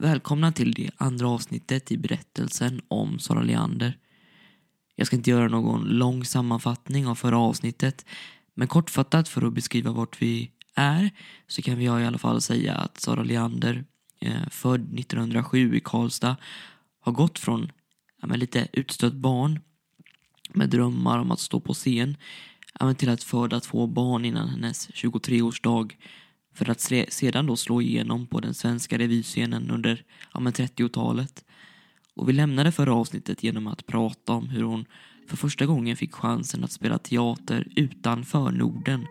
Välkomna 0.00 0.52
till 0.52 0.72
det 0.72 0.90
andra 0.96 1.28
avsnittet 1.28 1.92
i 1.92 1.98
berättelsen 1.98 2.80
om 2.88 3.18
Sara 3.18 3.42
Leander. 3.42 3.98
Jag 4.96 5.06
ska 5.06 5.16
inte 5.16 5.30
göra 5.30 5.48
någon 5.48 5.84
lång 5.84 6.24
sammanfattning 6.24 7.06
av 7.06 7.14
förra 7.14 7.38
avsnittet 7.38 8.06
men 8.54 8.68
kortfattat 8.68 9.28
för 9.28 9.46
att 9.46 9.52
beskriva 9.52 9.92
vart 9.92 10.22
vi 10.22 10.50
är 10.74 11.10
så 11.46 11.62
kan 11.62 11.82
jag 11.82 12.02
i 12.02 12.04
alla 12.04 12.18
fall 12.18 12.40
säga 12.40 12.74
att 12.74 13.00
Sara 13.00 13.22
Leander, 13.22 13.84
eh, 14.20 14.48
född 14.50 14.98
1907 14.98 15.76
i 15.76 15.80
Karlstad, 15.80 16.36
har 17.00 17.12
gått 17.12 17.38
från 17.38 17.72
ja, 18.22 18.28
lite 18.28 18.68
utstött 18.72 19.14
barn 19.14 19.60
med 20.54 20.70
drömmar 20.70 21.18
om 21.18 21.30
att 21.30 21.40
stå 21.40 21.60
på 21.60 21.74
scen 21.74 22.16
ja, 22.80 22.94
till 22.94 23.08
att 23.08 23.22
föda 23.22 23.60
två 23.60 23.86
barn 23.86 24.24
innan 24.24 24.48
hennes 24.48 24.90
23-årsdag 24.90 25.96
för 26.54 26.70
att 26.70 26.80
sedan 27.08 27.46
då 27.46 27.56
slå 27.56 27.82
igenom 27.82 28.26
på 28.26 28.40
den 28.40 28.54
svenska 28.54 28.98
revyscenen 28.98 29.70
under 29.70 30.04
ja, 30.34 30.40
30-talet. 30.40 31.44
Och 32.14 32.28
vi 32.28 32.32
lämnade 32.32 32.72
förra 32.72 32.94
avsnittet 32.94 33.42
genom 33.42 33.66
att 33.66 33.86
prata 33.86 34.32
om 34.32 34.48
hur 34.48 34.62
hon 34.62 34.84
för 35.28 35.36
första 35.36 35.66
gången 35.66 35.96
fick 35.96 36.14
chansen 36.14 36.64
att 36.64 36.72
spela 36.72 36.98
teater 36.98 37.68
utanför 37.76 38.50
Norden 38.50 39.06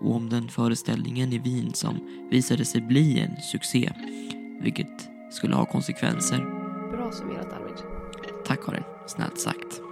och 0.00 0.16
om 0.16 0.28
den 0.28 0.48
föreställningen 0.48 1.32
i 1.32 1.38
Wien 1.38 1.74
som 1.74 2.28
visade 2.30 2.64
sig 2.64 2.80
bli 2.80 3.20
en 3.20 3.42
succé, 3.42 3.92
vilket 4.62 5.08
skulle 5.30 5.54
ha 5.54 5.64
konsekvenser. 5.64 6.38
Bra 6.90 7.12
summerat 7.12 7.52
Arvid. 7.52 7.78
Tack 8.46 8.64
Karin, 8.64 8.84
snällt 9.06 9.40
sagt. 9.40 9.87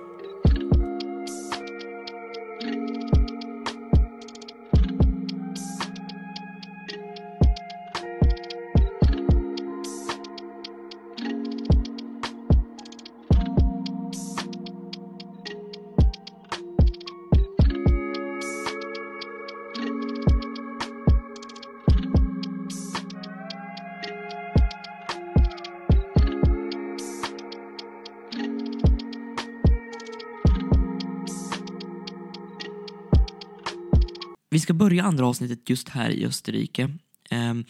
Ska 34.66 34.74
börja 34.74 35.04
andra 35.04 35.26
avsnittet 35.26 35.70
just 35.70 35.88
här 35.88 36.10
i 36.10 36.26
Österrike. 36.26 36.90
Ehm, 37.30 37.64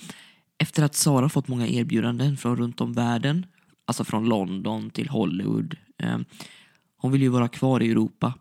efter 0.58 0.82
att 0.82 0.94
Sara 0.94 1.28
fått 1.28 1.48
många 1.48 1.68
erbjudanden 1.68 2.36
från 2.36 2.56
runt 2.56 2.80
om 2.80 2.92
världen, 2.92 3.46
alltså 3.84 4.04
från 4.04 4.24
London 4.24 4.90
till 4.90 5.08
Hollywood. 5.08 5.76
Ehm, 5.98 6.24
hon 6.96 7.12
vill 7.12 7.22
ju 7.22 7.28
vara 7.28 7.48
kvar 7.48 7.82
i 7.82 7.90
Europa, 7.90 8.34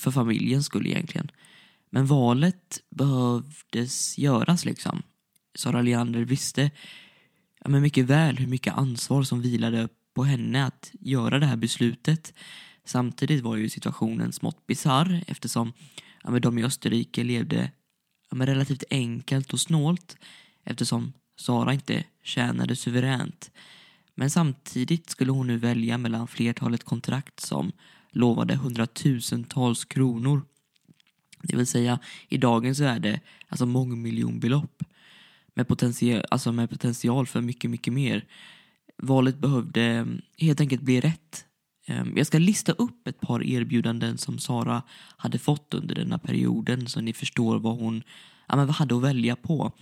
för 0.00 0.10
familjens 0.10 0.66
skull 0.66 0.86
egentligen. 0.86 1.30
Men 1.90 2.06
valet 2.06 2.80
behövdes 2.90 4.18
göras 4.18 4.64
liksom. 4.64 5.02
Sara 5.54 5.82
Leander 5.82 6.20
visste 6.20 6.70
ja, 7.60 7.70
men 7.70 7.82
mycket 7.82 8.04
väl 8.04 8.36
hur 8.36 8.46
mycket 8.46 8.74
ansvar 8.74 9.22
som 9.22 9.40
vilade 9.40 9.88
på 10.14 10.24
henne 10.24 10.64
att 10.64 10.90
göra 11.00 11.38
det 11.38 11.46
här 11.46 11.56
beslutet. 11.56 12.34
Samtidigt 12.84 13.42
var 13.42 13.56
ju 13.56 13.68
situationen 13.68 14.32
smått 14.32 14.66
bisarr 14.66 15.24
eftersom 15.26 15.72
ja, 16.22 16.30
men 16.30 16.42
de 16.42 16.58
i 16.58 16.64
Österrike 16.64 17.24
levde 17.24 17.70
ja, 18.30 18.46
relativt 18.46 18.84
enkelt 18.90 19.52
och 19.52 19.60
snålt 19.60 20.16
eftersom 20.64 21.12
Sara 21.36 21.74
inte 21.74 22.04
tjänade 22.22 22.76
suveränt. 22.76 23.50
Men 24.14 24.30
samtidigt 24.30 25.10
skulle 25.10 25.32
hon 25.32 25.46
nu 25.46 25.56
välja 25.56 25.98
mellan 25.98 26.28
flertalet 26.28 26.84
kontrakt 26.84 27.40
som 27.40 27.72
lovade 28.10 28.54
hundratusentals 28.54 29.84
kronor. 29.84 30.42
Det 31.42 31.56
vill 31.56 31.66
säga 31.66 31.98
i 32.28 32.38
dagens 32.38 32.80
värde 32.80 33.20
alltså 33.48 33.66
mångmiljonbelopp 33.66 34.82
med 35.54 35.68
potential, 35.68 36.24
alltså 36.30 36.52
med 36.52 36.70
potential 36.70 37.26
för 37.26 37.40
mycket, 37.40 37.70
mycket 37.70 37.92
mer. 37.92 38.24
Valet 38.96 39.38
behövde 39.38 39.82
mm, 39.82 40.22
helt 40.38 40.60
enkelt 40.60 40.82
bli 40.82 41.00
rätt. 41.00 41.44
Ehm, 41.90 42.16
jag 42.16 42.26
ska 42.26 42.38
lista 42.38 42.72
upp 42.72 43.08
ett 43.08 43.20
par 43.20 43.42
erbjudanden 43.42 44.18
som 44.18 44.38
Sara 44.38 44.82
hade 45.16 45.38
fått 45.38 45.74
under 45.74 45.94
denna 45.94 46.18
perioden 46.18 46.88
så 46.88 47.00
ni 47.00 47.12
förstår 47.12 47.58
vad 47.58 47.78
hon 47.78 48.02
ja, 48.48 48.56
men 48.56 48.66
vad 48.66 48.76
hade 48.76 48.96
att 48.96 49.02
välja 49.02 49.36
på. 49.36 49.72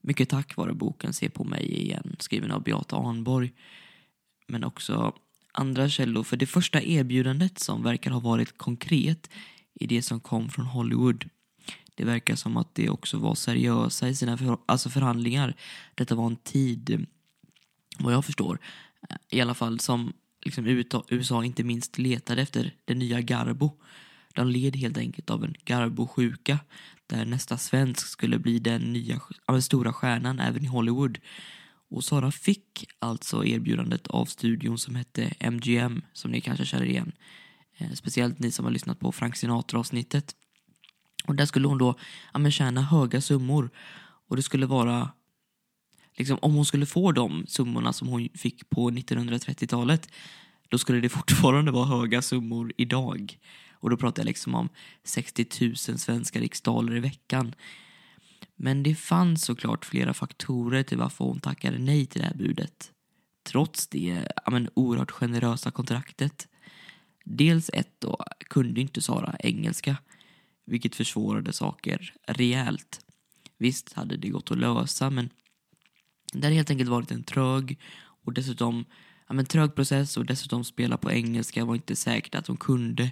Mycket 0.00 0.28
tack 0.28 0.56
vare 0.56 0.74
boken 0.74 1.12
Se 1.12 1.28
på 1.28 1.44
mig 1.44 1.82
igen 1.82 2.16
skriven 2.18 2.50
av 2.50 2.62
Beata 2.62 2.96
Arnborg. 2.96 3.52
Men 4.46 4.64
också 4.64 5.12
andra 5.52 5.88
källor. 5.88 6.22
För 6.22 6.36
det 6.36 6.46
första 6.46 6.82
erbjudandet 6.82 7.58
som 7.58 7.82
verkar 7.82 8.10
ha 8.10 8.20
varit 8.20 8.58
konkret 8.58 9.30
i 9.74 9.86
det 9.86 10.02
som 10.02 10.20
kom 10.20 10.48
från 10.48 10.66
Hollywood. 10.66 11.28
Det 11.94 12.04
verkar 12.04 12.36
som 12.36 12.56
att 12.56 12.74
det 12.74 12.90
också 12.90 13.18
var 13.18 13.34
seriösa 13.34 14.08
i 14.08 14.14
sina 14.14 14.38
för, 14.38 14.58
alltså 14.66 14.90
förhandlingar. 14.90 15.54
Detta 15.94 16.14
var 16.14 16.26
en 16.26 16.36
tid, 16.36 17.06
vad 17.98 18.12
jag 18.12 18.24
förstår, 18.24 18.58
eh, 19.10 19.16
i 19.30 19.40
alla 19.40 19.54
fall 19.54 19.80
som 19.80 20.12
liksom 20.44 20.84
USA 21.08 21.44
inte 21.44 21.64
minst 21.64 21.98
letade 21.98 22.42
efter 22.42 22.74
det 22.84 22.94
nya 22.94 23.20
Garbo. 23.20 23.80
De 24.34 24.48
led 24.48 24.76
helt 24.76 24.98
enkelt 24.98 25.30
av 25.30 25.44
en 25.44 25.54
Garbo-sjuka 25.64 26.58
där 27.06 27.24
nästa 27.24 27.58
svensk 27.58 28.06
skulle 28.06 28.38
bli 28.38 28.58
den 28.58 28.92
nya 28.92 29.20
den 29.46 29.62
stora 29.62 29.92
stjärnan 29.92 30.40
även 30.40 30.64
i 30.64 30.66
Hollywood. 30.66 31.18
Och 31.90 32.04
Sara 32.04 32.30
fick 32.30 32.86
alltså 32.98 33.44
erbjudandet 33.44 34.06
av 34.06 34.26
studion 34.26 34.78
som 34.78 34.94
hette 34.94 35.34
MGM, 35.40 36.02
som 36.12 36.30
ni 36.30 36.40
kanske 36.40 36.64
känner 36.64 36.86
igen. 36.86 37.12
Eh, 37.78 37.90
speciellt 37.92 38.38
ni 38.38 38.50
som 38.50 38.64
har 38.64 38.72
lyssnat 38.72 39.00
på 39.00 39.12
Frank 39.12 39.36
Sinatra-avsnittet. 39.36 40.34
Och 41.26 41.34
där 41.34 41.46
skulle 41.46 41.68
hon 41.68 41.78
då 41.78 41.98
ja, 42.32 42.50
tjäna 42.50 42.82
höga 42.82 43.20
summor. 43.20 43.70
Och 44.28 44.36
det 44.36 44.42
skulle 44.42 44.66
vara 44.66 45.10
liksom, 46.16 46.38
om 46.42 46.54
hon 46.54 46.64
skulle 46.64 46.86
få 46.86 47.12
de 47.12 47.46
summorna 47.46 47.92
som 47.92 48.08
hon 48.08 48.28
fick 48.34 48.70
på 48.70 48.90
1930-talet 48.90 50.08
då 50.68 50.78
skulle 50.78 51.00
det 51.00 51.08
fortfarande 51.18 51.70
vara 51.70 51.86
höga 51.86 52.22
summor 52.22 52.72
idag. 52.76 53.38
Och 53.72 53.90
då 53.90 53.96
pratar 53.96 54.22
jag 54.22 54.26
liksom 54.26 54.54
om 54.54 54.68
60 55.04 55.46
000 55.60 55.76
svenska 55.76 56.40
riksdaler 56.40 56.96
i 56.96 57.00
veckan. 57.00 57.54
Men 58.56 58.82
det 58.82 58.94
fanns 58.94 59.44
såklart 59.44 59.84
flera 59.84 60.14
faktorer 60.14 60.82
till 60.82 60.98
varför 60.98 61.24
hon 61.24 61.40
tackade 61.40 61.78
nej 61.78 62.06
till 62.06 62.20
det 62.20 62.26
här 62.26 62.34
budet. 62.34 62.90
Trots 63.42 63.86
det 63.86 64.28
ja, 64.44 64.50
men, 64.50 64.68
oerhört 64.74 65.10
generösa 65.10 65.70
kontraktet. 65.70 66.48
Dels 67.24 67.70
ett 67.72 67.94
då 67.98 68.24
kunde 68.38 68.80
inte 68.80 69.02
Sara 69.02 69.36
engelska, 69.38 69.96
vilket 70.66 70.94
försvårade 70.94 71.52
saker 71.52 72.14
rejält. 72.26 73.00
Visst 73.58 73.92
hade 73.92 74.16
det 74.16 74.28
gått 74.28 74.50
att 74.50 74.58
lösa, 74.58 75.10
men 75.10 75.30
det 76.40 76.46
hade 76.46 76.56
helt 76.56 76.70
enkelt 76.70 76.90
varit 76.90 77.10
en 77.10 77.22
trög 77.22 77.78
och 78.24 78.32
dessutom 78.32 78.84
ja, 79.28 79.34
men 79.34 79.46
trög 79.46 79.74
process 79.74 80.16
och 80.16 80.26
dessutom 80.26 80.64
spela 80.64 80.96
på 80.96 81.12
engelska 81.12 81.64
var 81.64 81.74
inte 81.74 81.96
säkert 81.96 82.34
att 82.34 82.46
hon 82.46 82.56
kunde. 82.56 83.10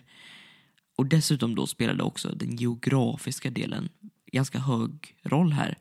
Och 0.96 1.06
dessutom 1.06 1.54
då 1.54 1.66
spelade 1.66 2.02
också 2.02 2.34
den 2.34 2.56
geografiska 2.56 3.50
delen 3.50 3.88
ganska 4.32 4.58
hög 4.58 5.16
roll 5.22 5.52
här. 5.52 5.78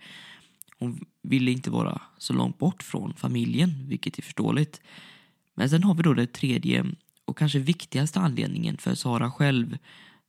Hon 0.80 1.06
ville 1.24 1.52
inte 1.52 1.70
vara 1.70 2.02
så 2.18 2.34
långt 2.34 2.58
bort 2.58 2.84
från 2.84 3.14
familjen, 3.14 3.88
vilket 3.88 4.18
är 4.18 4.22
förståeligt. 4.22 4.82
Men 5.56 5.70
sen 5.70 5.84
har 5.84 5.96
vi 5.96 6.04
då 6.04 6.14
det 6.14 6.34
tredje 6.34 6.86
och 7.26 7.38
kanske 7.38 7.60
viktigaste 7.60 8.20
anledningen 8.20 8.78
för 8.78 8.96
Sara 8.96 9.32
själv, 9.32 9.78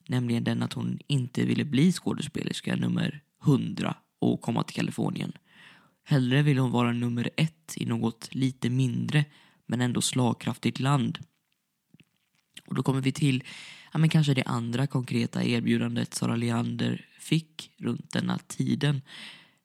nämligen 0.09 0.45
den 0.45 0.63
att 0.63 0.73
hon 0.73 0.99
inte 1.07 1.45
ville 1.45 1.65
bli 1.65 1.93
skådespelerska 1.93 2.77
nummer 2.77 3.21
100 3.45 3.97
och 4.19 4.41
komma 4.41 4.63
till 4.63 4.77
Kalifornien. 4.77 5.33
Hellre 6.05 6.43
vill 6.43 6.59
hon 6.59 6.71
vara 6.71 6.93
nummer 6.93 7.31
ett 7.37 7.75
i 7.77 7.87
något 7.87 8.35
lite 8.35 8.71
mindre 8.71 9.25
men 9.67 9.81
ändå 9.81 10.01
slagkraftigt 10.01 10.81
land. 10.81 11.19
Och 12.67 12.75
då 12.75 12.83
kommer 12.83 13.01
vi 13.01 13.13
till 13.13 13.45
ja, 13.93 13.99
men 13.99 14.09
kanske 14.09 14.35
det 14.35 14.43
andra 14.43 14.87
konkreta 14.87 15.45
erbjudandet 15.45 16.15
Sara 16.15 16.37
Leander 16.37 17.07
fick 17.19 17.71
runt 17.79 18.13
denna 18.13 18.39
tiden. 18.39 19.01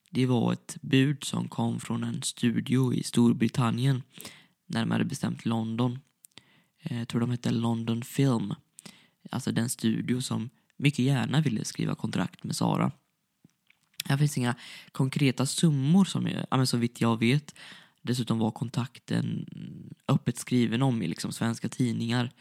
Det 0.09 0.25
var 0.25 0.53
ett 0.53 0.77
bud 0.81 1.23
som 1.23 1.47
kom 1.47 1.79
från 1.79 2.03
en 2.03 2.23
studio 2.23 2.93
i 2.93 3.03
Storbritannien, 3.03 4.03
närmare 4.65 5.05
bestämt 5.05 5.45
London. 5.45 5.99
Eh, 6.81 6.97
jag 6.97 7.07
tror 7.07 7.21
de 7.21 7.31
hette 7.31 7.51
London 7.51 8.03
Film. 8.03 8.53
Alltså 9.31 9.51
den 9.51 9.69
studio 9.69 10.21
som 10.21 10.49
mycket 10.77 11.05
gärna 11.05 11.41
ville 11.41 11.65
skriva 11.65 11.95
kontrakt 11.95 12.43
med 12.43 12.55
Sara. 12.55 12.91
Här 14.09 14.17
finns 14.17 14.37
inga 14.37 14.55
konkreta 14.91 15.45
summor 15.45 16.05
som 16.05 16.27
ja, 16.27 16.57
men 16.57 16.67
så 16.67 16.77
vitt 16.77 17.01
jag 17.01 17.19
vet. 17.19 17.55
Dessutom 18.01 18.39
var 18.39 18.51
kontakten 18.51 19.45
öppet 20.07 20.37
skriven 20.37 20.81
om 20.81 21.01
i 21.01 21.07
liksom 21.07 21.31
svenska 21.31 21.69
tidningar. 21.69 22.31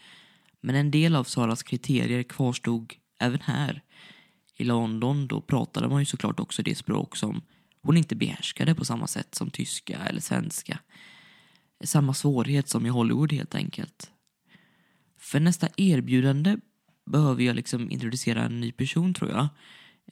Men 0.61 0.75
en 0.75 0.91
del 0.91 1.15
av 1.15 1.23
Saras 1.23 1.63
kriterier 1.63 2.23
kvarstod 2.23 2.93
även 3.19 3.41
här. 3.41 3.81
I 4.55 4.63
London 4.63 5.27
då 5.27 5.41
pratade 5.41 5.87
man 5.87 5.99
ju 5.99 6.05
såklart 6.05 6.39
också 6.39 6.63
det 6.63 6.75
språk 6.75 7.15
som 7.15 7.41
hon 7.81 7.97
inte 7.97 8.15
behärskade 8.15 8.75
på 8.75 8.85
samma 8.85 9.07
sätt 9.07 9.35
som 9.35 9.49
tyska 9.49 9.97
eller 9.97 10.21
svenska. 10.21 10.79
samma 11.83 12.13
svårighet 12.13 12.69
som 12.69 12.85
i 12.85 12.89
Hollywood 12.89 13.33
helt 13.33 13.55
enkelt. 13.55 14.11
För 15.17 15.39
nästa 15.39 15.67
erbjudande 15.77 16.57
behöver 17.05 17.43
jag 17.43 17.55
liksom 17.55 17.91
introducera 17.91 18.43
en 18.43 18.59
ny 18.59 18.71
person 18.71 19.13
tror 19.13 19.31
jag. 19.31 19.47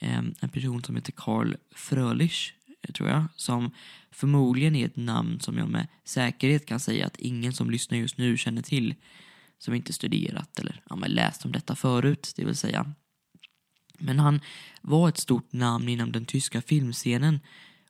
Ehm, 0.02 0.34
en 0.40 0.50
person 0.50 0.84
som 0.84 0.96
heter 0.96 1.12
Carl 1.12 1.56
Frölich, 1.72 2.54
eh, 2.82 2.92
tror 2.92 3.10
jag, 3.10 3.24
som 3.36 3.72
förmodligen 4.12 4.76
är 4.76 4.86
ett 4.86 4.96
namn 4.96 5.40
som 5.40 5.58
jag 5.58 5.70
med 5.70 5.88
säkerhet 6.04 6.66
kan 6.66 6.80
säga 6.80 7.06
att 7.06 7.18
ingen 7.18 7.54
som 7.54 7.70
lyssnar 7.70 7.98
just 7.98 8.18
nu 8.18 8.38
känner 8.38 8.62
till 8.62 8.96
som 9.58 9.74
inte 9.74 9.94
studerat 9.94 10.60
eller 10.60 10.82
ja, 10.90 10.96
läst 10.96 11.46
om 11.46 11.52
detta 11.52 11.76
förut, 11.76 12.34
det 12.36 12.46
vill 12.46 12.56
säga. 12.56 12.94
Men 13.98 14.20
han 14.20 14.42
var 14.82 15.10
ett 15.10 15.18
stort 15.18 15.54
namn 15.54 15.90
inom 15.90 16.12
den 16.12 16.26
tyska 16.26 16.62
filmscenen 16.62 17.40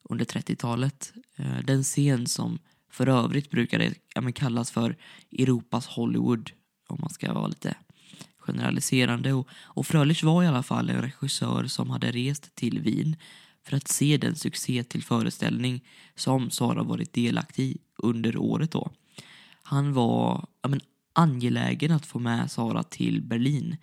under 0.04 0.26
30-talet. 0.26 1.14
Eh, 1.36 1.60
den 1.64 1.84
scen 1.84 2.28
som 2.28 2.60
för 2.92 3.08
övrigt 3.08 3.52
brukade 3.52 3.94
ja, 4.16 4.32
kallas 4.32 4.72
för 4.72 4.98
Europas 5.32 5.88
Hollywood, 5.88 6.52
om 6.88 6.98
man 7.02 7.10
ska 7.10 7.34
vara 7.34 7.48
lite 7.48 7.76
generaliserande. 8.46 9.34
Och, 9.34 9.48
och 9.52 9.88
Frölich 9.88 10.24
var 10.24 10.44
i 10.44 10.48
alla 10.48 10.64
fall 10.64 10.90
en 10.90 11.02
regissör 11.02 11.68
som 11.68 11.90
hade 11.90 12.12
rest 12.12 12.56
till 12.56 12.80
Wien 12.80 13.16
för 13.64 13.78
att 13.78 13.88
se 13.88 14.18
den 14.18 14.36
succé 14.36 14.84
till 14.84 15.04
föreställning 15.04 15.84
som 16.16 16.50
Sara 16.50 16.84
varit 16.84 17.14
delaktig 17.14 17.64
i 17.64 17.78
under 17.98 18.38
året 18.38 18.72
då. 18.72 18.92
Han 19.64 19.94
var 19.94 20.48
ja, 20.62 20.70
men, 20.70 20.82
angelägen 21.14 21.92
att 21.92 22.06
få 22.06 22.20
med 22.20 22.52
Sara 22.52 22.84
till 22.84 23.22
Berlin. 23.22 23.78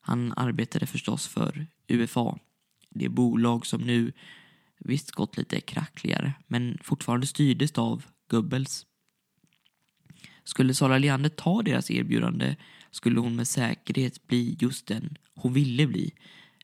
Han 0.00 0.32
arbetade 0.36 0.86
förstås 0.86 1.26
för 1.26 1.66
UFA, 1.88 2.38
det 2.90 3.08
bolag 3.08 3.66
som 3.66 3.80
nu 3.80 4.12
visst 4.78 5.10
gått 5.10 5.36
lite 5.36 5.60
krackligare 5.60 6.32
men 6.46 6.78
fortfarande 6.82 7.26
styrdes 7.26 7.72
av 7.72 8.04
Goebbels. 8.28 8.86
Skulle 10.44 10.74
Sara 10.74 10.98
Leander 10.98 11.30
ta 11.30 11.62
deras 11.62 11.90
erbjudande 11.90 12.56
skulle 12.96 13.20
hon 13.20 13.36
med 13.36 13.48
säkerhet 13.48 14.26
bli 14.26 14.56
just 14.60 14.86
den 14.86 15.18
hon 15.34 15.52
ville 15.52 15.86
bli, 15.86 16.14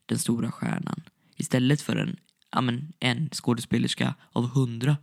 den 0.05 0.19
stora 0.19 0.51
stjärnan, 0.51 1.01
istället 1.35 1.81
för 1.81 1.95
en, 1.95 2.17
ja 2.51 2.61
men, 2.61 2.93
en 2.99 3.29
skådespelerska 3.29 4.15
av 4.31 4.49
hundra. 4.49 4.97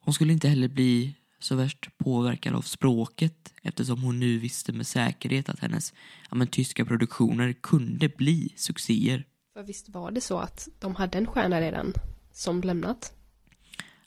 Hon 0.00 0.14
skulle 0.14 0.32
inte 0.32 0.48
heller 0.48 0.68
bli 0.68 1.14
så 1.40 1.56
värst 1.56 1.98
påverkad 1.98 2.54
av 2.54 2.62
språket 2.62 3.52
eftersom 3.62 4.02
hon 4.02 4.20
nu 4.20 4.38
visste 4.38 4.72
med 4.72 4.86
säkerhet 4.86 5.48
att 5.48 5.60
hennes 5.60 5.94
ja 6.30 6.36
men, 6.36 6.46
tyska 6.46 6.84
produktioner 6.84 7.52
kunde 7.52 8.08
bli 8.08 8.52
succéer. 8.56 9.24
För 9.52 9.62
visst 9.62 9.88
var 9.88 10.10
det 10.10 10.20
så 10.20 10.38
att 10.38 10.68
de 10.78 10.94
hade 10.94 11.18
en 11.18 11.26
stjärna 11.26 11.60
redan 11.60 11.92
som 12.32 12.60
lämnat? 12.60 13.12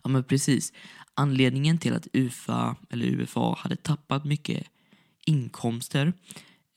Ja 0.04 0.10
men 0.10 0.24
precis. 0.24 0.74
Anledningen 1.14 1.78
till 1.78 1.94
att 1.94 2.08
UFA, 2.14 2.76
eller 2.90 3.06
UFA 3.06 3.56
hade 3.58 3.76
tappat 3.76 4.26
mycket 4.26 4.68
inkomster 5.26 6.14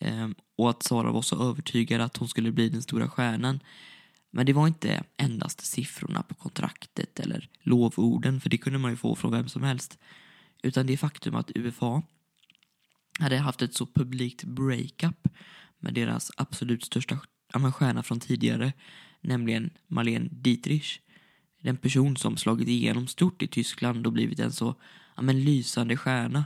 ehm, 0.00 0.34
och 0.56 0.70
att 0.70 0.82
Sara 0.82 1.12
var 1.12 1.22
så 1.22 1.50
övertygad 1.50 2.00
att 2.00 2.16
hon 2.16 2.28
skulle 2.28 2.52
bli 2.52 2.68
den 2.68 2.82
stora 2.82 3.08
stjärnan. 3.08 3.60
Men 4.30 4.46
det 4.46 4.52
var 4.52 4.66
inte 4.66 5.04
endast 5.16 5.60
siffrorna 5.60 6.22
på 6.22 6.34
kontraktet 6.34 7.20
eller 7.20 7.48
lovorden, 7.62 8.40
för 8.40 8.50
det 8.50 8.58
kunde 8.58 8.78
man 8.78 8.90
ju 8.90 8.96
få 8.96 9.16
från 9.16 9.32
vem 9.32 9.48
som 9.48 9.62
helst. 9.62 9.98
Utan 10.62 10.86
det 10.86 10.96
faktum 10.96 11.34
att 11.34 11.50
UFA 11.54 12.02
hade 13.18 13.38
haft 13.38 13.62
ett 13.62 13.74
så 13.74 13.86
publikt 13.86 14.44
breakup 14.44 15.28
med 15.78 15.94
deras 15.94 16.32
absolut 16.36 16.84
största 16.84 17.18
stjärna 17.72 18.02
från 18.02 18.20
tidigare, 18.20 18.72
nämligen 19.20 19.70
Marlene 19.86 20.28
Dietrich. 20.32 21.00
Den 21.62 21.76
person 21.76 22.16
som 22.16 22.36
slagit 22.36 22.68
igenom 22.68 23.06
stort 23.06 23.42
i 23.42 23.46
Tyskland 23.46 24.06
och 24.06 24.12
blivit 24.12 24.38
en 24.38 24.52
så 24.52 24.74
ja, 25.16 25.22
men, 25.22 25.44
lysande 25.44 25.96
stjärna 25.96 26.44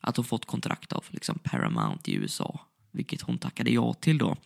att 0.00 0.16
hon 0.16 0.24
fått 0.24 0.44
kontrakt 0.44 0.92
av 0.92 1.04
liksom 1.08 1.38
Paramount 1.38 2.10
i 2.10 2.14
USA, 2.14 2.60
vilket 2.90 3.22
hon 3.22 3.38
tackade 3.38 3.70
ja 3.70 3.94
till 3.94 4.18
då. 4.18 4.36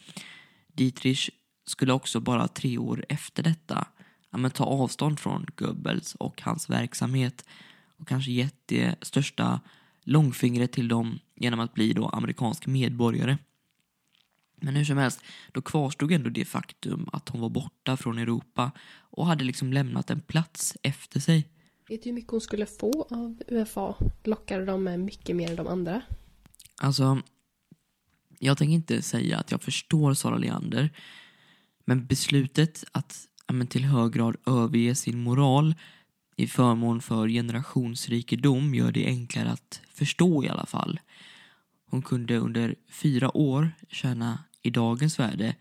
Dietrich 0.72 1.30
skulle 1.66 1.92
också 1.92 2.20
bara 2.20 2.48
tre 2.48 2.78
år 2.78 3.04
efter 3.08 3.42
detta 3.42 3.86
ja, 4.30 4.38
men, 4.38 4.50
ta 4.50 4.64
avstånd 4.64 5.20
från 5.20 5.46
Goebbels 5.56 6.14
och 6.14 6.42
hans 6.42 6.70
verksamhet 6.70 7.44
och 7.96 8.08
kanske 8.08 8.32
gett 8.32 8.56
det 8.66 9.04
största 9.04 9.60
långfingret 10.04 10.72
till 10.72 10.88
dem 10.88 11.18
genom 11.36 11.60
att 11.60 11.74
bli 11.74 11.92
då 11.92 12.08
amerikansk 12.08 12.66
medborgare. 12.66 13.38
Men 14.56 14.76
hur 14.76 14.84
som 14.84 14.98
helst, 14.98 15.24
då 15.52 15.62
kvarstod 15.62 16.12
ändå 16.12 16.30
det 16.30 16.44
faktum 16.44 17.08
att 17.12 17.28
hon 17.28 17.40
var 17.40 17.48
borta 17.48 17.96
från 17.96 18.18
Europa 18.18 18.70
och 18.98 19.26
hade 19.26 19.44
liksom 19.44 19.72
lämnat 19.72 20.10
en 20.10 20.20
plats 20.20 20.76
efter 20.82 21.20
sig. 21.20 21.48
Vet 21.92 22.02
du 22.02 22.08
hur 22.08 22.14
mycket 22.14 22.30
hon 22.30 22.40
skulle 22.40 22.66
få 22.66 23.06
av 23.10 23.42
UFA? 23.48 23.94
Lockade 24.24 24.64
de 24.64 24.84
med 24.84 25.00
mycket 25.00 25.36
mer 25.36 25.50
än 25.50 25.56
de 25.56 25.66
andra? 25.66 26.02
Alltså, 26.80 27.22
jag 28.38 28.58
tänker 28.58 28.74
inte 28.74 29.02
säga 29.02 29.38
att 29.38 29.50
jag 29.50 29.62
förstår 29.62 30.14
Sara 30.14 30.38
Leander, 30.38 30.90
men 31.84 32.06
beslutet 32.06 32.84
att 32.92 33.28
men, 33.52 33.66
till 33.66 33.84
hög 33.84 34.12
grad 34.12 34.36
överge 34.46 34.94
sin 34.94 35.22
moral 35.22 35.74
i 36.36 36.46
förmån 36.46 37.00
för 37.00 37.28
generationsrikedom 37.28 38.74
gör 38.74 38.92
det 38.92 39.06
enklare 39.06 39.50
att 39.50 39.80
förstå 39.88 40.44
i 40.44 40.48
alla 40.48 40.66
fall. 40.66 41.00
Hon 41.90 42.02
kunde 42.02 42.36
under 42.36 42.74
fyra 42.90 43.36
år 43.36 43.70
tjäna 43.88 44.38
i 44.62 44.70
dagens 44.70 45.18
värde 45.18 45.56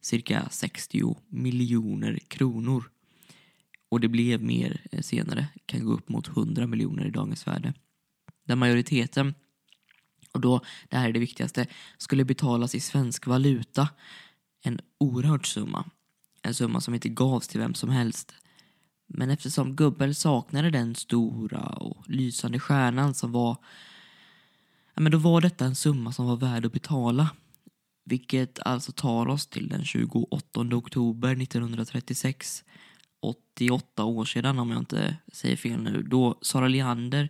cirka 0.00 0.48
60 0.50 1.16
miljoner 1.28 2.18
kronor. 2.28 2.90
Och 3.94 4.00
det 4.00 4.08
blev 4.08 4.42
mer 4.42 4.80
eh, 4.92 5.00
senare, 5.00 5.46
kan 5.66 5.84
gå 5.84 5.92
upp 5.92 6.08
mot 6.08 6.28
100 6.28 6.66
miljoner 6.66 7.06
i 7.06 7.10
dagens 7.10 7.46
värde. 7.46 7.74
Där 8.44 8.56
majoriteten, 8.56 9.34
och 10.32 10.40
då, 10.40 10.60
det 10.88 10.96
här 10.96 11.08
är 11.08 11.12
det 11.12 11.18
viktigaste, 11.18 11.66
skulle 11.98 12.24
betalas 12.24 12.74
i 12.74 12.80
svensk 12.80 13.26
valuta. 13.26 13.88
En 14.64 14.80
oerhörd 14.98 15.46
summa. 15.46 15.84
En 16.42 16.54
summa 16.54 16.80
som 16.80 16.94
inte 16.94 17.08
gavs 17.08 17.48
till 17.48 17.60
vem 17.60 17.74
som 17.74 17.90
helst. 17.90 18.34
Men 19.06 19.30
eftersom 19.30 19.76
Gubbel 19.76 20.14
saknade 20.14 20.70
den 20.70 20.94
stora 20.94 21.60
och 21.60 22.10
lysande 22.10 22.60
stjärnan 22.60 23.14
som 23.14 23.32
var 23.32 23.56
ja, 24.94 25.00
men 25.00 25.12
då 25.12 25.18
var 25.18 25.40
detta 25.40 25.64
en 25.64 25.74
summa 25.74 26.12
som 26.12 26.26
var 26.26 26.36
värd 26.36 26.66
att 26.66 26.72
betala. 26.72 27.30
Vilket 28.04 28.58
alltså 28.58 28.92
tar 28.92 29.26
oss 29.26 29.46
till 29.46 29.68
den 29.68 29.84
28 29.84 30.60
oktober 30.60 31.42
1936. 31.42 32.64
88 33.28 34.04
år 34.04 34.24
sedan 34.24 34.58
om 34.58 34.70
jag 34.70 34.78
inte 34.78 35.16
säger 35.32 35.56
fel 35.56 35.82
nu. 35.82 36.02
Då 36.02 36.38
Sara 36.42 36.68
Leander 36.68 37.28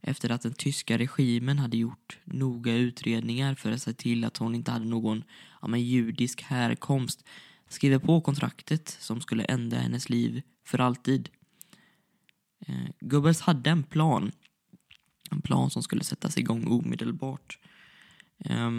efter 0.00 0.30
att 0.30 0.42
den 0.42 0.52
tyska 0.52 0.98
regimen 0.98 1.58
hade 1.58 1.76
gjort 1.76 2.18
noga 2.24 2.74
utredningar 2.74 3.54
för 3.54 3.72
att 3.72 3.82
se 3.82 3.92
till 3.92 4.24
att 4.24 4.36
hon 4.36 4.54
inte 4.54 4.70
hade 4.70 4.84
någon 4.84 5.24
ja, 5.62 5.68
men 5.68 5.82
judisk 5.82 6.42
härkomst 6.42 7.24
skriver 7.68 7.98
på 7.98 8.20
kontraktet 8.20 8.96
som 9.00 9.20
skulle 9.20 9.44
ändra 9.44 9.78
hennes 9.78 10.08
liv 10.08 10.42
för 10.66 10.78
alltid. 10.78 11.28
Eh, 12.66 12.90
Goebbels 13.00 13.40
hade 13.40 13.70
en 13.70 13.82
plan. 13.82 14.32
En 15.30 15.42
plan 15.42 15.70
som 15.70 15.82
skulle 15.82 16.04
sättas 16.04 16.38
igång 16.38 16.66
omedelbart. 16.66 17.58
Eh, 18.44 18.70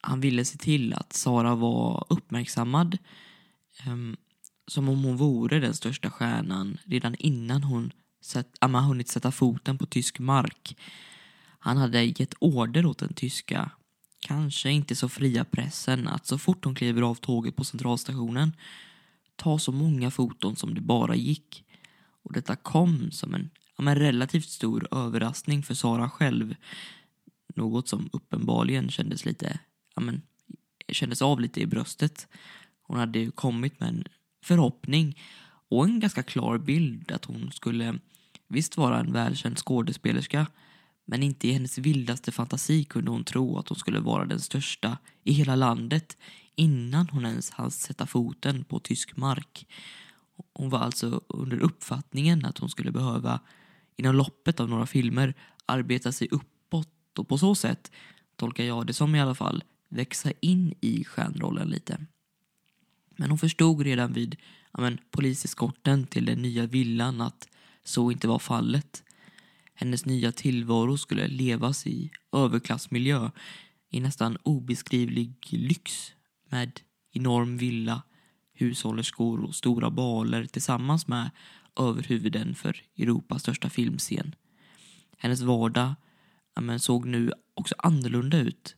han 0.00 0.20
ville 0.20 0.44
se 0.44 0.58
till 0.58 0.92
att 0.92 1.12
Sara 1.12 1.54
var 1.54 2.06
uppmärksammad 2.08 2.98
eh, 3.86 3.96
som 4.68 4.88
om 4.88 5.04
hon 5.04 5.16
vore 5.16 5.60
den 5.60 5.74
största 5.74 6.10
stjärnan 6.10 6.78
redan 6.84 7.14
innan 7.14 7.62
hon 7.62 7.92
sett, 8.20 8.56
amma, 8.60 8.80
hunnit 8.80 9.08
sätta 9.08 9.32
foten 9.32 9.78
på 9.78 9.86
tysk 9.86 10.18
mark. 10.18 10.76
Han 11.58 11.76
hade 11.76 12.04
gett 12.04 12.34
order 12.38 12.86
åt 12.86 12.98
den 12.98 13.14
tyska, 13.14 13.70
kanske 14.20 14.70
inte 14.70 14.96
så 14.96 15.08
fria 15.08 15.44
pressen 15.44 16.08
att 16.08 16.26
så 16.26 16.38
fort 16.38 16.64
hon 16.64 16.74
kliver 16.74 17.02
av 17.02 17.14
tåget 17.14 17.56
på 17.56 17.64
centralstationen 17.64 18.52
ta 19.36 19.58
så 19.58 19.72
många 19.72 20.10
foton 20.10 20.56
som 20.56 20.74
det 20.74 20.80
bara 20.80 21.14
gick. 21.14 21.64
Och 22.22 22.32
detta 22.32 22.56
kom 22.56 23.10
som 23.10 23.34
en 23.34 23.50
ja, 23.78 23.94
relativt 23.94 24.48
stor 24.48 24.88
överraskning 24.90 25.62
för 25.62 25.74
Sara 25.74 26.10
själv. 26.10 26.54
Något 27.54 27.88
som 27.88 28.10
uppenbarligen 28.12 28.90
kändes 28.90 29.24
lite, 29.24 29.58
ja, 29.94 30.02
men, 30.02 30.22
kändes 30.88 31.22
av 31.22 31.40
lite 31.40 31.60
i 31.60 31.66
bröstet. 31.66 32.28
Hon 32.82 32.98
hade 32.98 33.18
ju 33.18 33.30
kommit 33.30 33.80
med 33.80 33.88
en 33.88 34.04
förhoppning 34.42 35.18
och 35.70 35.84
en 35.84 36.00
ganska 36.00 36.22
klar 36.22 36.58
bild 36.58 37.12
att 37.12 37.24
hon 37.24 37.52
skulle 37.52 37.98
visst 38.48 38.76
vara 38.76 39.00
en 39.00 39.12
välkänd 39.12 39.58
skådespelerska 39.58 40.46
men 41.04 41.22
inte 41.22 41.48
i 41.48 41.52
hennes 41.52 41.78
vildaste 41.78 42.32
fantasi 42.32 42.84
kunde 42.84 43.10
hon 43.10 43.24
tro 43.24 43.58
att 43.58 43.68
hon 43.68 43.78
skulle 43.78 44.00
vara 44.00 44.24
den 44.24 44.40
största 44.40 44.98
i 45.24 45.32
hela 45.32 45.56
landet 45.56 46.16
innan 46.54 47.08
hon 47.08 47.26
ens 47.26 47.50
hann 47.50 47.70
sätta 47.70 48.06
foten 48.06 48.64
på 48.64 48.78
tysk 48.78 49.16
mark. 49.16 49.66
Hon 50.52 50.70
var 50.70 50.78
alltså 50.78 51.20
under 51.28 51.58
uppfattningen 51.60 52.44
att 52.44 52.58
hon 52.58 52.70
skulle 52.70 52.92
behöva 52.92 53.40
inom 53.96 54.14
loppet 54.14 54.60
av 54.60 54.68
några 54.68 54.86
filmer 54.86 55.34
arbeta 55.66 56.12
sig 56.12 56.28
uppåt 56.30 57.18
och 57.18 57.28
på 57.28 57.38
så 57.38 57.54
sätt, 57.54 57.92
tolkar 58.36 58.64
jag 58.64 58.86
det 58.86 58.94
som 58.94 59.14
i 59.14 59.20
alla 59.20 59.34
fall, 59.34 59.64
växa 59.88 60.32
in 60.40 60.74
i 60.80 61.04
stjärnrollen 61.04 61.68
lite. 61.68 62.06
Men 63.18 63.30
hon 63.30 63.38
förstod 63.38 63.82
redan 63.82 64.12
vid 64.12 64.36
ja, 64.72 64.80
men, 64.80 64.98
poliseskorten 65.10 66.06
till 66.06 66.24
den 66.24 66.42
nya 66.42 66.66
villan 66.66 67.20
att 67.20 67.48
så 67.84 68.10
inte 68.10 68.28
var 68.28 68.38
fallet. 68.38 69.02
hennes 69.74 70.04
nya 70.06 70.32
tillvaro 70.32 70.98
skulle 70.98 71.28
levas 71.28 71.86
i 71.86 72.10
överklassmiljö 72.32 73.30
i 73.90 74.00
nästan 74.00 74.36
obeskrivlig 74.42 75.34
lyx 75.50 76.12
med 76.50 76.80
enorm 77.12 77.56
villa, 77.56 78.02
hushållerskor 78.54 79.44
och 79.44 79.54
stora 79.54 79.90
baler 79.90 80.46
tillsammans 80.46 81.08
med 81.08 81.30
överhuvuden 81.76 82.54
för 82.54 82.82
Europas 82.96 83.42
största 83.42 83.70
filmscen. 83.70 84.34
Hennes 85.18 85.40
vardag 85.40 85.94
ja, 86.54 86.60
men, 86.60 86.80
såg 86.80 87.06
nu 87.06 87.32
också 87.54 87.74
annorlunda 87.78 88.38
ut. 88.38 88.76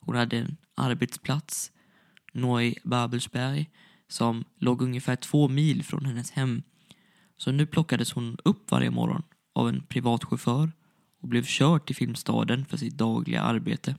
Hon 0.00 0.16
hade 0.16 0.38
en 0.38 0.56
arbetsplats, 0.74 1.72
Noi 2.32 2.74
Babelsberg, 2.84 3.70
som 4.08 4.44
låg 4.58 4.82
ungefär 4.82 5.16
två 5.16 5.48
mil 5.48 5.84
från 5.84 6.04
hennes 6.04 6.30
hem. 6.30 6.62
Så 7.36 7.52
nu 7.52 7.66
plockades 7.66 8.12
hon 8.12 8.36
upp 8.44 8.70
varje 8.70 8.90
morgon 8.90 9.22
av 9.54 9.68
en 9.68 9.82
privatchaufför 9.82 10.72
och 11.22 11.28
blev 11.28 11.44
körd 11.44 11.86
till 11.86 11.96
Filmstaden 11.96 12.64
för 12.64 12.76
sitt 12.76 12.98
dagliga 12.98 13.42
arbete. 13.42 13.94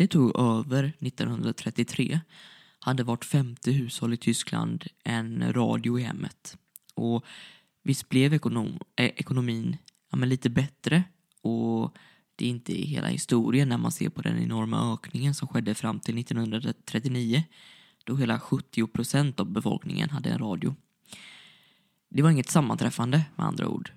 Hitler 0.00 0.06
tog 0.06 0.40
över 0.40 0.92
1933 1.00 2.20
hade 2.80 3.04
vart 3.04 3.24
femte 3.24 3.72
hushåll 3.72 4.14
i 4.14 4.16
Tyskland 4.16 4.84
en 5.04 5.52
radio 5.52 5.98
i 5.98 6.02
hemmet. 6.02 6.56
Och 6.94 7.24
visst 7.82 8.08
blev 8.08 8.34
ekonom, 8.34 8.78
eh, 8.96 9.10
ekonomin 9.16 9.76
ja, 10.10 10.16
men 10.16 10.28
lite 10.28 10.50
bättre 10.50 11.04
och 11.42 11.96
det 12.36 12.44
är 12.44 12.48
inte 12.48 12.72
hela 12.72 13.08
historien 13.08 13.68
när 13.68 13.78
man 13.78 13.92
ser 13.92 14.08
på 14.08 14.22
den 14.22 14.38
enorma 14.38 14.94
ökningen 14.94 15.34
som 15.34 15.48
skedde 15.48 15.74
fram 15.74 16.00
till 16.00 16.18
1939 16.18 17.44
då 18.04 18.16
hela 18.16 18.40
70 18.40 18.86
procent 18.86 19.40
av 19.40 19.46
befolkningen 19.46 20.10
hade 20.10 20.30
en 20.30 20.38
radio. 20.38 20.74
Det 22.10 22.22
var 22.22 22.30
inget 22.30 22.50
sammanträffande 22.50 23.24
med 23.36 23.46
andra 23.46 23.68
ord. 23.68 23.90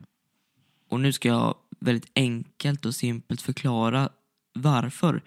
Och 0.90 1.00
nu 1.00 1.14
ska 1.14 1.28
jag 1.28 1.56
väldigt 1.80 2.12
enkelt 2.16 2.86
och 2.86 2.96
simpelt 2.96 3.42
förklara 3.42 4.10
varför. 4.54 5.22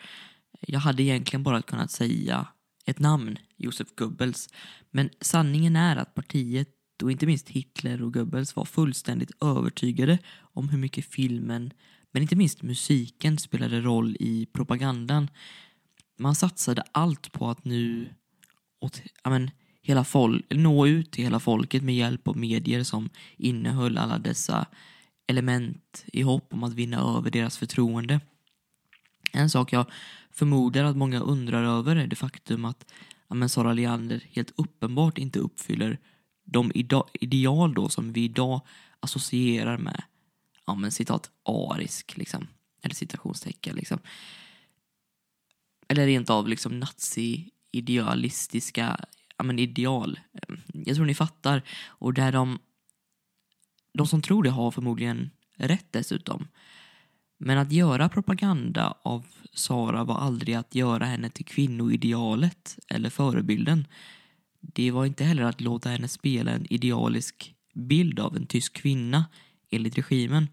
Jag 0.67 0.81
hade 0.81 1.03
egentligen 1.03 1.43
bara 1.43 1.63
kunnat 1.63 1.91
säga 1.91 2.47
ett 2.85 2.99
namn, 2.99 3.39
Josef 3.57 3.89
Goebbels. 3.97 4.49
Men 4.91 5.11
sanningen 5.21 5.77
är 5.77 5.97
att 5.97 6.15
partiet 6.15 6.69
och 7.03 7.13
inte 7.13 7.27
minst 7.27 7.49
Hitler 7.49 8.03
och 8.03 8.15
Goebbels 8.15 8.57
var 8.57 8.65
fullständigt 8.65 9.31
övertygade 9.41 10.19
om 10.39 10.69
hur 10.69 10.79
mycket 10.79 11.05
filmen, 11.05 11.73
men 12.13 12.23
inte 12.23 12.37
minst 12.37 12.63
musiken 12.63 13.39
spelade 13.39 13.81
roll 13.81 14.17
i 14.21 14.47
propagandan. 14.47 15.31
Man 16.19 16.35
satsade 16.35 16.83
allt 16.93 17.33
på 17.33 17.51
att 17.51 17.65
nu 17.65 18.09
åt, 18.81 19.03
amen, 19.23 19.51
hela 19.83 20.05
folk, 20.05 20.47
nå 20.51 20.87
ut 20.87 21.13
till 21.13 21.25
hela 21.25 21.41
folket 21.41 21.83
med 21.83 21.95
hjälp 21.95 22.29
av 22.29 22.37
medier 22.37 22.83
som 22.83 23.11
innehöll 23.37 23.99
alla 23.99 24.19
dessa 24.19 24.67
element 25.27 26.05
i 26.07 26.23
hopp 26.23 26.53
om 26.55 26.65
att 26.65 26.75
vinna 26.75 27.17
över 27.17 27.31
deras 27.31 27.59
förtroende. 27.59 28.21
En 29.33 29.51
sak 29.51 29.73
jag 29.73 29.87
förmodar 30.35 30.85
att 30.85 30.97
många 30.97 31.21
undrar 31.21 31.65
över 31.65 31.97
är 31.97 32.07
det 32.07 32.17
faktum 32.17 32.65
att 32.65 32.93
ja, 33.29 33.49
Sara 33.49 33.73
Leander 33.73 34.25
helt 34.31 34.53
uppenbart 34.57 35.19
inte 35.19 35.39
uppfyller 35.39 35.99
de 36.45 36.73
ideal 37.21 37.75
då 37.75 37.89
som 37.89 38.13
vi 38.13 38.25
idag 38.25 38.61
associerar 39.01 39.79
med 39.79 40.03
ja, 40.67 40.75
men 40.75 40.93
citat 40.93 41.31
arisk, 41.45 42.17
liksom. 42.17 42.47
eller 42.83 42.95
citationstecken. 42.95 43.77
Liksom. 43.77 43.99
Eller 45.89 46.07
rent 46.07 46.31
av 46.31 46.49
liksom 46.49 46.81
nazi-idealistiska 46.81 49.05
ja, 49.37 49.45
men 49.45 49.59
ideal. 49.59 50.21
Jag 50.73 50.97
tror 50.97 51.07
ni 51.07 51.15
fattar. 51.15 51.63
Och 51.87 52.15
där 52.15 52.33
de, 52.33 52.59
de 53.93 54.07
som 54.07 54.23
tror 54.23 54.43
det 54.43 54.51
har 54.51 54.71
förmodligen 54.71 55.31
rätt 55.57 55.87
dessutom. 55.91 56.49
Men 57.47 57.59
att 57.59 57.73
göra 57.73 58.09
propaganda 58.09 58.95
av 59.03 59.27
Sara 59.53 60.05
var 60.05 60.15
aldrig 60.15 60.55
att 60.55 60.75
göra 60.75 61.05
henne 61.05 61.31
till 61.31 61.45
kvinnoidealet 61.45 62.79
eller 62.89 63.11
förebilden. 63.11 63.87
Det 64.61 64.91
var 64.91 65.07
inte 65.07 65.25
heller 65.25 65.43
att 65.43 65.61
låta 65.61 65.89
henne 65.89 66.09
spela 66.09 66.51
en 66.51 66.73
idealisk 66.73 67.55
bild 67.75 68.21
av 68.21 68.37
en 68.37 68.47
tysk 68.47 68.73
kvinna 68.73 69.25
enligt 69.71 69.99
regimen. 69.99 70.49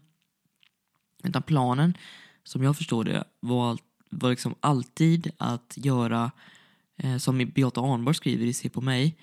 Utan 1.24 1.42
planen, 1.42 1.96
som 2.44 2.62
jag 2.62 2.76
förstår 2.76 3.04
det, 3.04 3.24
var, 3.40 3.78
var 4.10 4.30
liksom 4.30 4.54
alltid 4.60 5.30
att 5.38 5.74
göra, 5.76 6.30
eh, 6.96 7.16
som 7.16 7.50
Beata 7.54 7.80
Arnborg 7.80 8.14
skriver 8.14 8.46
i 8.46 8.52
Se 8.52 8.68
på 8.68 8.80
mig, 8.80 9.16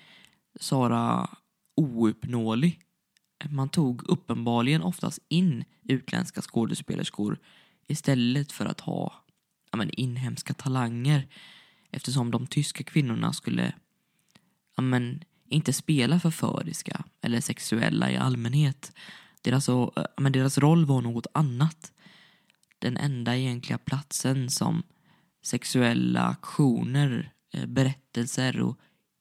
Sara 0.60 1.30
ouppnåelig. 1.76 2.80
Man 3.50 3.68
tog 3.68 4.08
uppenbarligen 4.08 4.82
oftast 4.82 5.18
in 5.28 5.64
utländska 5.82 6.42
skådespelerskor 6.42 7.38
istället 7.90 8.52
för 8.52 8.66
att 8.66 8.80
ha 8.80 9.24
ja, 9.70 9.76
men, 9.76 9.90
inhemska 9.90 10.54
talanger 10.54 11.28
eftersom 11.90 12.30
de 12.30 12.46
tyska 12.46 12.84
kvinnorna 12.84 13.32
skulle 13.32 13.72
ja, 14.76 14.82
men, 14.82 15.22
inte 15.48 15.72
spela 15.72 16.20
förföriska 16.20 17.04
eller 17.22 17.40
sexuella 17.40 18.10
i 18.10 18.16
allmänhet. 18.16 18.92
Deras, 19.42 19.68
eh, 19.68 19.88
ja, 19.96 20.06
men, 20.16 20.32
deras 20.32 20.58
roll 20.58 20.84
var 20.84 21.02
något 21.02 21.26
annat. 21.34 21.92
Den 22.78 22.96
enda 22.96 23.36
egentliga 23.36 23.78
platsen 23.78 24.50
som 24.50 24.82
sexuella 25.42 26.26
aktioner, 26.26 27.32
eh, 27.52 27.66
berättelser 27.66 28.60
och 28.60 28.78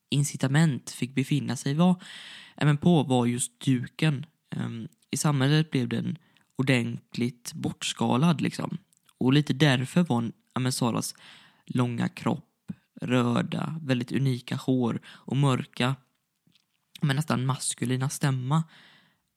incitament 0.09 0.89
fick 0.89 1.15
befinna 1.15 1.55
sig 1.55 1.73
var, 1.73 2.03
även 2.55 2.77
på 2.77 3.03
var 3.03 3.25
just 3.25 3.59
duken. 3.59 4.25
Ehm, 4.55 4.87
I 5.11 5.17
samhället 5.17 5.71
blev 5.71 5.87
den 5.87 6.17
ordentligt 6.59 7.53
bortskalad 7.53 8.41
liksom. 8.41 8.77
Och 9.17 9.33
lite 9.33 9.53
därför 9.53 10.03
var 10.03 10.31
Saras 10.71 11.15
långa 11.65 12.09
kropp, 12.09 12.71
röda, 13.01 13.79
väldigt 13.81 14.11
unika 14.11 14.55
hår 14.55 15.01
och 15.05 15.37
mörka, 15.37 15.95
men 17.01 17.15
nästan 17.15 17.45
maskulina 17.45 18.09
stämma 18.09 18.63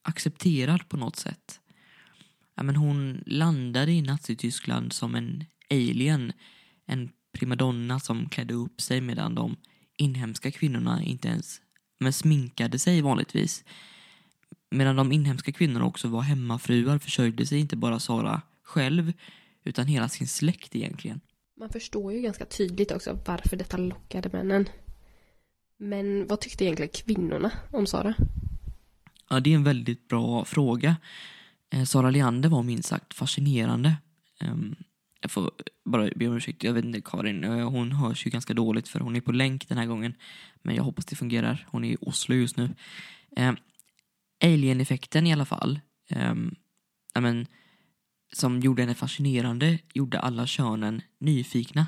accepterad 0.03 0.89
på 0.89 0.97
något 0.97 1.17
sätt. 1.17 1.61
Ja, 2.55 2.63
men 2.63 2.77
hon 2.77 3.23
landade 3.27 3.93
i 3.93 4.03
Nazityskland 4.03 4.93
som 4.93 5.15
en 5.15 5.45
alien, 5.71 6.33
en 6.87 7.11
primadonna 7.33 8.01
som 8.01 8.29
klädde 8.29 8.55
upp 8.55 8.81
sig 8.81 9.01
medan 9.01 9.35
de 9.35 9.57
inhemska 9.97 10.51
kvinnorna 10.51 11.03
inte 11.03 11.29
ens 11.29 11.61
men 12.01 12.13
sminkade 12.13 12.79
sig 12.79 13.03
vanligtvis. 13.03 13.65
Medan 14.73 14.97
de 14.97 15.13
inhemska 15.13 15.53
kvinnorna 15.53 15.87
också 15.87 16.09
var 16.09 16.21
hemmafruar 16.21 16.99
försörjde 16.99 17.47
sig 17.47 17.59
inte 17.59 17.77
bara 17.77 17.99
Sara 17.99 18.43
själv 18.63 19.13
utan 19.65 19.87
hela 19.87 20.09
sin 20.09 20.29
släkt 20.29 20.77
egentligen. 20.77 21.21
Man 21.57 21.71
förstår 21.71 22.13
ju 22.13 22.21
ganska 22.21 22.45
tydligt 22.45 22.93
också 22.93 23.19
varför 23.27 23.57
detta 23.57 23.77
lockade 23.77 24.29
männen. 24.33 24.69
Men 25.77 26.27
vad 26.27 26.41
tyckte 26.41 26.65
egentligen 26.65 26.93
kvinnorna 26.95 27.51
om 27.71 27.87
Sara? 27.87 28.15
Ja, 29.31 29.41
det 29.41 29.51
är 29.51 29.55
en 29.55 29.65
väldigt 29.65 30.09
bra 30.09 30.45
fråga. 30.45 30.97
Eh, 31.71 31.85
Sara 31.85 32.11
Leander 32.11 32.49
var 32.49 32.63
minst 32.63 32.89
sagt 32.89 33.15
fascinerande. 33.15 33.97
Ehm, 34.41 34.75
jag 35.21 35.31
får 35.31 35.51
bara 35.85 36.11
be 36.17 36.29
om 36.29 36.37
ursäkt, 36.37 36.65
jag 36.65 36.73
vet 36.73 36.85
inte 36.85 37.01
Karin, 37.01 37.45
eh, 37.45 37.71
hon 37.71 37.93
hörs 37.93 38.27
ju 38.27 38.31
ganska 38.31 38.55
dåligt 38.55 38.89
för 38.89 39.01
hon 39.01 39.17
är 39.17 39.21
på 39.21 39.33
länk 39.33 39.69
den 39.69 39.79
här 39.79 39.87
gången. 39.87 40.15
Men 40.63 40.75
jag 40.75 40.83
hoppas 40.83 41.05
det 41.05 41.17
fungerar, 41.17 41.67
hon 41.71 41.85
är 41.85 41.93
i 41.93 41.97
Oslo 42.01 42.35
just 42.35 42.57
nu. 42.57 42.71
Alien-effekten 44.43 45.27
i 45.27 45.33
alla 45.33 45.45
fall. 45.45 45.81
Um, 46.17 46.55
men, 47.15 47.47
som 48.33 48.61
gjorde 48.61 48.83
henne 48.83 48.95
fascinerande 48.95 49.79
gjorde 49.95 50.21
alla 50.21 50.47
könen 50.47 51.03
nyfikna. 51.19 51.87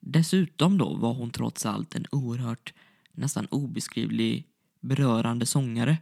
Dessutom 0.00 0.78
då 0.78 0.94
var 0.94 1.14
hon 1.14 1.30
trots 1.30 1.66
allt 1.66 1.94
en 1.94 2.06
oerhört, 2.10 2.74
nästan 3.12 3.46
obeskrivlig, 3.46 4.46
berörande 4.80 5.46
sångare. 5.46 5.98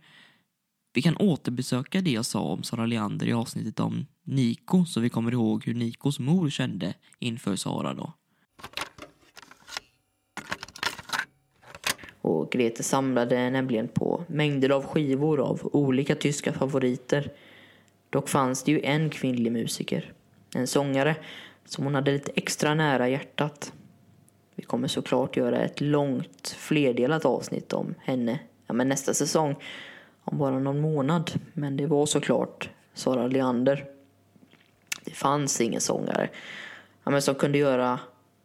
Vi 0.95 1.03
kan 1.03 1.17
återbesöka 1.17 2.01
det 2.01 2.11
jag 2.11 2.25
sa 2.25 2.41
om 2.41 2.63
Sara 2.63 2.87
Leander 2.87 3.27
i 3.27 3.33
avsnittet 3.33 3.81
om 3.81 4.07
Niko 4.25 4.85
så 4.85 5.01
vi 5.01 5.09
kommer 5.09 5.33
ihåg 5.33 5.65
hur 5.67 5.75
Nikos 5.75 6.19
mor 6.19 6.51
kände 6.51 6.95
inför 7.19 7.57
Sara 7.57 7.95
då. 7.95 8.13
Och 12.23 12.53
Grete 12.53 12.83
samlade 12.83 13.51
nämligen 13.51 13.89
på 13.89 14.25
mängder 14.27 14.71
av 14.71 14.87
skivor 14.87 15.41
av 15.41 15.71
olika 15.73 16.15
tyska 16.15 16.53
favoriter. 16.53 17.31
Dock 18.11 18.29
fanns 18.29 18.63
det 18.63 18.73
ju 18.73 18.81
en 18.81 19.11
kvinnlig 19.11 19.53
musiker, 19.53 20.13
en 20.55 20.67
sångare, 20.67 21.17
som 21.65 21.85
hon 21.85 21.95
hade 21.95 22.13
lite 22.13 22.33
extra 22.35 22.75
nära 22.75 23.09
hjärtat. 23.09 23.73
Vi 24.55 24.63
kommer 24.63 24.89
såklart 24.89 25.37
göra 25.37 25.59
ett 25.59 25.81
långt, 25.81 26.49
flerdelat 26.49 27.25
avsnitt 27.25 27.73
om 27.73 27.95
henne 27.99 28.39
ja, 28.67 28.75
men 28.75 28.89
nästa 28.89 29.15
säsong. 29.15 29.57
om 30.25 30.39
bara 30.39 30.59
någon 30.59 30.81
månad. 30.81 31.31
Men 31.53 31.77
det 31.77 31.87
var 31.87 32.07
såklart 32.07 32.71
Sara 32.95 33.27
Leander. 33.27 33.85
Det 35.05 35.11
fanns 35.11 35.61
ingen 35.61 35.81
sångare 35.81 36.29
ja, 37.05 37.11
men 37.11 37.23
som 37.23 37.35
kunde 37.35 37.59
göra 37.59 38.01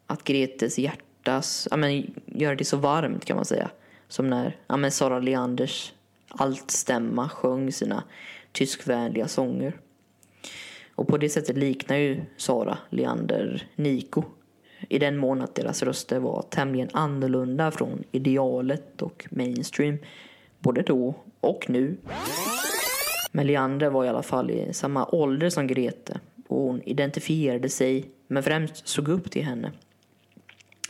att 0.08 0.24
Gretes 0.24 0.78
hjärta 0.78 1.07
hjärtas, 1.28 1.68
ja, 1.72 1.78
men, 1.78 2.14
göra 2.26 2.56
det 2.56 2.66
så 2.66 2.78
varmt 2.78 3.26
kan 3.26 3.36
man 3.36 3.46
säga. 3.46 3.70
Som 4.08 4.30
när 4.30 4.58
ja, 4.68 4.78
men 4.78 4.92
Sara 4.92 5.20
Leanders 5.20 5.94
altstämma 6.30 7.30
sjöng 7.30 7.72
sina 7.72 8.04
tyskvänliga 8.52 9.28
sånger. 9.28 9.74
Och 10.96 11.08
på 11.08 11.18
det 11.18 11.30
sättet 11.30 11.58
liknar 11.58 11.98
ju 11.98 12.22
Sara 12.38 12.78
Leander 12.90 13.68
Niko. 13.76 14.24
i 14.90 15.00
den 15.00 15.18
mån 15.18 15.42
att 15.42 15.56
deras 15.56 15.84
röster 15.84 16.20
var 16.20 16.42
tämligen 16.50 16.90
annorlunda 16.94 17.72
från 17.72 18.04
idealet 18.12 19.02
och 19.02 19.28
mainstream 19.32 19.98
både 20.60 20.82
då 20.82 21.16
och 21.42 21.70
nu. 21.70 21.98
Men 23.32 23.48
Leander 23.48 23.90
var 23.90 24.06
i 24.06 24.10
alla 24.10 24.24
fall 24.24 24.52
i 24.52 24.74
samma 24.74 25.06
ålder 25.06 25.50
som 25.50 25.68
Grete 25.68 26.20
och 26.48 26.62
hon 26.62 26.82
identifierade 26.82 27.70
sig 27.70 28.06
men 28.28 28.44
främst 28.44 28.88
såg 28.88 29.08
upp 29.08 29.32
till 29.32 29.44
henne. 29.44 29.72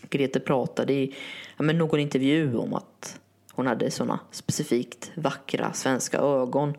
Grete 0.09 0.39
pratade 0.39 0.93
i 0.93 1.15
ja, 1.57 1.63
men 1.63 1.77
någon 1.77 1.99
intervju 1.99 2.57
om 2.57 2.73
att 2.73 3.19
hon 3.51 3.67
hade 3.67 3.91
såna 3.91 4.19
specifikt 4.31 5.11
vackra 5.15 5.73
svenska 5.73 6.17
ögon 6.17 6.73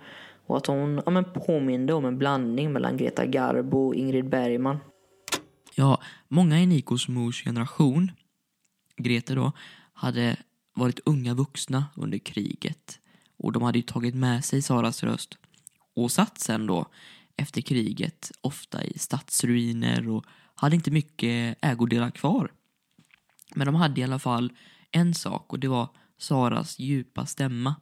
och 0.47 0.57
att 0.57 0.67
hon 0.67 1.03
ja, 1.05 1.11
men 1.11 1.25
påminde 1.25 1.93
om 1.95 2.05
en 2.05 2.19
blandning 2.19 2.73
mellan 2.73 2.97
Greta 2.97 3.27
Garbo 3.27 3.87
och 3.87 3.95
Ingrid 3.95 4.29
Bergman. 4.29 4.79
Ja, 5.75 6.01
många 6.29 6.61
i 6.61 6.67
Nikos 6.67 7.09
mors 7.09 7.45
generation, 7.45 8.11
Grete 8.97 9.35
då, 9.35 9.53
hade 9.93 10.37
varit 10.75 11.01
unga 11.05 11.35
vuxna 11.35 11.85
under 11.97 12.19
kriget 12.19 12.99
och 13.39 13.53
de 13.53 13.63
hade 13.63 13.79
ju 13.79 13.83
tagit 13.83 14.15
med 14.15 14.45
sig 14.45 14.63
Saras 14.63 15.03
röst 15.03 15.39
och 15.95 16.11
satt 16.11 16.39
sen 16.39 16.67
då 16.67 16.87
efter 17.37 17.61
kriget 17.61 18.31
ofta 18.41 18.85
i 18.85 18.99
stadsruiner 18.99 20.09
och 20.09 20.25
hade 20.55 20.77
inte 20.77 20.91
mycket 20.91 21.59
ägodelar 21.61 22.11
kvar. 22.11 22.53
Men 23.55 23.67
de 23.67 23.75
hade 23.75 24.01
i 24.01 24.05
alla 24.05 24.19
fall 24.19 24.53
en 24.91 25.15
sak 25.15 25.53
och 25.53 25.59
det 25.59 25.69
var 25.69 25.89
Saras 26.19 26.79
djupa 26.79 27.27
stämma. 27.27 27.75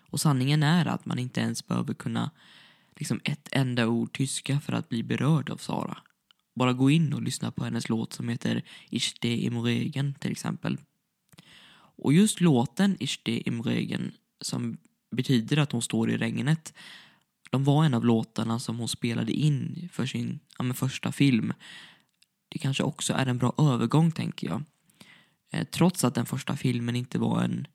Och 0.00 0.20
sanningen 0.20 0.62
är 0.62 0.86
att 0.86 1.06
man 1.06 1.18
inte 1.18 1.40
ens 1.40 1.66
behöver 1.66 1.94
kunna 1.94 2.30
liksom 2.96 3.20
ett 3.24 3.48
enda 3.52 3.86
ord 3.86 4.12
tyska 4.12 4.60
för 4.60 4.72
att 4.72 4.88
bli 4.88 5.02
berörd 5.02 5.50
av 5.50 5.56
Sara. 5.56 5.98
Bara 6.54 6.72
gå 6.72 6.90
in 6.90 7.12
och 7.12 7.22
lyssna 7.22 7.50
på 7.50 7.64
hennes 7.64 7.88
låt 7.88 8.12
som 8.12 8.28
heter 8.28 8.62
Ishte 8.90 9.28
im 9.28 9.58
Regen 9.58 10.14
till 10.14 10.32
exempel. 10.32 10.78
Och 11.98 12.12
just 12.12 12.40
låten 12.40 12.96
Ishte 13.00 13.48
im 13.48 13.62
Regen 13.62 14.12
som 14.40 14.76
betyder 15.10 15.56
att 15.56 15.72
hon 15.72 15.82
står 15.82 16.10
i 16.10 16.16
regnet 16.16 16.72
de 17.50 17.64
var 17.64 17.84
en 17.84 17.94
av 17.94 18.04
låtarna 18.04 18.58
som 18.58 18.78
hon 18.78 18.88
spelade 18.88 19.32
in 19.32 19.88
för 19.92 20.06
sin 20.06 20.40
ja, 20.58 20.74
första 20.74 21.12
film. 21.12 21.52
Det 22.48 22.58
kanske 22.58 22.82
också 22.82 23.12
är 23.12 23.26
en 23.26 23.38
bra 23.38 23.54
övergång 23.58 24.12
tänker 24.12 24.46
jag. 24.46 24.62
Eh, 25.52 25.64
trots 25.64 26.04
att 26.04 26.14
den 26.14 26.26
första 26.26 26.56
filmen 26.56 26.96
inte 26.96 27.18
var 27.18 27.42
en 27.42 27.66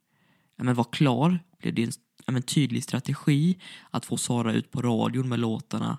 ja, 0.56 0.64
men 0.64 0.76
var 0.76 0.88
klar 0.92 1.40
blev 1.60 1.74
det 1.74 1.84
en, 1.84 2.36
en 2.36 2.42
tydlig 2.42 2.84
strategi 2.84 3.58
att 3.90 4.06
få 4.06 4.18
Sara 4.18 4.54
ut 4.54 4.72
på 4.72 4.82
radion 4.82 5.30
med 5.30 5.40
låtarna 5.40 5.98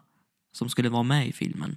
som 0.53 0.69
skulle 0.69 0.89
vara 0.89 1.03
med 1.03 1.29
i 1.29 1.33
filmen. 1.33 1.77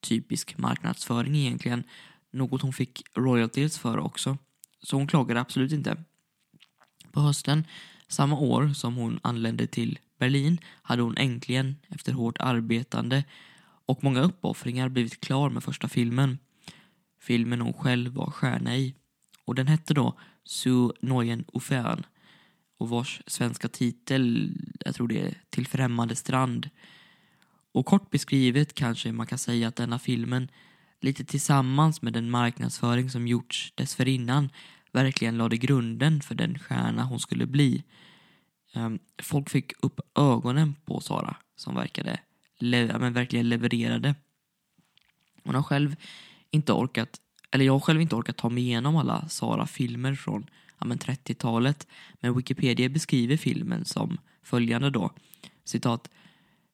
Typisk 0.00 0.58
marknadsföring 0.58 1.36
egentligen. 1.36 1.84
Något 2.30 2.62
hon 2.62 2.72
fick 2.72 3.02
royalties 3.14 3.78
för 3.78 3.98
också. 3.98 4.38
Så 4.82 4.96
hon 4.96 5.06
klagade 5.06 5.40
absolut 5.40 5.72
inte. 5.72 6.04
På 7.12 7.20
hösten 7.20 7.66
samma 8.08 8.38
år 8.38 8.68
som 8.68 8.94
hon 8.94 9.20
anlände 9.22 9.66
till 9.66 9.98
Berlin 10.18 10.60
hade 10.82 11.02
hon 11.02 11.16
äntligen, 11.16 11.76
efter 11.88 12.12
hårt 12.12 12.36
arbetande 12.40 13.24
och 13.86 14.04
många 14.04 14.20
uppoffringar, 14.20 14.88
blivit 14.88 15.20
klar 15.20 15.50
med 15.50 15.64
första 15.64 15.88
filmen. 15.88 16.38
Filmen 17.20 17.60
hon 17.60 17.72
själv 17.72 18.12
var 18.12 18.30
stjärna 18.30 18.76
i. 18.76 18.94
Och 19.44 19.54
den 19.54 19.66
hette 19.66 19.94
då 19.94 20.18
Su 20.44 20.90
Noyen 21.00 21.44
Ufern 21.52 22.06
och 22.78 22.88
vars 22.88 23.22
svenska 23.26 23.68
titel, 23.68 24.52
jag 24.84 24.94
tror 24.94 25.08
det 25.08 25.20
är 25.20 25.34
Till 25.50 25.66
främmande 25.66 26.16
strand. 26.16 26.70
Och 27.72 27.86
kort 27.86 28.10
beskrivet 28.10 28.74
kanske 28.74 29.12
man 29.12 29.26
kan 29.26 29.38
säga 29.38 29.68
att 29.68 29.76
denna 29.76 29.98
filmen, 29.98 30.48
lite 31.00 31.24
tillsammans 31.24 32.02
med 32.02 32.12
den 32.12 32.30
marknadsföring 32.30 33.10
som 33.10 33.28
gjorts 33.28 33.72
dessförinnan, 33.74 34.50
verkligen 34.92 35.38
lade 35.38 35.56
grunden 35.56 36.20
för 36.20 36.34
den 36.34 36.58
stjärna 36.58 37.04
hon 37.04 37.20
skulle 37.20 37.46
bli. 37.46 37.84
Ehm, 38.72 38.98
folk 39.22 39.50
fick 39.50 39.72
upp 39.84 40.00
ögonen 40.14 40.74
på 40.84 41.00
Sara 41.00 41.36
som 41.56 41.74
verkade, 41.74 42.20
le 42.58 42.98
men 42.98 43.12
verkligen 43.12 43.48
levererade. 43.48 44.14
Hon 45.44 45.54
har 45.54 45.62
själv 45.62 45.96
inte 46.50 46.72
orkat, 46.72 47.20
eller 47.54 47.64
jag 47.64 47.72
har 47.72 47.80
själv 47.80 48.00
inte 48.00 48.16
orkat 48.16 48.36
ta 48.36 48.48
mig 48.48 48.62
igenom 48.62 48.96
alla 48.96 49.28
Sara-filmer 49.28 50.14
från 50.14 50.46
ja, 50.80 50.86
30-talet, 50.86 51.86
men 52.20 52.36
Wikipedia 52.36 52.88
beskriver 52.88 53.36
filmen 53.36 53.84
som 53.84 54.18
följande 54.42 54.90
då, 54.90 55.10
citat, 55.64 56.10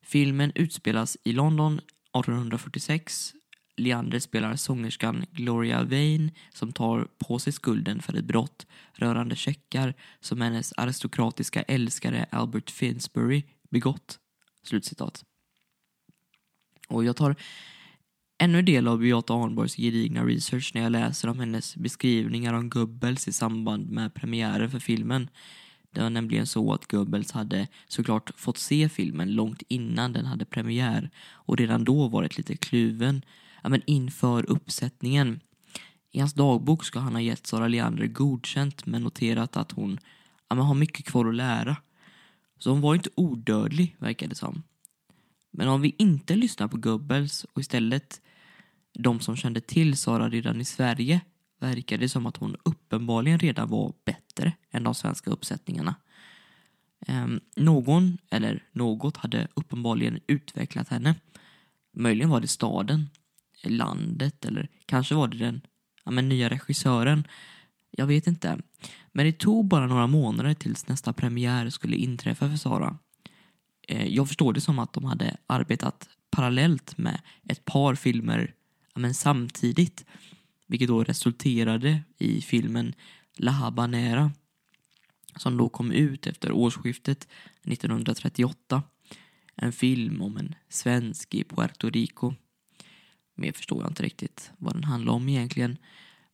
Filmen 0.03 0.53
utspelas 0.55 1.17
i 1.25 1.33
London 1.33 1.75
1846 1.75 3.35
Leander 3.77 4.19
spelar 4.19 4.57
sångerskan 4.57 5.27
Gloria 5.31 5.83
Vane 5.83 6.31
som 6.55 6.73
tar 6.73 7.09
på 7.19 7.39
sig 7.39 7.53
skulden 7.53 8.03
för 8.03 8.17
ett 8.17 8.25
brott 8.25 8.67
rörande 8.93 9.37
checkar 9.37 9.95
som 10.21 10.41
hennes 10.41 10.73
aristokratiska 10.77 11.63
älskare 11.63 12.27
Albert 12.31 12.71
Finsbury 12.71 13.43
begått. 13.71 14.19
Slutcitat. 14.63 15.25
Och 16.89 17.05
jag 17.05 17.17
tar 17.17 17.37
ännu 18.41 18.59
en 18.59 18.65
del 18.65 18.89
av 18.89 18.99
Beata 18.99 19.35
Arnborgs 19.35 19.77
gedigna 19.77 20.25
research 20.25 20.71
när 20.75 20.83
jag 20.83 20.93
läser 20.93 21.29
om 21.29 21.41
hennes 21.41 21.77
beskrivningar 21.77 22.55
om 22.55 22.71
Goebbels 22.71 23.29
i 23.29 23.33
samband 23.33 23.91
med 23.91 24.15
premiären 24.15 24.71
för 24.71 24.79
filmen. 24.79 25.29
Det 25.91 26.03
var 26.03 26.11
nämligen 26.11 26.47
så 26.47 26.73
att 26.73 26.87
Goebbels 26.87 27.33
hade 27.33 27.69
såklart 27.89 28.31
fått 28.37 28.59
se 28.59 28.89
filmen 28.89 29.35
långt 29.35 29.63
innan 29.69 30.13
den 30.13 30.27
hade 30.27 30.45
premiär 30.45 31.11
och 31.31 31.57
redan 31.57 31.85
då 31.85 32.09
varit 32.09 32.37
lite 32.37 32.57
kluven 32.57 33.23
ja, 33.63 33.69
men 33.69 33.83
inför 33.87 34.51
uppsättningen. 34.51 35.41
I 36.13 36.19
hans 36.19 36.35
dagbok 36.35 36.85
ska 36.85 36.99
han 36.99 37.15
ha 37.15 37.21
gett 37.21 37.47
Sara 37.47 37.69
Leander 37.69 38.07
godkänt 38.07 38.87
men 38.87 39.03
noterat 39.03 39.57
att 39.57 39.73
hon 39.73 39.99
ja, 40.49 40.57
men 40.57 40.65
har 40.65 40.75
mycket 40.75 41.07
kvar 41.07 41.29
att 41.29 41.35
lära. 41.35 41.77
Så 42.59 42.71
hon 42.71 42.81
var 42.81 42.95
inte 42.95 43.11
odödlig, 43.15 43.97
verkar 43.99 44.29
det 44.29 44.35
som. 44.35 44.63
Men 45.51 45.69
om 45.69 45.81
vi 45.81 45.95
inte 45.99 46.37
lyssnar 46.37 46.69
på 46.69 46.77
Goebbels 46.77 47.45
och 47.45 47.61
istället 47.61 48.21
de 48.99 49.21
som 49.21 49.37
kände 49.37 49.61
till 49.61 49.97
Sara 49.97 50.29
redan 50.29 50.61
i 50.61 50.65
Sverige 50.65 51.21
verkade 51.61 52.09
som 52.09 52.27
att 52.27 52.37
hon 52.37 52.57
uppenbarligen 52.63 53.39
redan 53.39 53.69
var 53.69 53.93
bättre 54.05 54.53
än 54.71 54.85
de 54.85 54.95
svenska 54.95 55.31
uppsättningarna. 55.31 55.95
Ehm, 57.07 57.41
någon, 57.57 58.19
eller 58.31 58.65
något, 58.73 59.17
hade 59.17 59.49
uppenbarligen 59.55 60.21
utvecklat 60.27 60.89
henne. 60.89 61.15
Möjligen 61.97 62.31
var 62.31 62.41
det 62.41 62.49
staden 62.49 63.11
landet 63.65 64.45
eller 64.45 64.69
kanske 64.87 65.15
var 65.15 65.29
det 65.29 65.39
den 65.39 65.61
ja, 66.05 66.11
men, 66.11 66.29
nya 66.29 66.49
regissören. 66.49 67.27
Jag 67.91 68.07
vet 68.07 68.27
inte. 68.27 68.59
Men 69.13 69.27
det 69.27 69.33
tog 69.33 69.67
bara 69.69 69.87
några 69.87 70.07
månader 70.07 70.55
tills 70.55 70.89
nästa 70.89 71.13
premiär 71.13 71.71
skulle 71.71 71.97
inträffa 71.97 72.49
för 72.49 72.57
Sara. 72.57 72.99
Ehm, 73.89 74.07
jag 74.15 74.29
förstår 74.29 74.53
det 74.53 74.61
som 74.61 74.79
att 74.79 74.93
de 74.93 75.05
hade 75.05 75.37
arbetat 75.47 76.09
parallellt 76.31 76.99
med 76.99 77.21
ett 77.49 77.65
par 77.65 77.95
filmer 77.95 78.55
men 78.95 79.15
samtidigt. 79.15 80.05
Vilket 80.67 80.89
då 80.89 81.05
resulterade 81.05 82.03
i 82.19 82.41
filmen 82.41 82.95
La 83.37 83.51
Habanera 83.51 84.33
som 85.37 85.57
då 85.57 85.69
kom 85.69 85.93
ut 85.93 86.27
efter 86.27 86.53
årsskiftet 86.53 87.29
1938. 87.65 88.83
En 89.57 89.73
film 89.73 90.23
om 90.23 90.37
en 90.37 90.55
svensk 90.69 91.35
i 91.35 91.45
Puerto 91.45 91.91
Rico 91.91 92.35
Mer 93.41 93.53
förstår 93.53 93.83
jag 93.83 93.91
inte 93.91 94.03
riktigt 94.03 94.53
vad 94.59 94.75
den 94.75 94.85
handlar 94.85 95.13
om 95.13 95.29
egentligen. 95.29 95.79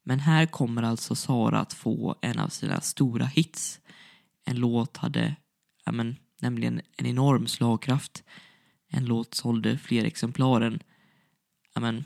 Men 0.02 0.20
här 0.20 0.46
kommer 0.46 0.82
alltså 0.82 1.14
Sara 1.14 1.60
att 1.60 1.72
få 1.72 2.16
en 2.22 2.38
av 2.38 2.48
sina 2.48 2.80
stora 2.80 3.24
hits. 3.24 3.80
En 4.44 4.56
låt 4.56 4.96
hade, 4.96 5.36
ja 5.84 5.92
men, 5.92 6.16
nämligen 6.40 6.80
en 6.96 7.06
enorm 7.06 7.46
slagkraft. 7.46 8.24
En 8.88 9.04
låt 9.04 9.34
sålde 9.34 9.78
fler 9.78 10.04
exemplar 10.04 10.60
än, 10.60 10.82
ja 11.74 11.80
men, 11.80 12.04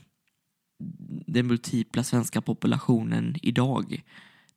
den 1.26 1.46
multipla 1.46 2.04
svenska 2.04 2.40
populationen 2.40 3.36
idag. 3.42 4.02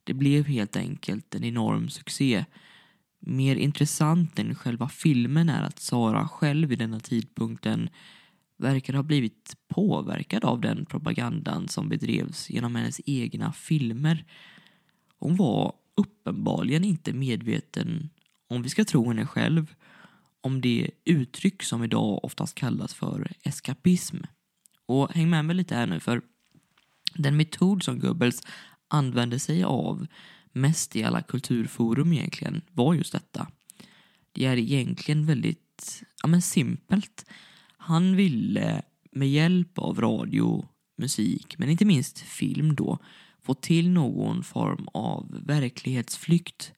Det 0.04 0.14
blev 0.14 0.46
helt 0.46 0.76
enkelt 0.76 1.34
en 1.34 1.44
enorm 1.44 1.88
succé. 1.88 2.44
Mer 3.20 3.56
intressant 3.56 4.38
än 4.38 4.54
själva 4.54 4.88
filmen 4.88 5.48
är 5.48 5.62
att 5.62 5.78
Sara 5.78 6.28
själv 6.28 6.68
vid 6.68 6.78
denna 6.78 7.00
tidpunkten 7.00 7.88
verkar 8.56 8.94
ha 8.94 9.02
blivit 9.02 9.56
påverkad 9.68 10.44
av 10.44 10.60
den 10.60 10.86
propagandan 10.86 11.68
som 11.68 11.88
bedrevs 11.88 12.50
genom 12.50 12.74
hennes 12.74 13.00
egna 13.06 13.52
filmer. 13.52 14.24
Hon 15.18 15.36
var 15.36 15.72
uppenbarligen 15.94 16.84
inte 16.84 17.12
medveten 17.12 18.10
om 18.48 18.62
vi 18.62 18.68
ska 18.68 18.84
tro 18.84 19.08
henne 19.08 19.26
själv, 19.26 19.74
om 20.40 20.60
det 20.60 20.90
uttryck 21.04 21.62
som 21.62 21.84
idag 21.84 22.24
oftast 22.24 22.54
kallas 22.54 22.94
för 22.94 23.32
eskapism. 23.42 24.16
Och 24.86 25.12
häng 25.12 25.30
med 25.30 25.44
mig 25.44 25.56
lite 25.56 25.74
här 25.74 25.86
nu, 25.86 26.00
för 26.00 26.22
den 27.14 27.36
metod 27.36 27.82
som 27.82 27.98
Goebbels 27.98 28.42
använde 28.88 29.38
sig 29.38 29.64
av 29.64 30.06
mest 30.52 30.96
i 30.96 31.04
alla 31.04 31.22
kulturforum 31.22 32.12
egentligen 32.12 32.62
var 32.72 32.94
just 32.94 33.12
detta. 33.12 33.48
Det 34.32 34.44
är 34.44 34.56
egentligen 34.56 35.26
väldigt 35.26 36.02
ja, 36.22 36.28
men 36.28 36.42
simpelt. 36.42 37.26
Han 37.76 38.16
ville 38.16 38.82
med 39.12 39.30
hjälp 39.30 39.78
av 39.78 40.00
radio, 40.00 40.68
musik, 40.98 41.58
men 41.58 41.70
inte 41.70 41.84
minst 41.84 42.18
film 42.18 42.74
då, 42.74 42.98
få 43.42 43.54
till 43.54 43.90
någon 43.90 44.44
form 44.44 44.88
av 44.92 45.40
verklighetsflykt. 45.46 46.72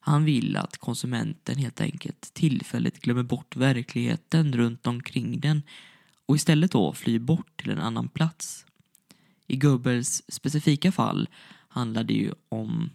Han 0.00 0.24
vill 0.24 0.56
att 0.56 0.78
konsumenten 0.78 1.56
helt 1.56 1.80
enkelt 1.80 2.34
tillfälligt 2.34 3.00
glömmer 3.00 3.22
bort 3.22 3.56
verkligheten 3.56 4.52
runt 4.52 4.86
omkring 4.86 5.40
den 5.40 5.62
och 6.30 6.36
istället 6.36 6.72
då 6.72 6.92
flyr 6.92 7.18
bort 7.18 7.56
till 7.56 7.70
en 7.70 7.78
annan 7.78 8.08
plats. 8.08 8.66
I 9.46 9.56
Goebbels 9.56 10.22
specifika 10.28 10.92
fall 10.92 11.28
handlar 11.68 12.04
det 12.04 12.14
ju 12.14 12.32
om, 12.48 12.90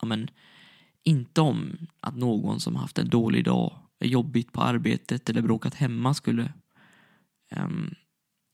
ja 0.00 0.06
men, 0.06 0.30
inte 1.04 1.40
om 1.40 1.76
att 2.00 2.16
någon 2.16 2.60
som 2.60 2.76
haft 2.76 2.98
en 2.98 3.08
dålig 3.08 3.44
dag, 3.44 3.78
är 3.98 4.08
jobbigt 4.08 4.52
på 4.52 4.62
arbetet 4.62 5.30
eller 5.30 5.42
bråkat 5.42 5.74
hemma 5.74 6.14
skulle 6.14 6.52
um, 7.56 7.94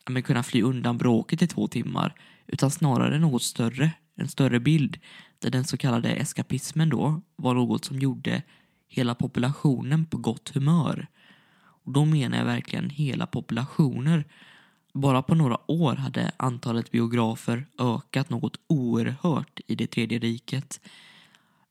ja, 0.04 0.12
men 0.12 0.22
kunna 0.22 0.42
fly 0.42 0.62
undan 0.62 0.98
bråket 0.98 1.42
i 1.42 1.46
två 1.46 1.68
timmar, 1.68 2.14
utan 2.46 2.70
snarare 2.70 3.18
något 3.18 3.42
större, 3.42 3.90
en 4.16 4.28
större 4.28 4.60
bild, 4.60 4.98
där 5.38 5.50
den 5.50 5.64
så 5.64 5.76
kallade 5.76 6.08
eskapismen 6.08 6.88
då 6.88 7.22
var 7.36 7.54
något 7.54 7.84
som 7.84 7.98
gjorde 7.98 8.42
hela 8.88 9.14
populationen 9.14 10.06
på 10.06 10.16
gott 10.16 10.48
humör. 10.54 11.06
Och 11.86 11.92
då 11.92 12.04
menar 12.04 12.38
jag 12.38 12.44
verkligen 12.44 12.90
hela 12.90 13.26
populationer 13.26 14.24
bara 14.94 15.22
på 15.22 15.34
några 15.34 15.70
år 15.70 15.94
hade 15.94 16.32
antalet 16.36 16.90
biografer 16.90 17.66
ökat 17.78 18.30
något 18.30 18.60
oerhört 18.66 19.60
i 19.66 19.74
det 19.74 19.86
tredje 19.86 20.18
riket. 20.18 20.80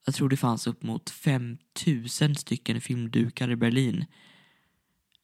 Jag 0.05 0.15
tror 0.15 0.29
det 0.29 0.37
fanns 0.37 0.67
upp 0.67 0.83
mot 0.83 1.09
5000 1.09 2.35
stycken 2.35 2.81
filmdukar 2.81 3.51
i 3.51 3.55
Berlin. 3.55 4.05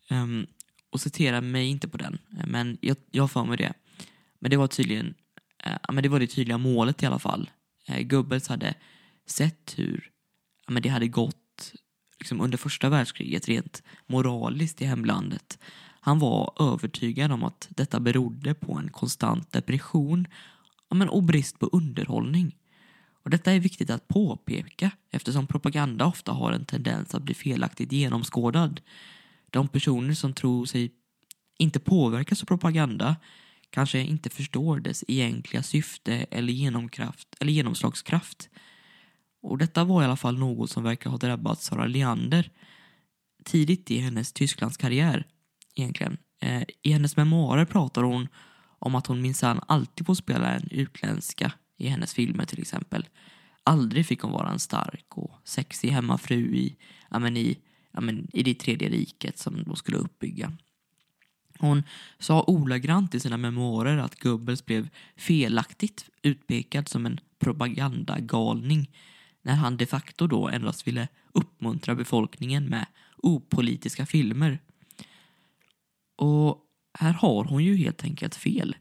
Um, 0.10 0.48
och 0.90 1.02
citera 1.02 1.42
mig 1.42 1.68
inte 1.68 1.88
på 1.88 1.98
den, 1.98 2.18
men 2.48 2.78
jag, 2.82 2.98
jag 3.12 3.24
har 3.24 3.28
för 3.28 3.46
mig 3.46 3.58
det. 3.58 3.74
Men 4.40 4.52
det 4.52 4.58
var 4.58 4.68
tydligen, 4.68 5.14
uh, 5.68 5.94
men 5.94 6.04
det 6.04 6.10
var 6.10 6.20
det 6.20 6.28
tydliga 6.28 6.58
målet 6.58 7.04
i 7.04 7.06
alla 7.06 7.20
fall. 7.20 7.50
Eh, 7.88 7.98
uh, 7.98 8.04
Goebbels 8.04 8.48
hade 8.48 8.74
sett 9.26 9.74
hur 9.78 10.12
uh, 10.68 10.74
men 10.74 10.84
det 10.84 10.90
hade 10.90 11.08
gått 11.08 11.41
liksom 12.22 12.42
under 12.42 12.58
första 12.58 12.90
världskriget 12.90 13.48
rent 13.48 13.84
moraliskt 14.08 14.82
i 14.82 14.86
hemlandet. 14.86 15.60
Han 16.02 16.20
var 16.20 16.54
övertygad 16.60 17.32
om 17.32 17.44
att 17.44 17.68
detta 17.70 18.00
berodde 18.00 18.54
på 18.54 18.74
en 18.74 18.90
konstant 18.90 19.52
depression 19.52 20.28
men, 20.90 21.10
och 21.10 21.24
brist 21.24 21.60
på 21.60 21.66
underhållning. 21.66 22.56
Och 23.24 23.30
detta 23.30 23.52
är 23.52 23.60
viktigt 23.60 23.90
att 23.90 24.08
påpeka 24.08 24.92
eftersom 25.12 25.48
propaganda 25.48 26.06
ofta 26.06 26.32
har 26.32 26.52
en 26.52 26.66
tendens 26.66 27.16
att 27.16 27.24
bli 27.24 27.34
felaktigt 27.34 27.92
genomskådad. 27.92 28.82
De 29.50 29.68
personer 29.68 30.14
som 30.14 30.34
tror 30.34 30.66
sig 30.66 30.92
inte 31.58 31.80
påverkas 31.80 32.42
av 32.42 32.46
propaganda 32.46 33.16
kanske 33.70 34.00
inte 34.00 34.30
förstår 34.30 34.80
dess 34.80 35.04
egentliga 35.08 35.64
syfte 35.64 36.14
eller, 36.32 36.54
genomkraft, 36.54 37.28
eller 37.40 37.52
genomslagskraft. 37.52 38.50
Och 39.42 39.58
detta 39.58 39.84
var 39.84 40.02
i 40.02 40.06
alla 40.06 40.16
fall 40.16 40.38
något 40.38 40.72
som 40.72 40.84
verkar 40.84 41.10
ha 41.10 41.18
drabbat 41.18 41.62
Sara 41.62 41.86
Leander 41.86 42.50
tidigt 43.44 43.92
i 43.92 43.98
hennes 43.98 44.34
Tysklandskarriär 44.34 45.28
egentligen. 45.76 46.18
Eh, 46.42 46.64
I 46.82 46.92
hennes 46.92 47.18
memoarer 47.18 47.66
pratar 47.66 48.04
hon 48.04 48.28
om 48.80 48.96
att 48.96 49.08
hon 49.08 49.22
minsann 49.22 49.60
alltid 49.68 50.06
får 50.06 50.16
spela 50.16 50.56
en 50.56 50.68
utländska 50.72 51.52
i 51.78 51.88
hennes 51.88 52.14
filmer 52.14 52.46
till 52.46 52.62
exempel. 52.62 53.08
Aldrig 53.64 54.06
fick 54.06 54.22
hon 54.22 54.32
vara 54.32 54.52
en 54.52 54.60
stark 54.60 55.18
och 55.18 55.32
sexig 55.44 55.90
hemmafru 55.90 56.56
i, 56.56 56.76
ja, 57.10 57.20
men 57.20 57.38
i, 57.38 57.60
ja, 57.92 58.02
men 58.02 58.28
i 58.34 58.44
det 58.44 58.54
tredje 58.54 58.90
riket 58.90 59.38
som 59.38 59.64
de 59.64 59.76
skulle 59.76 59.98
uppbygga. 59.98 60.52
Hon 61.60 61.84
sa 62.20 62.44
olagrant 62.48 63.16
i 63.16 63.20
sina 63.20 63.38
memoarer 63.38 63.98
att 63.98 64.20
Goebbels 64.20 64.66
blev 64.66 64.90
felaktigt 65.16 66.10
utpekad 66.22 66.88
som 66.88 67.06
en 67.06 67.20
propagandagalning 67.40 68.90
när 69.42 69.56
han 69.56 69.78
de 69.78 69.86
facto 69.86 70.28
då 70.28 70.50
endast 70.50 70.88
ville 70.88 71.08
uppmuntra 71.32 71.96
befolkningen 71.96 72.66
med 72.66 72.86
opolitiska 73.18 74.06
filmer 74.06 74.60
och 76.22 76.58
här 76.94 77.14
har 77.14 77.44
hon 77.44 77.64
ju 77.64 77.76
helt 77.76 78.04
enkelt 78.04 78.36
fel. 78.36 78.76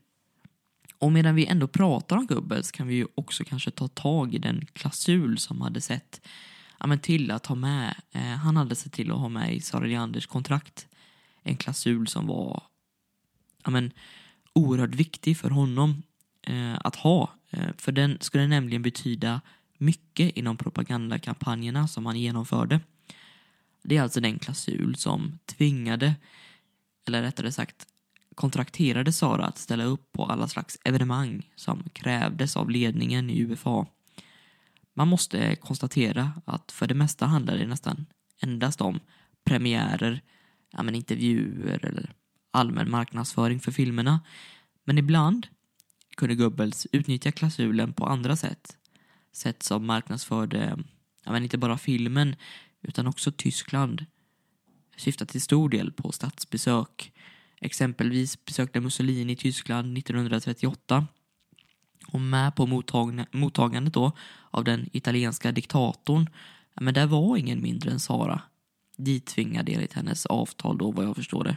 Och 0.99 1.13
medan 1.13 1.35
vi 1.35 1.47
ändå 1.47 1.69
pratar 1.69 2.17
om 2.17 2.27
Goebbels 2.27 2.71
kan 2.71 2.87
vi 2.87 2.95
ju 2.95 3.07
också 3.15 3.45
kanske 3.45 3.71
ta 3.71 3.89
tag 3.89 4.35
i 4.35 4.39
den 4.39 4.67
klausul 4.73 5.39
som 5.39 5.61
hade 5.61 5.81
sett 5.81 6.21
ja, 6.81 6.87
men 6.87 6.99
till 6.99 7.31
att 7.31 7.47
ha 7.47 7.55
med, 7.55 7.95
eh, 8.13 8.23
han 8.23 8.57
hade 8.57 8.75
sett 8.75 8.93
till 8.93 9.11
att 9.11 9.19
ha 9.19 9.29
med 9.29 9.55
i 9.55 9.61
Sara 9.61 9.87
Leanders 9.87 10.27
kontrakt 10.27 10.87
en 11.43 11.57
klausul 11.57 12.07
som 12.07 12.27
var 12.27 12.63
ja, 13.65 13.71
men, 13.71 13.93
oerhört 14.53 14.95
viktig 14.95 15.37
för 15.37 15.51
honom 15.51 16.03
eh, 16.43 16.79
att 16.85 16.97
ha. 16.97 17.31
Eh, 17.51 17.69
för 17.79 17.93
den 17.93 18.19
skulle 18.21 18.47
nämligen 18.47 18.83
betyda 18.83 19.41
mycket 19.81 20.37
inom 20.37 20.57
propagandakampanjerna 20.57 21.89
som 21.89 22.07
han 22.07 22.21
genomförde. 22.21 22.81
Det 23.83 23.97
är 23.97 24.03
alltså 24.03 24.21
den 24.21 24.39
klausul 24.39 24.97
som 24.97 25.39
tvingade 25.47 26.15
eller 27.07 27.23
rättare 27.23 27.53
sagt 27.53 27.87
kontrakterade 28.35 29.13
Sara 29.13 29.45
att 29.45 29.59
ställa 29.59 29.85
upp 29.85 30.13
på 30.13 30.25
alla 30.25 30.49
slags 30.49 30.79
evenemang 30.85 31.51
som 31.57 31.83
krävdes 31.93 32.57
av 32.57 32.71
ledningen 32.71 33.31
i 33.31 33.43
UFA. 33.43 33.87
Man 34.95 35.09
måste 35.09 35.57
konstatera 35.57 36.33
att 36.45 36.73
för 36.73 36.87
det 36.87 36.95
mesta 36.95 37.27
handlar 37.27 37.57
det 37.57 37.67
nästan 37.67 38.07
endast 38.43 38.81
om 38.81 39.01
premiärer, 39.45 40.23
ja, 40.71 40.83
men 40.83 40.95
intervjuer 40.95 41.85
eller 41.85 42.15
allmän 42.51 42.91
marknadsföring 42.91 43.61
för 43.61 43.73
filmerna. 43.73 44.21
Men 44.85 44.99
ibland 44.99 45.47
kunde 46.17 46.35
Goebbels 46.35 46.87
utnyttja 46.93 47.33
klausulen 47.33 47.93
på 47.93 48.07
andra 48.07 48.37
sätt. 48.37 48.77
Sätt 49.33 49.63
som 49.63 49.87
marknadsförde, 49.87 50.79
ja, 51.25 51.33
men 51.33 51.43
inte 51.43 51.59
bara 51.59 51.79
filmen 51.79 52.37
utan 52.83 53.07
också 53.07 53.33
Tyskland 53.33 54.07
syftar 54.97 55.27
till 55.27 55.41
stor 55.43 55.69
del 55.69 55.93
på 55.93 56.13
statsbesök. 56.13 57.13
Exempelvis 57.61 58.45
besökte 58.45 58.81
Mussolini 58.81 59.37
Tyskland 59.37 59.99
1938 59.99 61.07
och 62.07 62.21
med 62.21 62.57
på 62.57 62.67
mottagandet 63.33 63.95
då 63.95 64.13
av 64.51 64.65
den 64.65 64.89
italienska 64.93 65.53
diktatorn, 65.53 66.31
ja 66.75 66.83
men 66.83 66.95
där 66.95 67.07
var 67.07 67.37
ingen 67.37 67.63
mindre 67.63 67.91
än 67.91 68.01
Sara. 68.01 68.43
Dittvingad 68.97 69.69
enligt 69.69 69.93
hennes 69.93 70.27
avtal 70.27 70.79
då 70.79 70.91
vad 70.91 71.05
jag 71.05 71.17
förstår 71.17 71.45
det. 71.45 71.57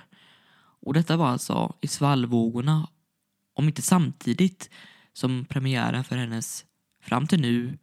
Och 0.86 0.94
detta 0.94 1.18
var 1.18 1.28
alltså 1.28 1.76
i 1.82 1.88
svallvågorna, 1.88 2.88
om 3.54 3.68
inte 3.68 3.82
samtidigt 3.82 4.70
som 5.14 5.46
premiären 5.46 6.04
för 6.04 6.16
hennes, 6.16 6.66
fram 7.04 7.28
till 7.28 7.42
nu, 7.42 7.78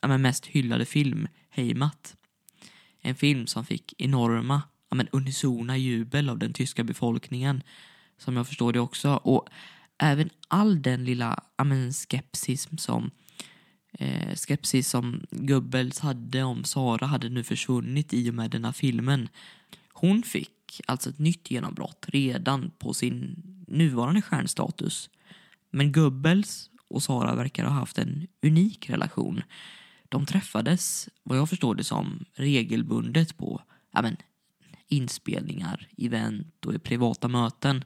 ja, 0.00 0.18
mest 0.18 0.46
hyllade 0.46 0.84
film 0.84 1.28
Heimat. 1.50 2.16
En 3.00 3.14
film 3.14 3.46
som 3.46 3.64
fick 3.64 3.94
enorma, 3.98 4.62
ja, 4.88 4.94
men 4.94 5.08
unisona 5.12 5.76
jubel 5.76 6.28
av 6.28 6.38
den 6.38 6.52
tyska 6.52 6.84
befolkningen. 6.84 7.62
Som 8.18 8.36
jag 8.36 8.46
förstår 8.46 8.72
det 8.72 8.80
också. 8.80 9.10
Och 9.14 9.48
även 9.98 10.30
all 10.48 10.82
den 10.82 11.04
lilla 11.04 11.42
ja, 11.56 11.64
men 11.64 11.92
skepsis 11.92 12.68
som 12.76 13.10
eh, 13.92 14.34
skepsis 14.34 14.88
som 14.88 15.26
Goebbels 15.30 15.98
hade 15.98 16.42
om 16.42 16.64
Sara 16.64 17.06
hade 17.06 17.28
nu 17.28 17.44
försvunnit 17.44 18.14
i 18.14 18.30
och 18.30 18.34
med 18.34 18.50
denna 18.50 18.72
filmen. 18.72 19.28
Hon 19.92 20.22
fick 20.22 20.80
alltså 20.86 21.10
ett 21.10 21.18
nytt 21.18 21.50
genombrott 21.50 22.06
redan 22.08 22.70
på 22.78 22.94
sin 22.94 23.42
nuvarande 23.66 24.22
stjärnstatus. 24.22 25.10
Men 25.70 25.92
Goebbels 25.92 26.69
och 26.90 27.02
Sara 27.02 27.34
verkar 27.34 27.64
ha 27.64 27.72
haft 27.72 27.98
en 27.98 28.26
unik 28.42 28.90
relation 28.90 29.42
de 30.10 30.26
träffades, 30.26 31.08
vad 31.22 31.38
jag 31.38 31.48
förstår 31.48 31.74
det 31.74 31.84
som, 31.84 32.24
regelbundet 32.34 33.36
på 33.36 33.62
ja, 33.92 34.02
men, 34.02 34.16
inspelningar, 34.88 35.88
event 35.96 36.66
och 36.66 36.82
privata 36.82 37.28
möten. 37.28 37.84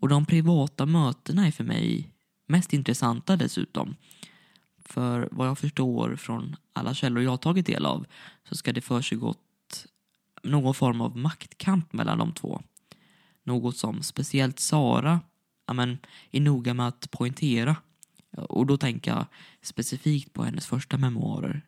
Och 0.00 0.08
de 0.08 0.26
privata 0.26 0.86
mötena 0.86 1.46
är 1.46 1.50
för 1.50 1.64
mig 1.64 2.12
mest 2.46 2.72
intressanta 2.72 3.36
dessutom. 3.36 3.96
För 4.84 5.28
vad 5.32 5.48
jag 5.48 5.58
förstår 5.58 6.16
från 6.16 6.56
alla 6.72 6.94
källor 6.94 7.22
jag 7.22 7.30
har 7.30 7.36
tagit 7.36 7.66
del 7.66 7.86
av 7.86 8.06
så 8.48 8.54
ska 8.54 8.72
det 8.72 8.80
försiggått 8.80 9.86
någon 10.42 10.74
form 10.74 11.00
av 11.00 11.16
maktkamp 11.16 11.92
mellan 11.92 12.18
de 12.18 12.32
två. 12.32 12.62
Något 13.44 13.76
som 13.76 14.02
speciellt 14.02 14.58
Sara 14.58 15.20
ja, 15.66 15.72
men, 15.72 15.98
är 16.30 16.40
noga 16.40 16.74
med 16.74 16.88
att 16.88 17.10
poängtera. 17.10 17.76
Och 18.36 18.66
då 18.66 18.76
tänker 18.76 19.10
jag 19.10 19.26
specifikt 19.62 20.32
på 20.32 20.42
hennes 20.42 20.66
första 20.66 20.96
memoarer. 20.96 21.62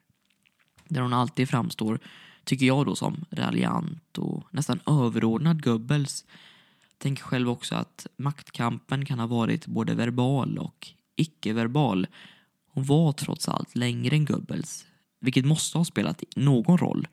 Där 0.88 1.00
hon 1.00 1.12
alltid 1.12 1.48
framstår 1.48 1.98
tycker 2.44 2.66
jag 2.66 2.86
då 2.86 2.96
som 2.96 3.24
raljant 3.30 4.18
och 4.18 4.44
nästan 4.50 4.80
överordnad 4.86 5.64
Goebbels. 5.64 6.24
Tänker 6.98 7.22
själv 7.22 7.50
också 7.50 7.74
att 7.74 8.06
maktkampen 8.16 9.04
kan 9.04 9.18
ha 9.18 9.26
varit 9.26 9.66
både 9.66 9.94
verbal 9.94 10.58
och 10.58 10.88
icke-verbal. 11.16 12.06
Hon 12.72 12.84
var 12.84 13.12
trots 13.12 13.48
allt 13.48 13.76
längre 13.76 14.16
än 14.16 14.24
Goebbels, 14.24 14.86
vilket 15.20 15.44
måste 15.44 15.78
ha 15.78 15.84
spelat 15.84 16.22
någon 16.36 16.78
roll. 16.78 17.08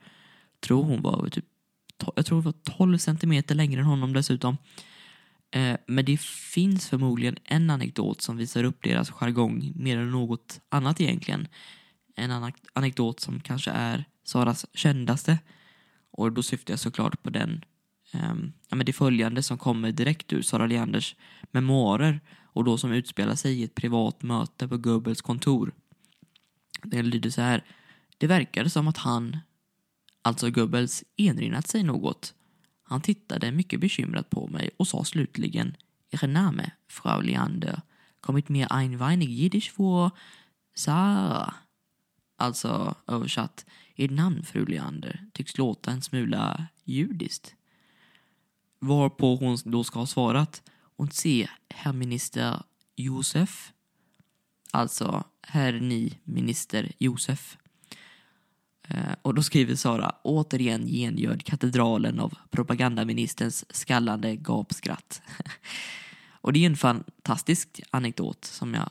Tror 0.60 0.84
hon 0.84 1.02
var 1.02 1.30
typ, 1.30 1.46
jag 2.16 2.26
tror 2.26 2.36
hon 2.36 2.46
var 2.46 2.78
12 2.78 2.98
centimeter 2.98 3.56
längre 3.56 3.80
än 3.80 3.88
honom 3.88 4.14
dessutom. 4.14 4.58
Eh, 5.52 5.78
men 5.88 6.06
det 6.06 6.20
finns 6.22 6.90
förmodligen 6.90 7.38
en 7.44 7.70
anekdot 7.70 8.22
som 8.22 8.38
visar 8.38 8.64
upp 8.64 8.84
deras 8.84 9.12
jargong 9.12 9.74
mer 9.76 9.98
än 9.98 10.12
något 10.12 10.62
annat 10.70 11.02
egentligen. 11.02 11.48
En 12.16 12.52
anekdot 12.74 13.20
som 13.20 13.40
kanske 13.40 13.72
är 13.72 14.06
Saras 14.24 14.66
kändaste. 14.74 15.40
Och 16.12 16.32
då 16.32 16.44
syftar 16.44 16.72
jag 16.72 16.80
såklart 16.80 17.24
på 17.24 17.30
den, 17.30 17.66
um, 18.14 18.54
ja, 18.70 18.76
men 18.76 18.86
det 18.86 18.94
följande 18.94 19.44
som 19.44 19.58
kommer 19.58 19.92
direkt 19.92 20.34
ur 20.34 20.42
Sara 20.42 20.68
Leanders 20.68 21.16
memoarer 21.52 22.20
och 22.44 22.64
då 22.64 22.78
som 22.78 22.92
utspelar 22.92 23.36
sig 23.36 23.60
i 23.60 23.64
ett 23.64 23.76
privat 23.76 24.24
möte 24.24 24.68
på 24.68 24.78
Goebbels 24.78 25.22
kontor. 25.22 25.72
Den 26.84 27.10
lyder 27.10 27.30
så 27.30 27.42
här. 27.42 27.64
Det 28.18 28.28
verkade 28.28 28.70
som 28.70 28.88
att 28.88 28.98
han, 28.98 29.38
alltså 30.22 30.50
Goebbels, 30.50 31.04
erinrat 31.18 31.68
sig 31.68 31.84
något 31.84 32.34
han 32.88 33.02
tittade 33.02 33.52
mycket 33.52 33.80
bekymrat 33.80 34.30
på 34.30 34.47
mig 34.47 34.69
och 34.78 34.88
sa 34.88 35.04
slutligen 35.04 35.78
Er 36.12 36.28
Name, 36.28 36.71
Frau 36.88 37.21
Leander, 37.21 37.82
kommit 38.19 38.50
mir 38.50 38.67
ein 38.71 38.97
weinig 38.97 39.30
jiddisch 39.30 39.73
vor 39.76 40.12
Sara. 40.76 41.54
Alltså 42.38 42.95
översatt, 43.08 43.65
Ert 43.95 44.12
namn, 44.12 44.43
fru 44.43 44.65
Leander, 44.65 45.26
tycks 45.34 45.58
låta 45.58 45.91
en 45.91 46.02
smula 46.02 46.67
judiskt. 46.84 47.56
Varpå 48.80 49.36
hon 49.36 49.58
då 49.65 49.84
ska 49.84 50.00
ha 50.00 50.06
svarat 50.06 50.63
Och 50.95 51.13
se, 51.13 51.50
herr 51.69 51.93
minister 51.93 52.63
Josef. 52.95 53.73
Alltså, 54.71 55.23
herr 55.41 55.73
ni 55.73 56.19
minister 56.23 56.91
Josef. 56.97 57.58
Eh, 58.88 59.13
och 59.21 59.34
då 59.34 59.43
skriver 59.43 59.76
Sara, 59.76 60.15
återigen 60.23 60.88
gengöd 60.88 61.43
katedralen 61.43 62.19
av 62.19 62.34
propagandaministerns 62.50 63.65
skallande 63.76 64.36
gapskratt. 64.36 65.21
och 66.41 66.54
det 66.54 66.60
är 66.60 66.65
en 66.65 66.78
fantastisk 66.78 67.82
anekdot 67.91 68.45
som 68.45 68.73
jag 68.73 68.89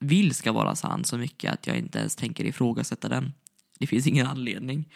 vill 0.00 0.34
ska 0.34 0.52
vara 0.52 0.74
sann 0.74 1.04
så 1.04 1.18
mycket 1.18 1.52
att 1.52 1.66
jag 1.66 1.78
inte 1.78 1.98
ens 1.98 2.16
tänker 2.16 2.44
ifrågasätta 2.44 3.08
den. 3.08 3.32
Det 3.78 3.86
finns 3.86 4.06
ingen 4.06 4.26
anledning. 4.26 4.88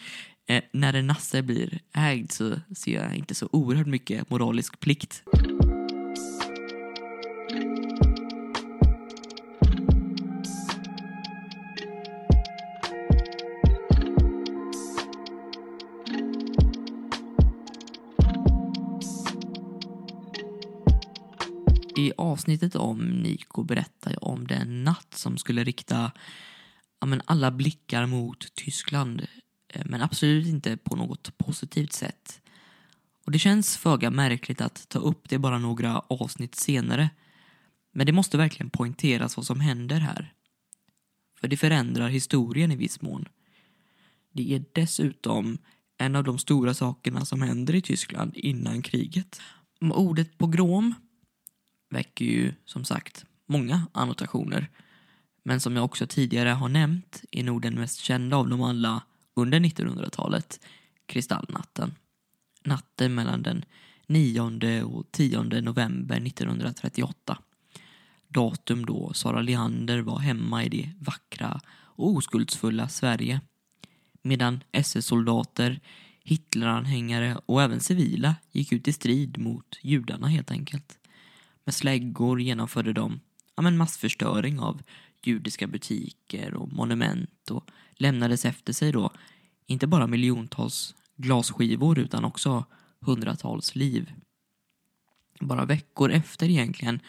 Eh, 0.47 0.63
när 0.73 0.95
en 0.95 1.07
nasse 1.07 1.43
blir 1.43 1.81
ägd 1.93 2.33
så 2.33 2.61
ser 2.77 3.03
jag 3.03 3.15
inte 3.15 3.35
så 3.35 3.49
oerhört 3.53 3.87
mycket 3.87 4.31
moralisk 4.31 4.81
plikt. 4.81 5.23
Avsnittet 22.19 22.77
om 22.77 22.99
Niko 22.99 23.63
berättar 23.63 24.11
jag 24.13 24.23
om 24.23 24.47
den 24.47 24.85
natt 24.85 25.15
som 25.15 25.39
skulle 25.39 25.65
rikta 25.65 26.13
ja, 27.01 27.07
men 27.07 27.23
alla 27.25 27.51
blickar 27.51 28.07
mot 28.07 28.55
Tyskland, 28.55 29.27
eh, 29.69 29.83
men 29.87 30.03
absolut 30.03 30.47
inte 30.47 30.77
på 30.77 30.97
något 30.97 31.39
positivt 31.39 31.93
sätt. 31.93 32.41
Och 33.27 33.33
Det 33.33 33.39
känns 33.39 33.77
föga 33.77 34.11
märkligt 34.11 34.61
att 34.61 34.89
ta 34.89 34.99
upp 34.99 35.29
det 35.29 35.39
bara 35.39 35.59
några 35.59 35.99
avsnitt 35.99 36.55
senare. 36.55 37.11
Men 37.93 38.07
det 38.07 38.13
måste 38.13 38.37
verkligen 38.37 38.71
poängteras 38.71 39.37
vad 39.37 39.47
som 39.47 39.61
händer 39.61 40.01
här. 40.01 40.33
För 41.41 41.49
det 41.49 41.57
förändrar 41.57 42.09
historien 42.09 42.73
i 42.73 42.77
viss 42.77 43.03
mån. 43.03 43.29
Det 44.33 44.55
är 44.55 44.65
dessutom 44.73 45.59
en 45.99 46.17
av 46.17 46.25
de 46.25 46.39
stora 46.39 46.75
sakerna 46.75 47.25
som 47.25 47.43
händer 47.43 47.75
i 47.75 47.81
Tyskland 47.81 48.37
innan 48.37 48.83
kriget. 48.83 49.41
Ordet 49.81 50.39
pogrom 50.39 50.95
väcker 51.91 52.25
ju 52.25 52.53
som 52.65 52.85
sagt 52.85 53.25
många 53.47 53.87
annotationer. 53.93 54.71
Men 55.43 55.61
som 55.61 55.77
jag 55.77 55.85
också 55.85 56.07
tidigare 56.07 56.49
har 56.49 56.69
nämnt 56.69 57.25
är 57.31 57.45
nog 57.45 57.63
den 57.63 57.75
mest 57.75 57.99
kända 57.99 58.37
av 58.37 58.49
dem 58.49 58.63
alla 58.63 59.03
under 59.35 59.61
1900-talet 59.61 60.61
Kristallnatten. 61.07 61.95
Natten 62.65 63.15
mellan 63.15 63.43
den 63.43 63.65
9 64.07 64.83
och 64.83 65.07
10 65.11 65.43
november 65.43 66.17
1938. 66.17 67.39
Datum 68.29 68.87
då 68.87 69.13
Sara 69.13 69.41
Leander 69.43 69.99
var 69.99 70.19
hemma 70.19 70.65
i 70.65 70.69
det 70.69 70.91
vackra 70.99 71.61
och 71.71 72.09
oskuldsfulla 72.09 72.89
Sverige. 72.89 73.41
Medan 74.23 74.65
SS-soldater, 74.73 75.81
Hitleranhängare 76.25 77.37
och 77.47 77.63
även 77.63 77.81
civila 77.81 78.37
gick 78.53 78.73
ut 78.73 78.89
i 78.89 78.93
strid 78.93 79.39
mot 79.39 79.79
judarna 79.83 80.27
helt 80.27 80.51
enkelt. 80.51 80.98
Med 81.69 81.75
släggor 81.75 82.41
genomförde 82.41 82.93
de 82.93 83.21
ja, 83.57 83.63
men 83.63 83.77
massförstöring 83.77 84.61
av 84.61 84.83
judiska 85.25 85.67
butiker 85.67 86.55
och 86.55 86.73
monument 86.73 87.51
och 87.51 87.71
lämnades 87.93 88.45
efter 88.45 88.73
sig 88.73 88.93
då 88.93 89.13
inte 89.67 89.87
bara 89.87 90.07
miljontals 90.07 90.95
glasskivor 91.17 91.99
utan 91.99 92.25
också 92.25 92.65
hundratals 93.01 93.75
liv. 93.75 94.13
Bara 95.41 95.65
veckor 95.65 96.11
efter 96.11 96.49
egentligen, 96.51 97.01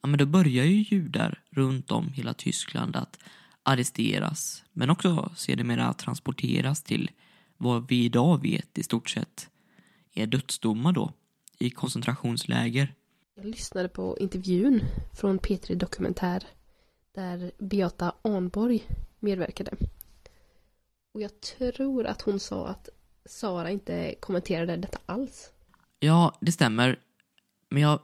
ja 0.00 0.08
men 0.08 0.18
då 0.18 0.26
börjar 0.26 0.64
ju 0.64 0.84
judar 0.96 1.42
runt 1.50 1.90
om 1.90 2.12
hela 2.12 2.34
Tyskland 2.34 2.96
att 2.96 3.18
arresteras 3.62 4.64
men 4.72 4.90
också 4.90 5.32
sedermera 5.36 5.92
transporteras 5.92 6.82
till 6.82 7.10
vad 7.56 7.88
vi 7.88 8.04
idag 8.04 8.42
vet 8.42 8.78
i 8.78 8.82
stort 8.82 9.10
sett 9.10 9.50
är 10.14 10.26
dödsdomar 10.26 10.92
då 10.92 11.12
i 11.58 11.70
koncentrationsläger 11.70 12.94
jag 13.40 13.50
lyssnade 13.50 13.88
på 13.88 14.18
intervjun 14.20 14.84
från 15.12 15.40
P3 15.40 15.74
Dokumentär 15.74 16.44
där 17.14 17.52
Beata 17.58 18.14
Arnborg 18.22 18.82
medverkade. 19.20 19.72
Och 21.14 21.20
jag 21.20 21.40
tror 21.40 22.06
att 22.06 22.22
hon 22.22 22.40
sa 22.40 22.68
att 22.68 22.88
Sara 23.24 23.70
inte 23.70 24.14
kommenterade 24.20 24.76
detta 24.76 24.98
alls. 25.06 25.52
Ja, 26.00 26.38
det 26.40 26.52
stämmer. 26.52 26.98
Men 27.68 27.82
jag 27.82 28.00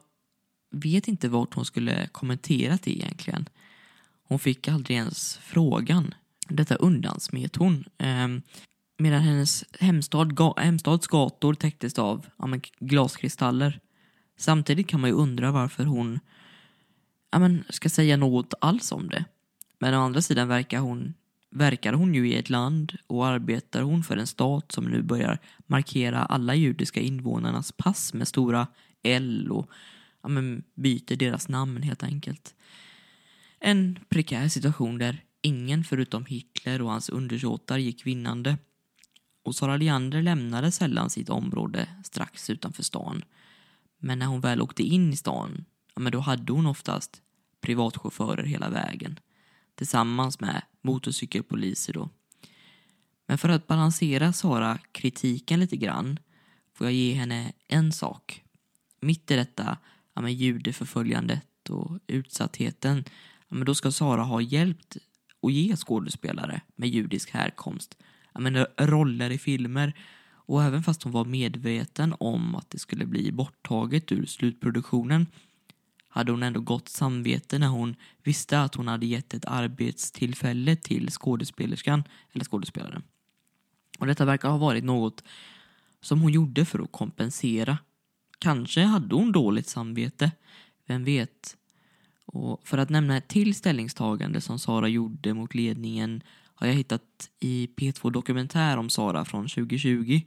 vet 0.70 1.08
inte 1.08 1.28
vart 1.28 1.54
hon 1.54 1.64
skulle 1.64 2.08
kommenterat 2.12 2.82
det 2.82 2.90
egentligen. 2.90 3.48
Hon 4.22 4.38
fick 4.38 4.68
aldrig 4.68 4.96
ens 4.96 5.36
frågan. 5.36 6.14
Detta 6.48 6.74
undansmet 6.74 7.56
hon. 7.56 7.84
Ehm, 7.98 8.42
medan 8.98 9.20
hennes 9.20 9.64
hemstad, 9.80 10.36
ga, 10.36 10.54
hemstads 10.56 11.06
gator 11.06 11.54
täcktes 11.54 11.98
av 11.98 12.26
ja, 12.36 12.48
glaskristaller 12.78 13.80
Samtidigt 14.36 14.88
kan 14.88 15.00
man 15.00 15.10
ju 15.10 15.16
undra 15.16 15.52
varför 15.52 15.84
hon 15.84 16.20
ja, 17.30 17.38
men, 17.38 17.64
ska 17.68 17.88
säga 17.88 18.16
något 18.16 18.54
alls 18.60 18.92
om 18.92 19.08
det. 19.08 19.24
Men 19.78 19.94
å 19.94 20.00
andra 20.00 20.22
sidan 20.22 20.48
verkar 20.48 20.80
hon, 20.80 21.14
verkar 21.50 21.92
hon 21.92 22.14
ju 22.14 22.28
i 22.28 22.36
ett 22.36 22.50
land 22.50 22.96
och 23.06 23.26
arbetar 23.26 23.82
hon 23.82 24.04
för 24.04 24.16
en 24.16 24.26
stat 24.26 24.72
som 24.72 24.84
nu 24.84 25.02
börjar 25.02 25.38
markera 25.66 26.24
alla 26.24 26.54
judiska 26.54 27.00
invånarnas 27.00 27.72
pass 27.72 28.14
med 28.14 28.28
stora 28.28 28.66
L 29.02 29.48
och 29.50 29.70
ja, 30.22 30.28
men, 30.28 30.62
byter 30.74 31.16
deras 31.16 31.48
namn 31.48 31.82
helt 31.82 32.02
enkelt. 32.02 32.54
En 33.60 33.98
prekär 34.08 34.48
situation 34.48 34.98
där 34.98 35.22
ingen 35.42 35.84
förutom 35.84 36.26
Hitler 36.26 36.82
och 36.82 36.90
hans 36.90 37.08
undersåtar 37.08 37.78
gick 37.78 38.06
vinnande. 38.06 38.58
Och 39.42 39.54
Sara 39.54 39.76
Leander 39.76 40.22
lämnade 40.22 40.72
sällan 40.72 41.10
sitt 41.10 41.28
område 41.28 41.88
strax 42.04 42.50
utanför 42.50 42.82
stan 42.82 43.24
men 43.98 44.18
när 44.18 44.26
hon 44.26 44.40
väl 44.40 44.62
åkte 44.62 44.82
in 44.82 45.12
i 45.12 45.16
stan, 45.16 45.64
ja, 45.94 46.00
men 46.00 46.12
då 46.12 46.20
hade 46.20 46.52
hon 46.52 46.66
oftast 46.66 47.22
privatchaufförer 47.60 48.42
hela 48.42 48.70
vägen. 48.70 49.20
Tillsammans 49.74 50.40
med 50.40 50.62
motorcykelpoliser 50.82 51.92
då. 51.92 52.08
Men 53.26 53.38
för 53.38 53.48
att 53.48 53.66
balansera 53.66 54.32
Sara 54.32 54.78
kritiken 54.92 55.60
lite 55.60 55.76
grann 55.76 56.18
får 56.74 56.86
jag 56.86 56.94
ge 56.94 57.14
henne 57.14 57.52
en 57.68 57.92
sak. 57.92 58.44
Mitt 59.00 59.30
i 59.30 59.36
detta 59.36 59.78
ja, 60.14 60.22
med 60.22 60.34
judeförföljandet 60.34 61.70
och 61.70 61.98
utsattheten, 62.06 63.04
ja, 63.48 63.56
men 63.56 63.64
då 63.64 63.74
ska 63.74 63.92
Sara 63.92 64.22
ha 64.22 64.40
hjälpt 64.40 64.96
och 65.40 65.50
ge 65.50 65.76
skådespelare 65.76 66.60
med 66.76 66.88
judisk 66.88 67.30
härkomst 67.30 67.96
ja, 68.36 68.40
men 68.40 68.66
roller 68.78 69.30
i 69.30 69.38
filmer 69.38 69.92
och 70.46 70.62
även 70.62 70.82
fast 70.82 71.02
hon 71.02 71.12
var 71.12 71.24
medveten 71.24 72.14
om 72.20 72.54
att 72.54 72.70
det 72.70 72.78
skulle 72.78 73.06
bli 73.06 73.32
borttaget 73.32 74.12
ur 74.12 74.26
slutproduktionen 74.26 75.26
hade 76.16 76.32
hon 76.32 76.42
ändå 76.42 76.60
gott 76.60 76.88
samvete 76.88 77.58
när 77.58 77.68
hon 77.68 77.96
visste 78.22 78.60
att 78.60 78.74
hon 78.74 78.88
hade 78.88 79.06
gett 79.06 79.34
ett 79.34 79.44
arbetstillfälle 79.44 80.76
till 80.76 81.10
skådespelerskan, 81.10 82.04
eller 82.32 82.44
skådespelaren. 82.44 83.02
Och 83.98 84.06
detta 84.06 84.24
verkar 84.24 84.48
ha 84.48 84.58
varit 84.58 84.84
något 84.84 85.24
som 86.00 86.20
hon 86.20 86.32
gjorde 86.32 86.64
för 86.64 86.78
att 86.78 86.92
kompensera. 86.92 87.78
Kanske 88.38 88.82
hade 88.82 89.14
hon 89.14 89.32
dåligt 89.32 89.68
samvete, 89.68 90.32
vem 90.86 91.04
vet? 91.04 91.56
Och 92.26 92.68
för 92.68 92.78
att 92.78 92.90
nämna 92.90 93.16
ett 93.16 93.28
till 93.28 93.54
ställningstagande 93.54 94.40
som 94.40 94.58
Sara 94.58 94.88
gjorde 94.88 95.34
mot 95.34 95.54
ledningen 95.54 96.22
har 96.56 96.66
jag 96.66 96.74
hittat 96.74 97.30
i 97.40 97.68
P2 97.76 98.10
Dokumentär 98.10 98.76
om 98.76 98.90
Sara 98.90 99.24
från 99.24 99.48
2020 99.48 100.20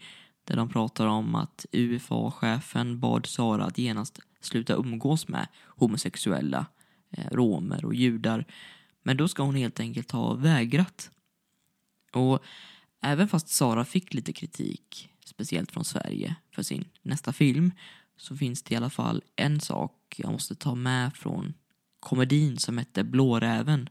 där 0.43 0.55
de 0.55 0.69
pratar 0.69 1.07
om 1.07 1.35
att 1.35 1.65
UFA-chefen 1.71 2.99
bad 2.99 3.25
Sara 3.25 3.65
att 3.65 3.77
genast 3.77 4.19
sluta 4.41 4.73
umgås 4.73 5.27
med 5.27 5.47
homosexuella, 5.67 6.65
eh, 7.11 7.25
romer 7.31 7.85
och 7.85 7.95
judar. 7.95 8.45
Men 9.03 9.17
då 9.17 9.27
ska 9.27 9.43
hon 9.43 9.55
helt 9.55 9.79
enkelt 9.79 10.11
ha 10.11 10.33
vägrat. 10.33 11.11
Och 12.13 12.43
även 13.01 13.27
fast 13.27 13.47
Sara 13.49 13.85
fick 13.85 14.13
lite 14.13 14.33
kritik, 14.33 15.09
speciellt 15.25 15.71
från 15.71 15.85
Sverige, 15.85 16.35
för 16.55 16.63
sin 16.63 16.85
nästa 17.01 17.33
film 17.33 17.71
så 18.17 18.37
finns 18.37 18.63
det 18.63 18.73
i 18.73 18.77
alla 18.77 18.89
fall 18.89 19.23
en 19.35 19.59
sak 19.59 20.15
jag 20.17 20.31
måste 20.31 20.55
ta 20.55 20.75
med 20.75 21.15
från 21.15 21.53
komedin 21.99 22.57
som 22.57 22.77
hette 22.77 23.03
Blåräven. 23.03 23.89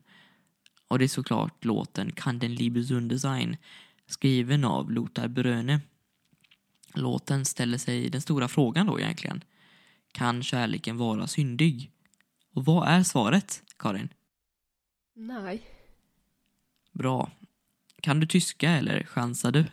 Och 0.88 0.98
det 0.98 1.05
är 1.05 1.09
såklart 1.09 1.64
låten 1.64 2.12
Kan 2.12 2.38
den 2.38 2.55
Liebesundesign 2.55 3.57
skriven 4.07 4.64
av 4.64 4.92
Lothar 4.92 5.29
Bröne. 5.29 5.81
Låten 6.94 7.44
ställer 7.44 7.79
sig 7.79 8.09
den 8.11 8.20
stora 8.20 8.48
frågan 8.48 8.87
då 8.87 9.01
egentligen. 9.01 9.44
Kan 10.12 10.42
kärleken 10.42 10.96
vara 10.96 11.27
syndig? 11.27 11.90
Och 12.55 12.64
vad 12.64 12.88
är 12.88 13.03
svaret, 13.03 13.62
Karin? 13.79 14.09
Nej, 15.14 15.62
Bra. 16.92 17.31
Kan 18.01 18.20
du 18.20 18.27
tyska 18.27 18.70
eller 18.70 19.03
chansar 19.05 19.53
du? 19.53 19.64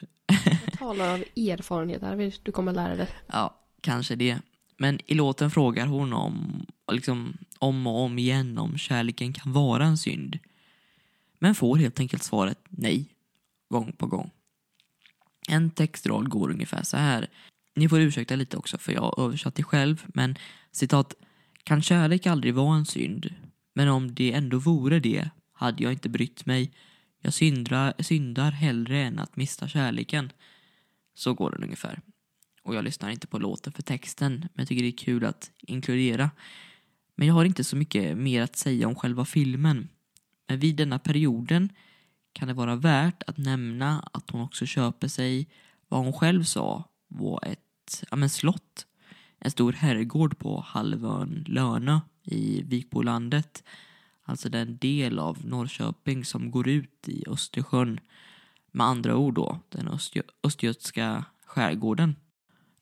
jag 0.65 0.73
talar 0.79 1.13
av 1.13 1.19
erfarenhet 1.35 2.01
här. 2.01 2.33
Du 2.43 2.51
kommer 2.51 2.73
lära 2.73 2.95
dig. 2.95 3.07
Ja, 3.27 3.59
kanske 3.81 4.15
det. 4.15 4.39
Men 4.77 4.99
i 5.05 5.13
låten 5.13 5.51
frågar 5.51 5.85
hon 5.85 6.13
om, 6.13 6.65
liksom, 6.91 7.37
om 7.59 7.87
och 7.87 7.99
om 7.99 8.19
igen 8.19 8.57
om 8.57 8.77
kärleken 8.77 9.33
kan 9.33 9.53
vara 9.53 9.85
en 9.85 9.97
synd. 9.97 10.39
Men 11.39 11.55
får 11.55 11.77
helt 11.77 11.99
enkelt 11.99 12.23
svaret 12.23 12.59
nej, 12.69 13.15
gång 13.69 13.91
på 13.91 14.07
gång. 14.07 14.31
En 15.47 15.69
textrad 15.69 16.29
går 16.29 16.51
ungefär 16.51 16.83
så 16.83 16.97
här. 16.97 17.29
Ni 17.75 17.89
får 17.89 17.99
ursäkta 17.99 18.35
lite 18.35 18.57
också 18.57 18.77
för 18.77 18.93
jag 18.93 19.01
har 19.01 19.25
översatt 19.25 19.55
det 19.55 19.63
själv, 19.63 20.05
men 20.07 20.35
citat. 20.71 21.13
Kan 21.63 21.81
kärlek 21.81 22.27
aldrig 22.27 22.53
vara 22.53 22.77
en 22.77 22.85
synd? 22.85 23.33
Men 23.73 23.87
om 23.87 24.15
det 24.15 24.33
ändå 24.33 24.57
vore 24.57 24.99
det 24.99 25.29
hade 25.53 25.83
jag 25.83 25.91
inte 25.91 26.09
brytt 26.09 26.45
mig. 26.45 26.71
Jag 27.21 27.33
syndrar, 27.33 27.93
syndar 27.99 28.51
hellre 28.51 29.01
än 29.01 29.19
att 29.19 29.35
mista 29.35 29.67
kärleken. 29.67 30.31
Så 31.13 31.33
går 31.33 31.51
den 31.51 31.63
ungefär. 31.63 32.01
Och 32.61 32.75
jag 32.75 32.83
lyssnar 32.83 33.09
inte 33.09 33.27
på 33.27 33.39
låten 33.39 33.73
för 33.73 33.81
texten, 33.81 34.31
men 34.39 34.49
jag 34.55 34.67
tycker 34.67 34.83
det 34.83 34.89
är 34.89 34.97
kul 34.97 35.25
att 35.25 35.51
inkludera. 35.57 36.31
Men 37.15 37.27
jag 37.27 37.35
har 37.35 37.45
inte 37.45 37.63
så 37.63 37.75
mycket 37.75 38.17
mer 38.17 38.41
att 38.41 38.55
säga 38.55 38.87
om 38.87 38.95
själva 38.95 39.25
filmen. 39.25 39.89
Men 40.47 40.59
vid 40.59 40.75
denna 40.75 40.99
perioden 40.99 41.69
kan 42.33 42.47
det 42.47 42.53
vara 42.53 42.75
värt 42.75 43.23
att 43.27 43.37
nämna 43.37 44.09
att 44.13 44.29
hon 44.29 44.41
också 44.41 44.65
köper 44.65 45.07
sig 45.07 45.47
vad 45.87 46.03
hon 46.03 46.13
själv 46.13 46.43
sa 46.43 46.83
var 47.07 47.39
ett 47.45 48.03
ja, 48.09 48.15
men 48.15 48.29
slott. 48.29 48.87
En 49.39 49.51
stor 49.51 49.73
herrgård 49.73 50.37
på 50.37 50.63
halvön 50.67 51.45
Lönö 51.47 51.99
i 52.23 52.61
Vikbolandet. 52.61 53.63
Alltså 54.23 54.49
den 54.49 54.77
del 54.77 55.19
av 55.19 55.45
Norrköping 55.45 56.25
som 56.25 56.51
går 56.51 56.67
ut 56.67 57.07
i 57.07 57.23
Östersjön. 57.27 57.99
Med 58.71 58.87
andra 58.87 59.15
ord 59.15 59.33
då, 59.33 59.59
den 59.69 59.87
östgö 59.87 60.21
östgötska 60.43 61.25
skärgården. 61.45 62.15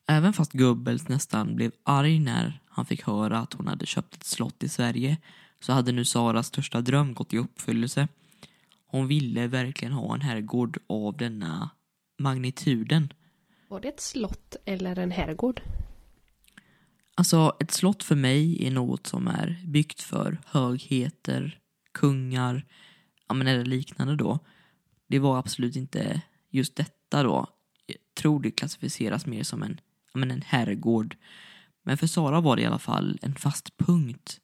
Även 0.07 0.33
fast 0.33 0.53
Goebbels 0.53 1.07
nästan 1.07 1.55
blev 1.55 1.71
arg 1.83 2.19
när 2.19 2.61
han 2.67 2.85
fick 2.85 3.03
höra 3.03 3.39
att 3.39 3.53
hon 3.53 3.67
hade 3.67 3.85
köpt 3.85 4.15
ett 4.15 4.23
slott 4.23 4.63
i 4.63 4.69
Sverige 4.69 5.17
så 5.63 5.73
hade 5.73 5.91
nu 5.91 6.05
Saras 6.05 6.47
största 6.47 6.81
dröm 6.81 7.13
gått 7.13 7.33
i 7.33 7.37
uppfyllelse. 7.37 8.07
Hon 8.87 9.07
ville 9.07 9.47
verkligen 9.47 9.93
ha 9.93 10.15
en 10.15 10.21
herrgård 10.21 10.77
av 10.87 11.17
denna 11.17 11.69
magnituden. 12.19 13.13
Var 13.67 13.81
det 13.81 13.87
ett 13.87 14.01
slott 14.01 14.55
eller 14.65 14.99
en 14.99 15.11
herrgård? 15.11 15.61
Alltså, 17.15 17.55
ett 17.59 17.71
slott 17.71 18.03
för 18.03 18.15
mig 18.15 18.67
är 18.67 18.71
något 18.71 19.07
som 19.07 19.27
är 19.27 19.63
byggt 19.65 20.01
för 20.01 20.37
högheter, 20.45 21.59
kungar, 21.93 22.65
ja 23.27 23.33
men 23.33 23.47
eller 23.47 23.65
liknande 23.65 24.15
då. 24.15 24.39
Det 25.07 25.19
var 25.19 25.39
absolut 25.39 25.75
inte 25.75 26.21
just 26.49 26.75
detta 26.75 27.23
då. 27.23 27.47
Jag 27.85 27.97
tror 28.15 28.41
det 28.41 28.51
klassificeras 28.51 29.25
mer 29.25 29.43
som 29.43 29.63
en, 29.63 29.81
ja 30.13 30.19
men 30.19 30.31
en 30.31 30.41
herrgård. 30.41 31.15
Men 31.83 31.97
för 31.97 32.07
Sara 32.07 32.41
var 32.41 32.55
det 32.55 32.61
i 32.61 32.65
alla 32.65 32.79
fall 32.79 33.19
en 33.21 33.35
fast 33.35 33.77
punkt. 33.77 34.39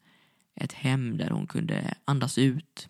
Ett 0.60 0.74
hem 0.74 1.18
där 1.18 1.30
hon 1.30 1.48
kunde 1.48 1.94
andas 2.06 2.38
ut. 2.38 2.90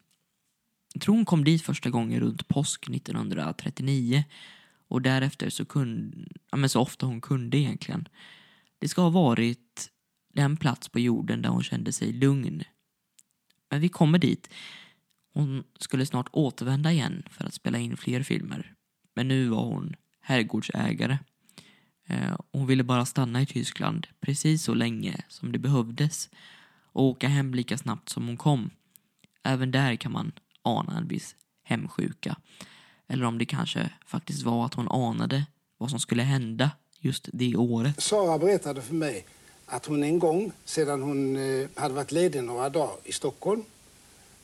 Jag 0.93 1.01
tror 1.01 1.15
hon 1.15 1.25
kom 1.25 1.43
dit 1.43 1.61
första 1.61 1.89
gången 1.89 2.19
runt 2.19 2.47
påsk 2.47 2.89
1939 2.89 4.23
och 4.87 5.01
därefter 5.01 5.49
så 5.49 5.65
kunde, 5.65 6.17
ja 6.51 6.57
men 6.57 6.69
så 6.69 6.81
ofta 6.81 7.05
hon 7.05 7.21
kunde 7.21 7.57
egentligen. 7.57 8.07
Det 8.79 8.87
ska 8.87 9.01
ha 9.01 9.09
varit 9.09 9.91
den 10.33 10.57
plats 10.57 10.89
på 10.89 10.99
jorden 10.99 11.41
där 11.41 11.49
hon 11.49 11.63
kände 11.63 11.91
sig 11.91 12.11
lugn. 12.13 12.63
Men 13.69 13.81
vi 13.81 13.89
kommer 13.89 14.19
dit. 14.19 14.49
Hon 15.33 15.63
skulle 15.79 16.05
snart 16.05 16.29
återvända 16.31 16.91
igen 16.91 17.23
för 17.29 17.45
att 17.45 17.53
spela 17.53 17.77
in 17.77 17.97
fler 17.97 18.23
filmer. 18.23 18.73
Men 19.15 19.27
nu 19.27 19.47
var 19.47 19.65
hon 19.65 19.95
herrgårdsägare. 20.21 21.17
Eh, 22.07 22.37
hon 22.51 22.67
ville 22.67 22.83
bara 22.83 23.05
stanna 23.05 23.41
i 23.41 23.45
Tyskland 23.45 24.07
precis 24.21 24.63
så 24.63 24.73
länge 24.73 25.15
som 25.27 25.51
det 25.51 25.59
behövdes 25.59 26.29
och 26.99 27.05
åka 27.05 27.27
hem 27.27 27.53
lika 27.53 27.77
snabbt 27.77 28.09
som 28.09 28.27
hon 28.27 28.37
kom. 28.37 28.69
Även 29.43 29.71
där 29.71 29.95
kan 29.95 30.11
man 30.11 30.31
ana 30.61 30.97
en 30.97 31.07
viss 31.07 31.35
hemsjuka. 31.63 32.37
Eller 33.07 33.25
om 33.25 33.37
det 33.37 33.45
kanske 33.45 33.89
faktiskt 34.05 34.43
var 34.43 34.65
att 34.65 34.73
hon 34.73 34.87
anade 34.87 35.45
vad 35.77 35.89
som 35.89 35.99
skulle 35.99 36.23
hända 36.23 36.71
just 36.99 37.29
det 37.33 37.55
året. 37.55 38.01
Sara 38.01 38.37
berättade 38.37 38.81
för 38.81 38.93
mig 38.93 39.25
att 39.65 39.85
hon 39.85 40.03
en 40.03 40.19
gång, 40.19 40.51
sedan 40.65 41.01
hon 41.01 41.35
eh, 41.35 41.67
hade 41.75 41.93
varit 41.93 42.11
ledig 42.11 42.43
några 42.43 42.69
dagar 42.69 42.95
i 43.03 43.11
Stockholm, 43.11 43.63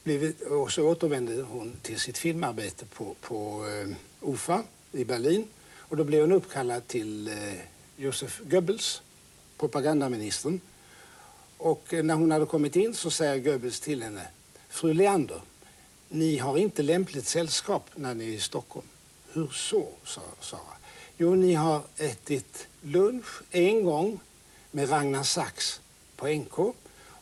blivit, 0.04 0.42
och 0.42 0.72
så 0.72 0.90
återvände 0.90 1.42
hon 1.42 1.74
till 1.82 2.00
sitt 2.00 2.18
filmarbete 2.18 2.86
på, 2.86 3.16
på 3.22 3.66
eh, 3.68 3.96
OFA 4.22 4.64
i 4.92 5.06
Berlin. 5.06 5.48
Och 5.78 5.98
då 5.98 6.04
blev 6.04 6.22
hon 6.22 6.32
uppkallad 6.32 6.88
till 6.88 7.28
eh, 7.28 7.34
Josef 7.98 8.42
Goebbels, 8.44 9.02
propagandaministern. 9.58 10.60
Och 11.58 11.94
eh, 11.94 12.04
när 12.04 12.16
hon 12.16 12.32
hade 12.32 12.46
kommit 12.46 12.76
in 12.76 12.94
så 12.94 13.12
säger 13.12 13.38
Goebbels 13.40 13.80
till 13.80 14.04
henne, 14.04 14.28
Fru 14.70 14.94
Leander, 14.94 15.42
ni 16.10 16.38
har 16.38 16.58
inte 16.58 16.84
lämpligt 16.84 17.28
sällskap 17.28 17.90
när 17.96 18.14
ni 18.14 18.24
är 18.24 18.34
i 18.34 18.40
Stockholm. 18.40 18.88
Hur 19.34 19.48
så, 19.48 19.88
sa 20.04 20.22
Sara. 20.42 20.62
Jo, 21.18 21.36
ni 21.36 21.54
har 21.54 21.82
ätit 21.98 22.68
lunch 22.82 23.42
en 23.52 23.84
gång 23.84 24.20
med 24.72 24.92
Ragnar 24.92 25.24
Sachs 25.24 25.82
på 26.16 26.28
NK 26.28 26.60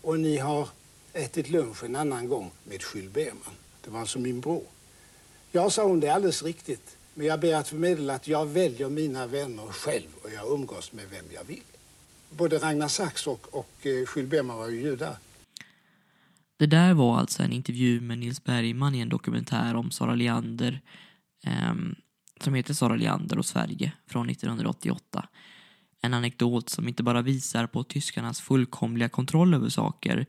och 0.02 0.20
ni 0.20 0.38
har 0.38 0.70
ätit 1.14 1.50
lunch 1.50 1.84
en 1.84 1.96
annan 1.96 2.30
gång 2.30 2.52
med 2.64 2.82
Jules 2.94 3.14
Berman. 3.14 3.56
Det 3.84 3.90
var 3.90 4.00
alltså 4.00 4.20
min 4.20 4.42
bror. 4.42 4.64
Ja, 5.52 5.70
sa 5.70 5.84
hon, 5.84 6.00
det 6.00 6.08
är 6.08 6.12
alldeles 6.12 6.44
riktigt. 6.44 6.98
Men 7.14 7.28
jag 7.28 7.40
ber 7.40 7.56
att 7.56 7.68
förmedla 7.68 8.14
att 8.14 8.28
jag 8.28 8.46
väljer 8.46 8.90
mina 8.90 9.28
vänner 9.28 9.66
själv 9.66 10.08
och 10.24 10.30
jag 10.32 10.52
umgås 10.52 10.92
med 10.92 11.06
vem 11.10 11.26
jag 11.34 11.44
vill. 11.44 11.64
Både 12.38 12.58
Ragnar 12.58 12.88
Sachs 12.88 13.28
och, 13.28 13.48
och 13.52 13.74
eh, 13.82 13.92
Jules 13.92 14.30
Berman 14.30 14.58
var 14.58 14.70
ju 14.70 14.82
judar. 14.82 15.18
Det 16.58 16.66
där 16.66 16.94
var 16.94 17.18
alltså 17.18 17.44
en 17.44 17.52
intervju 17.52 18.02
med 18.02 18.18
Nils 18.18 18.44
Bergman 18.44 18.96
i 18.96 19.00
en 19.00 19.10
dokumentär 19.10 19.76
om 19.76 19.92
Sara 19.92 20.16
Leander 20.16 20.82
eh, 21.46 21.74
som 22.42 22.54
heter 22.54 22.74
Sara 22.74 22.96
Leander 22.96 23.38
och 23.38 23.46
Sverige 23.46 23.92
från 24.08 24.30
1988. 24.30 25.28
En 26.02 26.14
anekdot 26.14 26.70
som 26.70 26.88
inte 26.88 27.04
bara 27.04 27.22
visar 27.22 27.68
på 27.68 27.84
tyskarnas 27.84 28.42
fullkomliga 28.42 29.10
kontroll 29.10 29.54
över 29.54 29.70
saker 29.70 30.26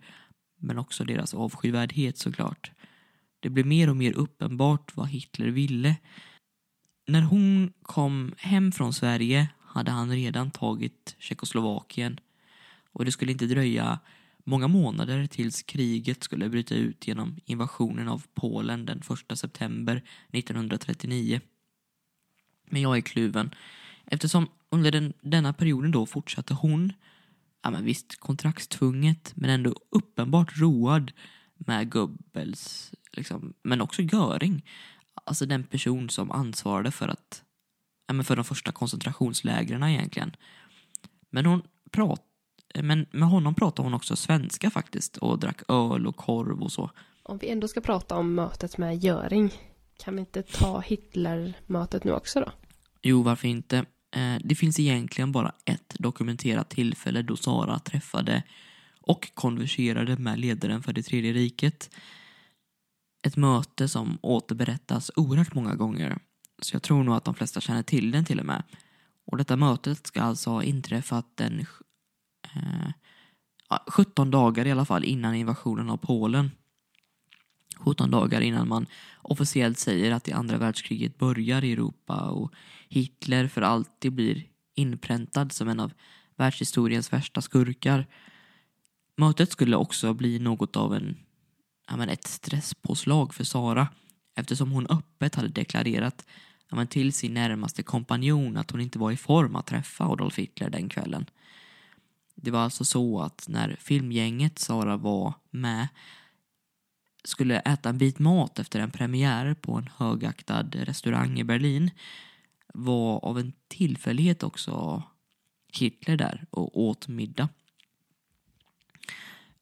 men 0.60 0.78
också 0.78 1.04
deras 1.04 1.34
avskyvärdhet 1.34 2.18
såklart. 2.18 2.70
Det 3.40 3.50
blev 3.50 3.66
mer 3.66 3.90
och 3.90 3.96
mer 3.96 4.12
uppenbart 4.12 4.96
vad 4.96 5.08
Hitler 5.08 5.46
ville. 5.46 5.96
När 7.06 7.22
hon 7.22 7.72
kom 7.82 8.34
hem 8.38 8.72
från 8.72 8.92
Sverige 8.92 9.48
hade 9.74 9.90
han 9.90 10.10
redan 10.10 10.50
tagit 10.50 11.16
Tjeckoslovakien 11.18 12.20
och 12.92 13.04
det 13.04 13.12
skulle 13.12 13.32
inte 13.32 13.46
dröja 13.46 13.98
många 14.44 14.68
månader 14.68 15.26
tills 15.26 15.62
kriget 15.62 16.24
skulle 16.24 16.48
bryta 16.48 16.74
ut 16.74 17.08
genom 17.08 17.36
invasionen 17.44 18.08
av 18.08 18.22
Polen 18.34 18.86
den 18.86 19.02
1 19.30 19.38
september 19.38 20.02
1939. 20.32 21.40
Men 22.70 22.82
jag 22.82 22.96
är 22.96 23.00
kluven 23.00 23.54
eftersom 24.06 24.48
under 24.70 24.90
den, 24.92 25.12
denna 25.20 25.52
perioden 25.52 25.90
då 25.90 26.06
fortsatte 26.06 26.54
hon, 26.54 26.92
ja 27.62 27.70
men 27.70 27.84
visst 27.84 28.20
kontraktstvunget 28.20 29.32
men 29.36 29.50
ändå 29.50 29.74
uppenbart 29.90 30.58
road 30.58 31.12
med 31.56 31.90
Goebbels, 31.90 32.92
liksom, 33.12 33.54
men 33.62 33.80
också 33.80 34.02
Göring. 34.02 34.64
Alltså 35.24 35.46
den 35.46 35.64
person 35.64 36.10
som 36.10 36.30
ansvarade 36.30 36.90
för 36.90 37.08
att 37.08 37.42
men 38.12 38.24
för 38.24 38.36
de 38.36 38.44
första 38.44 38.72
koncentrationslägren 38.72 39.82
egentligen. 39.82 40.36
Men, 41.30 41.46
hon 41.46 41.62
prat, 41.90 42.22
men 42.82 43.06
med 43.10 43.28
honom 43.28 43.54
pratade 43.54 43.86
hon 43.86 43.94
också 43.94 44.16
svenska 44.16 44.70
faktiskt 44.70 45.16
och 45.16 45.38
drack 45.38 45.62
öl 45.68 46.06
och 46.06 46.16
korv 46.16 46.62
och 46.62 46.72
så. 46.72 46.90
Om 47.22 47.38
vi 47.38 47.48
ändå 47.48 47.68
ska 47.68 47.80
prata 47.80 48.16
om 48.16 48.34
mötet 48.34 48.78
med 48.78 49.04
Göring, 49.04 49.52
kan 49.96 50.14
vi 50.14 50.20
inte 50.20 50.42
ta 50.42 50.80
Hitler-mötet 50.80 52.04
nu 52.04 52.12
också 52.12 52.40
då? 52.40 52.52
Jo, 53.02 53.22
varför 53.22 53.48
inte? 53.48 53.84
Eh, 54.16 54.36
det 54.44 54.54
finns 54.54 54.80
egentligen 54.80 55.32
bara 55.32 55.52
ett 55.64 55.96
dokumenterat 55.98 56.70
tillfälle 56.70 57.22
då 57.22 57.36
Sara 57.36 57.78
träffade 57.78 58.42
och 59.00 59.34
konverserade 59.34 60.16
med 60.16 60.38
ledaren 60.38 60.82
för 60.82 60.92
det 60.92 61.02
tredje 61.02 61.32
riket. 61.32 61.90
Ett 63.26 63.36
möte 63.36 63.88
som 63.88 64.18
återberättas 64.22 65.10
oerhört 65.16 65.54
många 65.54 65.74
gånger. 65.74 66.18
Så 66.64 66.74
jag 66.74 66.82
tror 66.82 67.04
nog 67.04 67.14
att 67.14 67.24
de 67.24 67.34
flesta 67.34 67.60
känner 67.60 67.82
till 67.82 68.10
den 68.10 68.24
till 68.24 68.40
och 68.40 68.46
med. 68.46 68.62
Och 69.26 69.36
detta 69.36 69.56
mötet 69.56 70.06
ska 70.06 70.22
alltså 70.22 70.50
ha 70.50 70.62
inträffat 70.62 71.26
den 71.36 71.66
eh, 72.54 72.90
17 73.86 74.30
dagar 74.30 74.66
i 74.66 74.70
alla 74.70 74.84
fall 74.84 75.04
innan 75.04 75.34
invasionen 75.34 75.90
av 75.90 75.96
Polen. 75.96 76.50
17 77.76 78.10
dagar 78.10 78.40
innan 78.40 78.68
man 78.68 78.86
officiellt 79.22 79.78
säger 79.78 80.12
att 80.12 80.24
det 80.24 80.32
andra 80.32 80.58
världskriget 80.58 81.18
börjar 81.18 81.64
i 81.64 81.72
Europa 81.72 82.20
och 82.20 82.52
Hitler 82.88 83.48
för 83.48 83.62
alltid 83.62 84.12
blir 84.12 84.46
inpräntad 84.74 85.52
som 85.52 85.68
en 85.68 85.80
av 85.80 85.92
världshistoriens 86.36 87.12
värsta 87.12 87.40
skurkar. 87.40 88.06
Mötet 89.16 89.52
skulle 89.52 89.76
också 89.76 90.14
bli 90.14 90.38
något 90.38 90.76
av 90.76 90.94
en, 90.94 91.16
ja, 91.88 91.96
men 91.96 92.08
ett 92.08 92.26
stresspåslag 92.26 93.34
för 93.34 93.44
Sara 93.44 93.88
eftersom 94.34 94.70
hon 94.70 94.86
öppet 94.86 95.34
hade 95.34 95.48
deklarerat 95.48 96.26
ja, 96.74 96.76
men 96.76 96.86
till 96.86 97.12
sin 97.12 97.34
närmaste 97.34 97.82
kompanjon 97.82 98.56
att 98.56 98.70
hon 98.70 98.80
inte 98.80 98.98
var 98.98 99.10
i 99.10 99.16
form 99.16 99.56
att 99.56 99.66
träffa 99.66 100.04
Adolf 100.04 100.38
Hitler 100.38 100.70
den 100.70 100.88
kvällen. 100.88 101.26
Det 102.34 102.50
var 102.50 102.60
alltså 102.60 102.84
så 102.84 103.20
att 103.20 103.46
när 103.48 103.76
filmgänget 103.80 104.58
Sara 104.58 104.96
var 104.96 105.34
med 105.50 105.88
skulle 107.24 107.58
äta 107.58 107.88
en 107.88 107.98
bit 107.98 108.18
mat 108.18 108.58
efter 108.58 108.80
en 108.80 108.90
premiär 108.90 109.54
på 109.54 109.74
en 109.74 109.90
högaktad 109.96 110.74
restaurang 110.74 111.38
i 111.38 111.44
Berlin 111.44 111.90
var 112.74 113.24
av 113.24 113.38
en 113.38 113.52
tillfällighet 113.68 114.42
också 114.42 115.02
Hitler 115.78 116.16
där 116.16 116.46
och 116.50 116.80
åt 116.80 117.08
middag. 117.08 117.48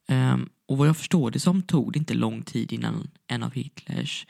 Um, 0.08 0.48
och 0.66 0.78
vad 0.78 0.88
jag 0.88 0.96
förstår 0.96 1.30
det 1.30 1.40
som 1.40 1.62
tog 1.62 1.92
det 1.92 1.98
inte 1.98 2.14
lång 2.14 2.42
tid 2.42 2.72
innan 2.72 3.10
en 3.26 3.42
av 3.42 3.52
Hitlers 3.52 4.26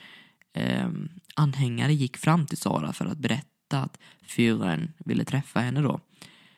eh, 0.52 0.88
anhängare 1.34 1.94
gick 1.94 2.16
fram 2.16 2.46
till 2.46 2.58
Sara 2.58 2.92
för 2.92 3.06
att 3.06 3.18
berätta 3.18 3.82
att 3.82 3.98
Führern 4.26 4.92
ville 4.98 5.24
träffa 5.24 5.60
henne 5.60 5.80
då. 5.80 6.00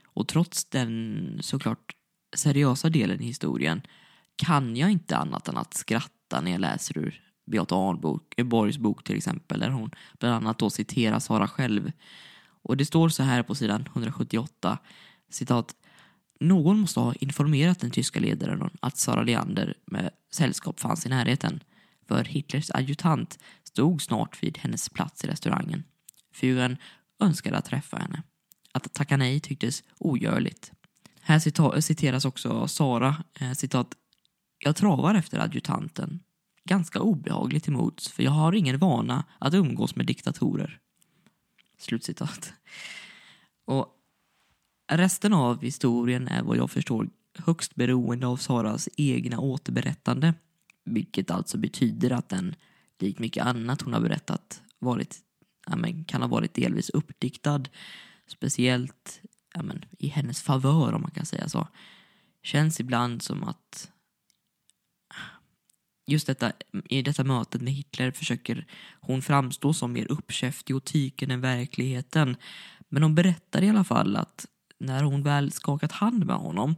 Och 0.05 0.29
trots 0.29 0.65
den 0.65 1.39
såklart 1.43 1.95
seriösa 2.37 2.91
delen 2.91 3.21
i 3.21 3.27
historien 3.27 3.83
kan 4.37 4.77
jag 4.77 4.91
inte 4.91 5.17
annat 5.17 5.49
än 5.49 5.57
att 5.57 5.75
skratta 5.75 6.41
när 6.41 6.51
jag 6.51 6.61
läser 6.61 6.99
ur 6.99 7.21
Beata 7.47 7.75
Arnborgs 7.75 8.77
eh, 8.77 8.83
bok 8.83 9.05
till 9.05 9.17
exempel 9.17 9.61
där 9.61 9.71
hon 9.71 9.91
bland 10.19 10.35
annat 10.35 10.59
då 10.59 10.71
citerar 10.71 11.19
Sara 11.19 11.49
själv. 11.49 11.93
Och 12.47 12.77
det 12.77 12.85
står 12.85 13.09
så 13.09 13.23
här 13.23 13.43
på 13.43 13.55
sidan 13.55 13.89
178 13.93 14.79
citat 15.31 15.75
någon 16.41 16.79
måste 16.79 17.01
ha 17.01 17.15
informerat 17.15 17.81
den 17.81 17.91
tyska 17.91 18.21
ledaren 18.21 18.71
att 18.81 18.97
Sara 18.97 19.23
Leander 19.23 19.75
med 19.87 20.11
sällskap 20.33 20.81
fanns 20.81 21.07
i 21.07 21.09
närheten. 21.09 21.63
För 22.09 22.25
Hitlers 22.25 22.71
adjutant 22.71 23.39
stod 23.75 24.03
snart 24.03 24.43
vid 24.43 24.59
hennes 24.59 24.89
plats 24.89 25.25
i 25.25 25.27
restaurangen. 25.27 25.85
Fyren 26.35 26.77
önskade 27.21 27.59
att 27.59 27.65
träffa 27.65 27.97
henne. 27.97 28.23
Att 28.73 28.95
tacka 28.95 29.17
nej 29.17 29.41
tycktes 29.41 29.83
ogörligt. 29.99 30.73
Här 31.21 31.81
citeras 31.81 32.25
också 32.25 32.69
Sara, 32.69 33.25
eh, 33.41 33.53
citat. 33.53 33.97
Jag 34.59 34.77
travar 34.77 35.15
efter 35.15 35.39
adjutanten. 35.39 36.21
Ganska 36.65 37.01
obehagligt 37.01 37.69
emots, 37.69 38.09
för 38.09 38.23
jag 38.23 38.31
har 38.31 38.53
ingen 38.53 38.79
vana 38.79 39.25
att 39.39 39.55
umgås 39.55 39.97
med 39.97 40.07
diktatorer. 40.07 40.79
Slutcitat. 41.79 42.53
Och 43.65 43.89
resten 44.93 45.33
av 45.33 45.63
historien 45.63 46.29
är 46.29 46.43
vad 46.43 46.57
jag 46.57 46.71
förstår 46.71 47.09
högst 47.39 47.75
beroende 47.75 48.27
av 48.27 48.37
Saras 48.37 48.89
egna 48.97 49.39
återberättande. 49.39 50.35
Vilket 50.85 51.31
alltså 51.31 51.59
betyder 51.59 52.11
att 52.11 52.29
den, 52.29 52.55
likt 53.05 53.19
mycket 53.19 53.47
annat 53.47 53.83
hon 53.83 53.93
har 53.93 54.01
berättat, 54.01 54.63
varit, 54.79 55.19
ja, 55.67 55.77
men, 55.77 56.05
kan 56.05 56.23
ha 56.23 56.29
varit 56.29 56.55
delvis 56.55 56.91
uppdiktad. 56.91 57.65
Speciellt 58.27 59.21
ja, 59.55 59.63
men, 59.63 59.85
i 59.99 60.09
hennes 60.09 60.43
favör 60.43 60.93
om 60.93 61.03
man 61.03 61.11
kan 61.11 61.27
säga 61.27 61.49
så. 61.49 61.69
Känns 62.43 62.81
ibland 62.81 63.23
som 63.23 63.45
att 63.45 63.91
just 66.07 66.27
detta, 66.27 66.53
i 66.89 67.03
detta 67.03 67.25
mötet 67.25 67.63
med 67.63 67.73
Hitler 67.73 68.11
försöker 68.11 68.67
hon 69.01 69.23
framstå 69.23 69.73
som 69.73 69.93
mer 69.93 70.13
uppkäftig 70.13 70.77
och 70.77 70.85
tyken 70.85 71.31
än 71.31 71.41
verkligheten. 71.41 72.37
Men 72.89 73.03
hon 73.03 73.15
berättar 73.15 73.63
i 73.63 73.71
alla 73.71 73.85
fall 73.85 74.17
att 74.17 74.47
när 74.79 75.03
hon 75.03 75.23
väl 75.23 75.53
skakat 75.53 75.93
hand 75.93 76.27
med 76.27 76.37
honom 76.37 76.75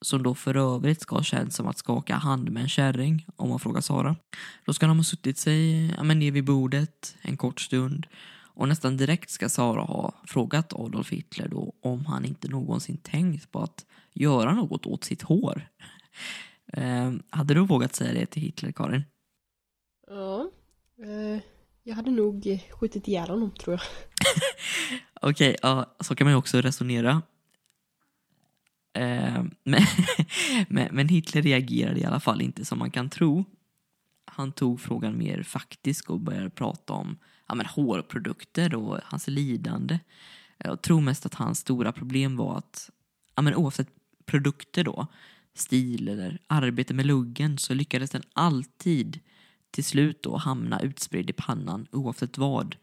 som 0.00 0.22
då 0.22 0.34
för 0.34 0.56
övrigt 0.56 1.00
ska 1.00 1.16
ha 1.16 1.22
känts 1.22 1.56
som 1.56 1.66
att 1.68 1.78
skaka 1.78 2.14
hand 2.14 2.50
med 2.50 2.62
en 2.62 2.68
kärring, 2.68 3.26
om 3.36 3.48
man 3.48 3.58
frågar 3.58 3.80
Sara. 3.80 4.16
Då 4.64 4.72
ska 4.72 4.86
de 4.86 4.96
ha 4.96 5.04
suttit 5.04 5.38
sig 5.38 5.86
ja, 5.96 6.02
men 6.02 6.18
ner 6.18 6.30
vid 6.30 6.44
bordet 6.44 7.16
en 7.22 7.36
kort 7.36 7.60
stund 7.60 8.06
och 8.58 8.68
nästan 8.68 8.96
direkt 8.96 9.30
ska 9.30 9.48
Sara 9.48 9.82
ha 9.82 10.14
frågat 10.26 10.72
Adolf 10.72 11.10
Hitler 11.10 11.48
då 11.48 11.72
om 11.80 12.06
han 12.06 12.24
inte 12.24 12.48
någonsin 12.48 12.96
tänkt 12.96 13.52
på 13.52 13.60
att 13.60 13.86
göra 14.12 14.54
något 14.54 14.86
åt 14.86 15.04
sitt 15.04 15.22
hår. 15.22 15.68
Eh, 16.72 17.12
hade 17.30 17.54
du 17.54 17.60
vågat 17.60 17.94
säga 17.94 18.12
det 18.12 18.26
till 18.26 18.42
Hitler, 18.42 18.72
Karin? 18.72 19.04
Ja, 20.06 20.50
eh, 20.98 21.42
jag 21.82 21.94
hade 21.94 22.10
nog 22.10 22.60
skjutit 22.70 23.08
ihjäl 23.08 23.28
honom 23.30 23.50
tror 23.50 23.74
jag. 23.74 23.80
Okej, 25.30 25.50
okay, 25.50 25.56
ja, 25.62 25.96
så 26.00 26.14
kan 26.14 26.24
man 26.24 26.32
ju 26.32 26.38
också 26.38 26.60
resonera. 26.60 27.22
Eh, 28.98 29.44
men, 30.68 30.88
men, 30.90 31.08
Hitler 31.08 31.42
reagerade 31.42 32.00
i 32.00 32.04
alla 32.04 32.20
fall 32.20 32.40
inte 32.40 32.64
som 32.64 32.78
man 32.78 32.90
kan 32.90 33.10
tro. 33.10 33.44
Han 34.24 34.52
tog 34.52 34.80
frågan 34.80 35.18
mer 35.18 35.42
faktiskt 35.42 36.10
och 36.10 36.20
började 36.20 36.50
prata 36.50 36.92
om 36.92 37.18
ja, 37.48 37.54
men, 37.54 37.66
hårprodukter 37.66 38.74
och 38.74 38.98
hans 39.04 39.28
lidande. 39.28 39.98
Jag 40.58 40.82
tror 40.82 41.00
mest 41.00 41.26
att 41.26 41.34
hans 41.34 41.58
stora 41.58 41.92
problem 41.92 42.36
var 42.36 42.58
att 42.58 42.90
ja, 43.36 43.42
men, 43.42 43.54
oavsett 43.54 43.88
produkter 44.26 44.84
då, 44.84 45.06
stil 45.54 46.08
eller 46.08 46.38
arbete 46.46 46.94
med 46.94 47.06
luggen 47.06 47.58
så 47.58 47.74
lyckades 47.74 48.10
den 48.10 48.22
alltid 48.32 49.20
till 49.70 49.84
slut 49.84 50.22
då 50.22 50.36
hamna 50.36 50.80
utspridd 50.80 51.30
i 51.30 51.32
pannan 51.32 51.86
oavsett 51.92 52.38
vad. 52.38 52.76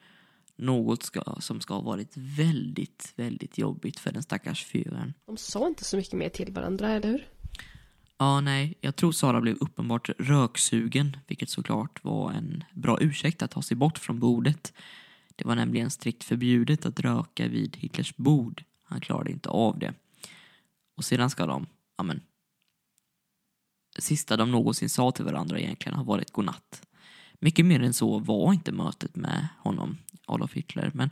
Något 0.58 1.04
ska, 1.04 1.36
som 1.40 1.62
ska 1.62 1.74
ha 1.74 1.82
varit 1.82 2.12
väldigt, 2.16 3.14
väldigt 3.16 3.58
jobbigt 3.58 4.00
för 4.00 4.12
den 4.12 4.24
stackars 4.24 4.66
fyren. 4.66 5.14
De 5.26 5.38
sa 5.38 5.68
inte 5.68 5.84
så 5.84 5.98
mycket 5.98 6.14
mer 6.14 6.30
till 6.30 6.54
varandra, 6.54 6.90
eller 6.90 7.10
hur? 7.10 7.28
Ja, 8.18 8.42
nej. 8.42 8.78
Jag 8.82 8.96
tror 8.96 9.12
Sara 9.12 9.42
blev 9.42 9.58
uppenbart 9.60 10.10
röksugen, 10.18 11.18
vilket 11.28 11.50
såklart 11.50 12.04
var 12.04 12.32
en 12.32 12.64
bra 12.74 12.98
ursäkt 13.02 13.42
att 13.42 13.52
ta 13.52 13.62
sig 13.62 13.78
bort 13.78 13.98
från 13.98 14.20
bordet. 14.20 14.74
Det 15.36 15.46
var 15.46 15.56
nämligen 15.56 15.92
strikt 15.92 16.24
förbjudet 16.24 16.86
att 16.86 17.00
röka 17.00 17.48
vid 17.48 17.76
Hitlers 17.76 18.16
bord. 18.16 18.64
Han 18.84 19.02
klarade 19.02 19.32
inte 19.32 19.50
av 19.50 19.80
det. 19.80 19.94
Och 20.98 21.06
sedan 21.06 21.30
ska 21.30 21.46
de, 21.46 21.66
ja 21.98 22.04
men, 22.04 22.22
sista 24.00 24.38
de 24.38 24.52
någonsin 24.52 24.90
sa 24.90 25.12
till 25.12 25.26
varandra 25.26 25.60
egentligen 25.60 25.98
har 25.98 26.04
varit 26.04 26.32
godnatt. 26.32 26.88
Mycket 27.40 27.66
mer 27.66 27.84
än 27.84 27.94
så 27.94 28.20
var 28.20 28.54
inte 28.54 28.72
mötet 28.72 29.16
med 29.16 29.48
honom, 29.60 29.98
Adolf 30.26 30.54
Hitler. 30.54 30.92
Men, 30.94 31.10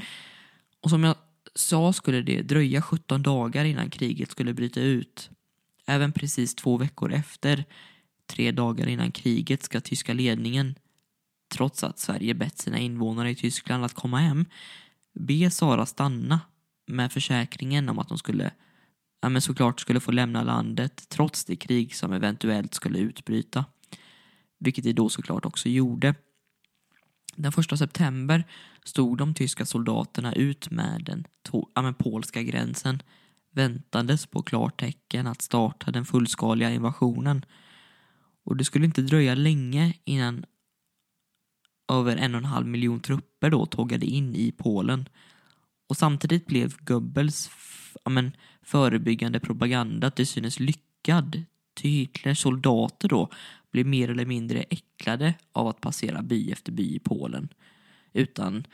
och 0.82 0.89
som 0.89 1.03
jag 1.03 1.15
sa 1.55 1.93
skulle 1.93 2.21
det 2.21 2.41
dröja 2.41 2.82
17 2.82 3.24
dagar 3.24 3.65
innan 3.65 3.89
kriget 3.89 4.32
skulle 4.32 4.53
bryta 4.53 4.82
ut. 4.82 5.30
Även 5.86 6.11
precis 6.11 6.55
två 6.55 6.78
veckor 6.78 7.13
efter, 7.13 7.65
tre 8.28 8.51
dagar 8.51 8.88
innan 8.88 9.11
kriget, 9.11 9.63
ska 9.63 9.82
tyska 9.82 10.13
ledningen, 10.13 10.76
trots 11.53 11.84
att 11.84 11.99
Sverige 11.99 12.34
bett 12.34 12.57
sina 12.57 12.78
invånare 12.78 13.30
i 13.30 13.36
Tyskland 13.36 13.86
att 13.86 13.93
komma 13.93 14.17
hem, 14.17 14.45
be 15.19 15.51
Sara 15.51 15.86
stanna 15.86 16.39
med 16.88 17.11
försäkringen 17.11 17.89
om 17.89 17.99
att 17.99 18.09
de 18.09 18.17
skulle 18.17 18.51
ja, 19.24 19.30
men 19.30 19.41
såklart 19.41 19.80
skulle 19.80 19.99
få 19.99 20.11
lämna 20.11 20.43
landet 20.43 21.05
trots 21.09 21.45
det 21.45 21.55
krig 21.55 21.95
som 21.95 22.13
eventuellt 22.13 22.74
skulle 22.74 22.99
utbryta. 22.99 23.65
Vilket 24.64 24.84
de 24.84 24.93
då 24.93 25.09
såklart 25.09 25.45
också 25.45 25.70
gjorde. 25.70 26.16
Den 27.36 27.51
första 27.51 27.78
september 27.78 28.43
stod 28.84 29.18
de 29.18 29.34
tyska 29.34 29.66
soldaterna 29.66 30.34
ut 30.34 30.72
med 30.72 31.03
den 31.05 31.28
ja, 31.76 31.82
med 31.82 31.97
polska 31.97 32.43
gränsen 32.43 33.01
väntades 33.51 34.26
på 34.26 34.41
klartecken 34.41 35.28
att 35.28 35.41
starta 35.41 35.91
den 35.91 36.05
fullskaliga 36.05 36.72
invasionen. 36.72 37.45
Och 38.45 38.57
det 38.57 38.66
skulle 38.66 38.86
inte 38.86 39.01
dröja 39.01 39.36
länge 39.36 39.93
innan 40.03 40.45
över 41.91 42.18
en 42.18 42.36
och 42.36 42.39
en 42.39 42.45
halv 42.45 42.68
miljon 42.68 42.99
trupper 42.99 43.49
då 43.49 43.66
tågade 43.66 44.05
in 44.05 44.36
i 44.36 44.51
Polen 44.51 45.09
Och 45.89 45.97
samtidigt 45.97 46.45
blev 46.45 46.78
Goebbels 46.80 47.49
ja, 48.03 48.09
men, 48.11 48.32
förebyggande 48.61 49.39
propaganda 49.39 50.11
till 50.11 50.28
synes 50.28 50.59
lyckad. 50.59 51.43
Till 51.74 51.91
Hitlers 51.91 52.39
soldater 52.39 53.07
då 53.09 53.30
blev 53.74 53.86
mer 53.86 54.09
eller 54.09 54.26
mindre 54.26 54.63
äcklade 54.63 55.34
av 55.51 55.67
att 55.67 55.82
passera 55.82 56.21
by 56.21 56.51
efter 56.51 56.71
by 56.71 56.95
i 56.95 56.99
Polen. 56.99 57.49
Utan, 58.13 58.67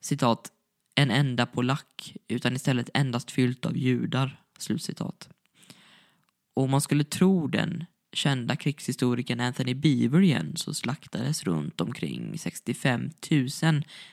citat, 0.00 0.52
en 0.94 1.10
enda 1.10 1.46
polack, 1.46 2.16
utan 2.28 2.56
istället 2.56 2.90
endast 2.94 3.30
fyllt 3.30 3.66
av 3.66 3.76
judar. 3.76 4.42
Slutcitat. 4.58 5.28
Och 6.54 6.62
om 6.62 6.70
man 6.70 6.80
skulle 6.80 7.04
tro 7.04 7.46
den 7.46 7.84
kända 8.12 8.56
krigshistorikern 8.56 9.40
Anthony 9.40 9.74
Beaver 9.74 10.20
igen 10.20 10.56
så 10.56 10.74
slaktades 10.74 11.44
runt 11.44 11.80
omkring 11.80 12.38
65 12.38 13.10
000 13.30 13.48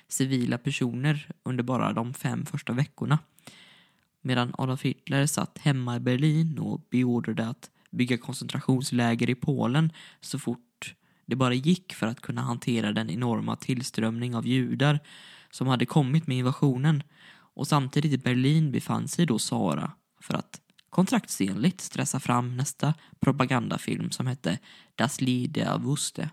civila 0.07 0.57
personer 0.57 1.31
under 1.43 1.63
bara 1.63 1.93
de 1.93 2.13
fem 2.13 2.45
första 2.45 2.73
veckorna. 2.73 3.19
Medan 4.21 4.53
Adolf 4.57 4.81
Hitler 4.81 5.25
satt 5.25 5.57
hemma 5.57 5.95
i 5.95 5.99
Berlin 5.99 6.59
och 6.59 6.81
beordrade 6.89 7.47
att 7.47 7.69
bygga 7.93 8.17
koncentrationsläger 8.17 9.29
i 9.29 9.35
Polen 9.35 9.91
så 10.21 10.39
fort 10.39 10.95
det 11.25 11.35
bara 11.35 11.53
gick 11.53 11.93
för 11.93 12.07
att 12.07 12.21
kunna 12.21 12.41
hantera 12.41 12.91
den 12.91 13.09
enorma 13.09 13.55
tillströmning 13.55 14.35
av 14.35 14.47
judar 14.47 14.99
som 15.51 15.67
hade 15.67 15.85
kommit 15.85 16.27
med 16.27 16.37
invasionen. 16.37 17.03
Och 17.55 17.67
samtidigt 17.67 18.13
i 18.13 18.17
Berlin 18.17 18.71
befann 18.71 19.07
sig 19.07 19.25
då 19.25 19.39
Sara 19.39 19.91
för 20.21 20.33
att 20.33 20.61
kontraktsenligt 20.89 21.81
stressa 21.81 22.19
fram 22.19 22.57
nästa 22.57 22.93
propagandafilm 23.19 24.11
som 24.11 24.27
hette 24.27 24.59
Das 24.95 25.21
Lied 25.21 25.51
der 25.51 25.77
Wuste. 25.79 26.29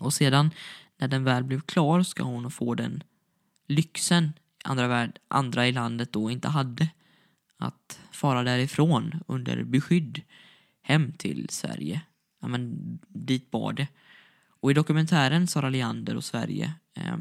Och 0.00 0.14
sedan 0.14 0.50
när 0.98 1.08
den 1.08 1.24
väl 1.24 1.44
blev 1.44 1.60
klar 1.60 2.02
ska 2.02 2.22
hon 2.22 2.50
få 2.50 2.74
den 2.74 3.02
lyxen 3.68 4.32
andra, 4.64 4.88
värld, 4.88 5.18
andra 5.28 5.68
i 5.68 5.72
landet 5.72 6.12
då 6.12 6.30
inte 6.30 6.48
hade 6.48 6.88
att 7.58 8.00
fara 8.12 8.42
därifrån 8.42 9.20
under 9.26 9.64
beskydd 9.64 10.22
hem 10.86 11.12
till 11.12 11.46
Sverige. 11.50 12.00
Ja, 12.40 12.48
men 12.48 12.78
dit 13.08 13.50
bar 13.50 13.72
det. 13.72 13.88
Och 14.60 14.70
i 14.70 14.74
dokumentären 14.74 15.46
Sara 15.46 15.68
Leander 15.68 16.16
och 16.16 16.24
Sverige, 16.24 16.72
eh, 16.94 17.16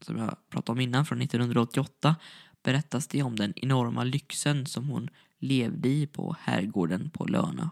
som 0.00 0.18
jag 0.18 0.36
pratade 0.50 0.72
om 0.72 0.80
innan, 0.80 1.06
från 1.06 1.22
1988, 1.22 2.16
berättas 2.62 3.06
det 3.06 3.22
om 3.22 3.36
den 3.36 3.52
enorma 3.56 4.04
lyxen 4.04 4.66
som 4.66 4.88
hon 4.88 5.10
levde 5.38 5.88
i 5.88 6.06
på 6.06 6.36
herrgården 6.40 7.10
på 7.10 7.24
Löna. 7.24 7.70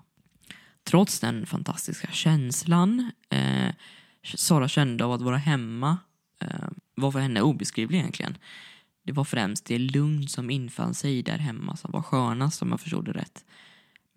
Trots 0.85 1.21
den 1.21 1.47
fantastiska 1.47 2.09
känslan 2.11 3.11
eh, 3.31 3.75
Sara 4.35 4.69
kände 4.69 5.05
av 5.05 5.13
att 5.13 5.23
vara 5.23 5.37
hemma 5.37 5.99
eh, 6.41 6.69
var 6.95 7.13
för 7.13 7.19
henne 7.21 7.41
obeskrivlig 7.41 7.99
egentligen. 7.99 8.39
Det 9.03 9.13
var 9.13 9.25
främst 9.25 9.65
det 9.65 9.79
lugn 9.79 10.29
som 10.29 10.51
infann 10.51 10.95
sig 10.95 11.23
där 11.23 11.39
hemma 11.39 11.77
som 11.77 11.91
var 11.93 12.03
skönast 12.03 12.63
om 12.63 12.71
jag 12.71 12.81
förstod 12.81 13.05
det 13.05 13.13
rätt. 13.13 13.45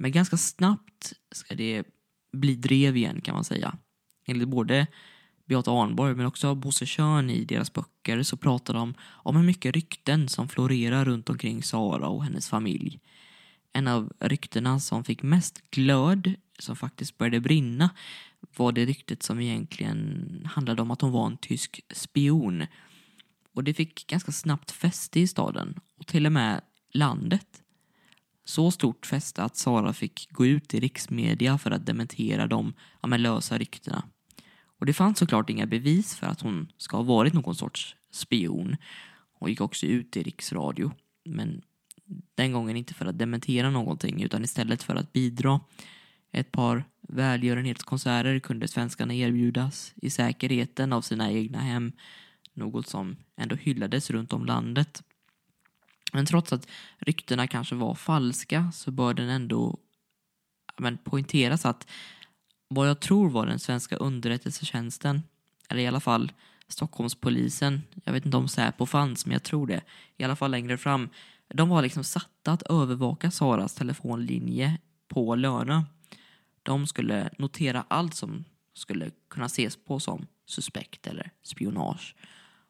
Men 0.02 0.12
ganska 0.12 0.38
snabbt 0.38 1.14
ska 1.32 1.56
det 1.56 1.84
bli 2.32 2.56
drev 2.56 2.97
igen 2.97 3.22
kan 3.22 3.36
man 3.36 3.43
säga. 3.43 3.78
Enligt 4.26 4.47
både 4.47 4.88
Beata 5.45 5.72
Arnborg 5.72 6.16
men 6.16 6.26
också 6.26 6.56
Bosse 6.56 6.86
Körn 6.86 7.30
i 7.30 7.45
deras 7.45 7.74
böcker 7.74 8.24
så 8.24 8.38
pratar 8.38 8.74
de 8.74 8.93
om 9.02 9.36
hur 9.36 9.43
mycket 9.43 9.76
rykten 9.76 10.30
som 10.30 10.47
florerar 10.47 11.06
runt 11.06 11.30
omkring 11.30 11.64
Sara 11.64 12.08
och 12.08 12.24
hennes 12.24 12.50
familj. 12.50 13.00
En 13.74 13.88
av 13.88 14.14
ryktena 14.20 14.80
som 14.80 15.04
fick 15.04 15.24
mest 15.24 15.72
glöd, 15.72 16.34
som 16.60 16.76
faktiskt 16.76 17.18
började 17.18 17.39
brinna, 17.39 17.89
var 18.58 18.72
det 18.72 18.86
ryktet 18.86 19.24
som 19.24 19.39
egentligen 19.39 20.50
handlade 20.52 20.82
om 20.82 20.91
att 20.91 21.02
hon 21.02 21.12
var 21.12 21.28
en 21.28 21.38
tysk 21.38 21.82
spion. 21.93 22.66
Och 23.54 23.64
det 23.64 23.74
fick 23.74 24.08
ganska 24.08 24.32
snabbt 24.32 24.72
fäste 24.72 25.20
i 25.20 25.28
staden 25.28 25.80
och 25.97 26.08
till 26.08 26.26
och 26.26 26.32
med 26.32 26.62
landet. 26.93 27.64
Så 28.50 28.72
stort 28.72 29.06
fäste 29.06 29.43
att 29.43 29.58
Sara 29.58 29.93
fick 29.93 30.28
gå 30.32 30.45
ut 30.45 30.74
i 30.74 30.80
riksmedia 30.80 31.58
för 31.58 31.72
att 31.72 31.86
dementera 31.86 32.47
de 32.47 32.74
ja, 33.02 33.18
lösa 33.18 33.58
ryktena. 33.58 34.04
Och 34.80 34.86
det 34.86 34.93
fanns 34.93 35.20
såklart 35.20 35.50
inga 35.50 35.66
bevis 35.66 36.16
för 36.16 36.28
att 36.28 36.41
hon 36.41 36.72
ska 36.78 36.97
ha 36.97 37.04
varit 37.04 37.34
någon 37.34 37.56
sorts 37.56 37.95
spion. 38.12 38.78
Hon 39.34 39.50
gick 39.50 39.62
också 39.62 39.86
ut 39.86 40.18
i 40.18 40.24
riksradio. 40.24 40.91
Men 41.26 41.62
den 42.36 42.52
gången 42.52 42.78
inte 42.78 42.93
för 42.93 43.06
att 43.06 43.20
dementera 43.20 43.70
någonting 43.70 44.24
utan 44.24 44.43
istället 44.43 44.84
för 44.84 44.95
att 44.95 45.14
bidra. 45.14 45.60
Ett 46.32 46.52
par 46.52 46.84
välgörenhetskonserter 47.02 48.39
kunde 48.39 48.68
svenskarna 48.68 49.14
erbjudas 49.14 49.93
i 49.95 50.10
säkerheten 50.10 50.93
av 50.93 51.02
sina 51.02 51.32
egna 51.32 51.60
hem. 51.60 51.91
Något 52.54 52.88
som 52.88 53.16
ändå 53.38 53.56
hyllades 53.56 54.10
runt 54.10 54.34
om 54.34 54.45
landet. 54.45 55.04
Men 56.14 56.26
trots 56.26 56.53
att 56.53 56.68
ryktena 56.97 57.47
kanske 57.47 57.76
var 57.76 57.95
falska 57.95 58.72
så 58.72 58.91
bör 58.91 59.14
den 59.14 59.30
ändå 59.30 59.78
men, 60.78 60.97
poängteras 60.97 61.66
att 61.66 61.88
vad 62.68 62.89
jag 62.89 62.99
tror 62.99 63.30
var 63.30 63.45
den 63.45 63.60
svenska 63.60 63.95
underrättelsetjänsten, 63.95 65.24
eller 65.70 65.82
i 65.82 65.88
alla 65.88 65.99
fall 65.99 66.32
Stockholmspolisen, 66.68 67.82
jag 68.03 68.14
vet 68.14 68.26
inte 68.26 68.38
om 68.38 68.47
Säpo 68.47 68.86
fanns 68.86 69.26
men 69.26 69.34
jag 69.34 69.43
tror 69.43 69.68
det, 69.68 69.82
i 70.18 70.24
alla 70.24 70.36
fall 70.36 70.51
längre 70.51 70.78
fram, 70.78 71.10
de 71.47 71.70
var 71.70 71.82
liksom 71.82 72.03
satta 72.03 72.51
att 72.51 72.62
övervaka 72.62 73.32
Saras 73.32 73.74
telefonlinje 73.74 74.78
på 75.07 75.36
Löna. 75.36 75.86
De 76.64 76.88
skulle 76.88 77.30
notera 77.38 77.86
allt 77.88 78.14
som 78.14 78.45
skulle 78.74 79.12
kunna 79.30 79.45
ses 79.45 79.86
på 79.86 79.99
som 79.99 80.28
suspekt 80.45 81.07
eller 81.07 81.32
spionage. 81.43 82.16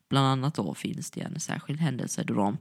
Bland 0.09 0.27
annat 0.27 0.55
då 0.55 0.73
finns 0.73 1.11
det 1.11 1.21
en 1.21 1.39
särskild 1.39 1.79
händelse 1.79 2.23
då 2.23 2.33
de 2.33 2.57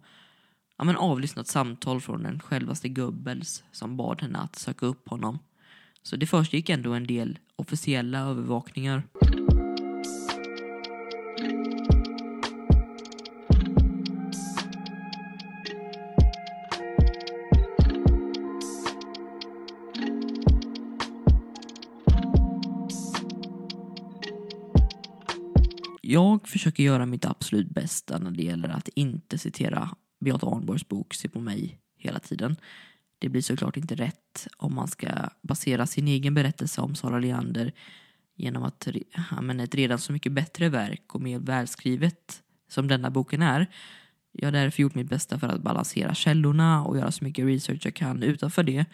ja, 0.78 0.84
men 0.84 0.96
avlyssnat 0.96 1.46
samtal 1.46 2.00
från 2.00 2.22
den 2.22 2.40
självaste 2.40 2.88
Goebbels 2.88 3.64
som 3.72 3.96
bad 3.96 4.22
henne 4.22 4.38
att 4.38 4.56
söka 4.56 4.86
upp 4.86 5.08
honom. 5.08 5.38
Så 6.02 6.16
det 6.16 6.26
försiggick 6.26 6.68
ändå 6.68 6.92
en 6.92 7.06
del 7.06 7.38
officiella 7.56 8.18
övervakningar. 8.18 9.02
Jag 26.02 26.48
försöker 26.48 26.82
göra 26.82 27.06
mitt 27.06 27.24
absolut 27.24 27.70
bästa 27.70 28.18
när 28.18 28.30
det 28.30 28.42
gäller 28.42 28.68
att 28.68 28.88
inte 28.88 29.38
citera 29.38 29.90
Beata 30.20 30.46
Arnborgs 30.46 30.88
bok 30.88 31.14
Se 31.14 31.28
på 31.28 31.40
mig 31.40 31.78
hela 31.96 32.18
tiden. 32.18 32.56
Det 33.18 33.28
blir 33.28 33.42
såklart 33.42 33.76
inte 33.76 33.94
rätt 33.94 34.48
om 34.56 34.74
man 34.74 34.88
ska 34.88 35.08
basera 35.42 35.86
sin 35.86 36.08
egen 36.08 36.34
berättelse 36.34 36.80
om 36.80 36.94
Sara 36.94 37.18
Leander 37.18 37.72
genom 38.36 38.62
att 38.62 38.88
ja, 39.30 39.40
men 39.40 39.60
ett 39.60 39.74
redan 39.74 39.98
så 39.98 40.12
mycket 40.12 40.32
bättre 40.32 40.68
verk 40.68 41.14
och 41.14 41.20
mer 41.20 41.38
välskrivet 41.38 42.42
som 42.68 42.88
denna 42.88 43.10
boken 43.10 43.42
är. 43.42 43.66
Jag 44.32 44.46
har 44.46 44.52
därför 44.52 44.82
gjort 44.82 44.94
mitt 44.94 45.08
bästa 45.08 45.38
för 45.38 45.48
att 45.48 45.62
balansera 45.62 46.14
källorna 46.14 46.84
och 46.84 46.96
göra 46.96 47.12
så 47.12 47.24
mycket 47.24 47.44
research 47.44 47.86
jag 47.86 47.94
kan 47.94 48.22
utanför 48.22 48.62
det. 48.62 48.84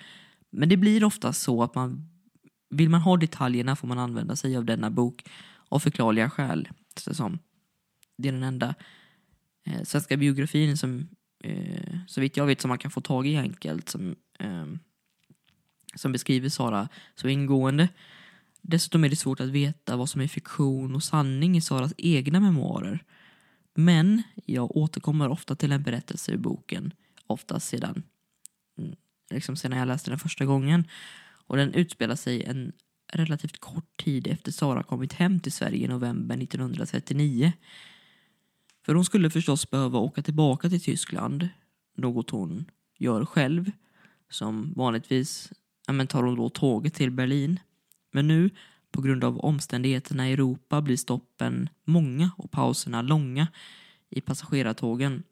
Men 0.50 0.68
det 0.68 0.76
blir 0.76 1.04
ofta 1.04 1.32
så 1.32 1.62
att 1.62 1.74
man 1.74 2.08
vill 2.70 2.88
man 2.88 3.00
ha 3.00 3.16
detaljerna 3.16 3.76
får 3.76 3.88
man 3.88 3.98
använda 3.98 4.36
sig 4.36 4.56
av 4.56 4.64
denna 4.64 4.90
bok 4.90 5.24
av 5.68 5.78
förklarliga 5.78 6.30
skäl. 6.30 6.68
Det 8.16 8.28
är 8.28 8.32
den 8.32 8.42
enda 8.42 8.74
eh, 9.64 9.82
svenska 9.82 10.16
biografin 10.16 10.76
som 10.76 11.08
eh, 11.44 11.98
så 12.06 12.20
vitt 12.20 12.36
jag 12.36 12.46
vet 12.46 12.60
som 12.60 12.68
man 12.68 12.78
kan 12.78 12.90
få 12.90 13.00
tag 13.00 13.26
i 13.26 13.36
enkelt 13.36 13.88
som, 13.88 14.16
eh, 14.38 14.66
som 15.94 16.12
beskriver 16.12 16.48
Sara 16.48 16.88
så 17.14 17.28
ingående. 17.28 17.88
Dessutom 18.62 19.04
är 19.04 19.08
det 19.08 19.16
svårt 19.16 19.40
att 19.40 19.48
veta 19.48 19.96
vad 19.96 20.08
som 20.08 20.20
är 20.20 20.28
fiktion 20.28 20.94
och 20.94 21.02
sanning 21.02 21.56
i 21.56 21.60
Saras 21.60 21.94
egna 21.96 22.40
memoarer. 22.40 23.04
Men 23.74 24.22
jag 24.46 24.76
återkommer 24.76 25.28
ofta 25.28 25.56
till 25.56 25.72
en 25.72 25.82
berättelse 25.82 26.32
i 26.32 26.36
boken, 26.36 26.92
oftast 27.26 27.68
sedan, 27.68 28.02
mm, 28.78 28.94
liksom 29.30 29.56
sedan 29.56 29.78
jag 29.78 29.88
läste 29.88 30.10
den 30.10 30.18
första 30.18 30.44
gången. 30.44 30.84
Och 31.46 31.56
den 31.56 31.74
utspelar 31.74 32.16
sig 32.16 32.42
en 32.42 32.72
relativt 33.12 33.60
kort 33.60 33.96
tid 34.04 34.26
efter 34.26 34.52
Sara 34.52 34.82
kommit 34.82 35.12
hem 35.12 35.40
till 35.40 35.52
Sverige 35.52 35.84
i 35.84 35.88
november 35.88 36.36
1939. 36.36 37.52
För 38.84 38.94
hon 38.94 39.04
skulle 39.04 39.30
förstås 39.30 39.70
behöva 39.70 39.98
åka 39.98 40.22
tillbaka 40.22 40.68
till 40.68 40.82
Tyskland, 40.82 41.48
något 41.96 42.30
hon 42.30 42.64
gör 42.98 43.24
själv. 43.24 43.70
Som 44.30 44.72
vanligtvis 44.76 45.52
ja, 45.86 45.92
men 45.92 46.06
tar 46.06 46.22
hon 46.22 46.36
då 46.36 46.48
tåget 46.48 46.94
till 46.94 47.10
Berlin. 47.10 47.60
Men 48.12 48.28
nu, 48.28 48.50
på 48.90 49.02
grund 49.02 49.24
av 49.24 49.38
omständigheterna 49.38 50.28
i 50.28 50.32
Europa, 50.32 50.80
blir 50.82 50.96
stoppen 50.96 51.68
många 51.84 52.30
och 52.36 52.50
pauserna 52.50 53.02
långa 53.02 53.48
i 54.10 54.20
passagerartågen. 54.20 55.22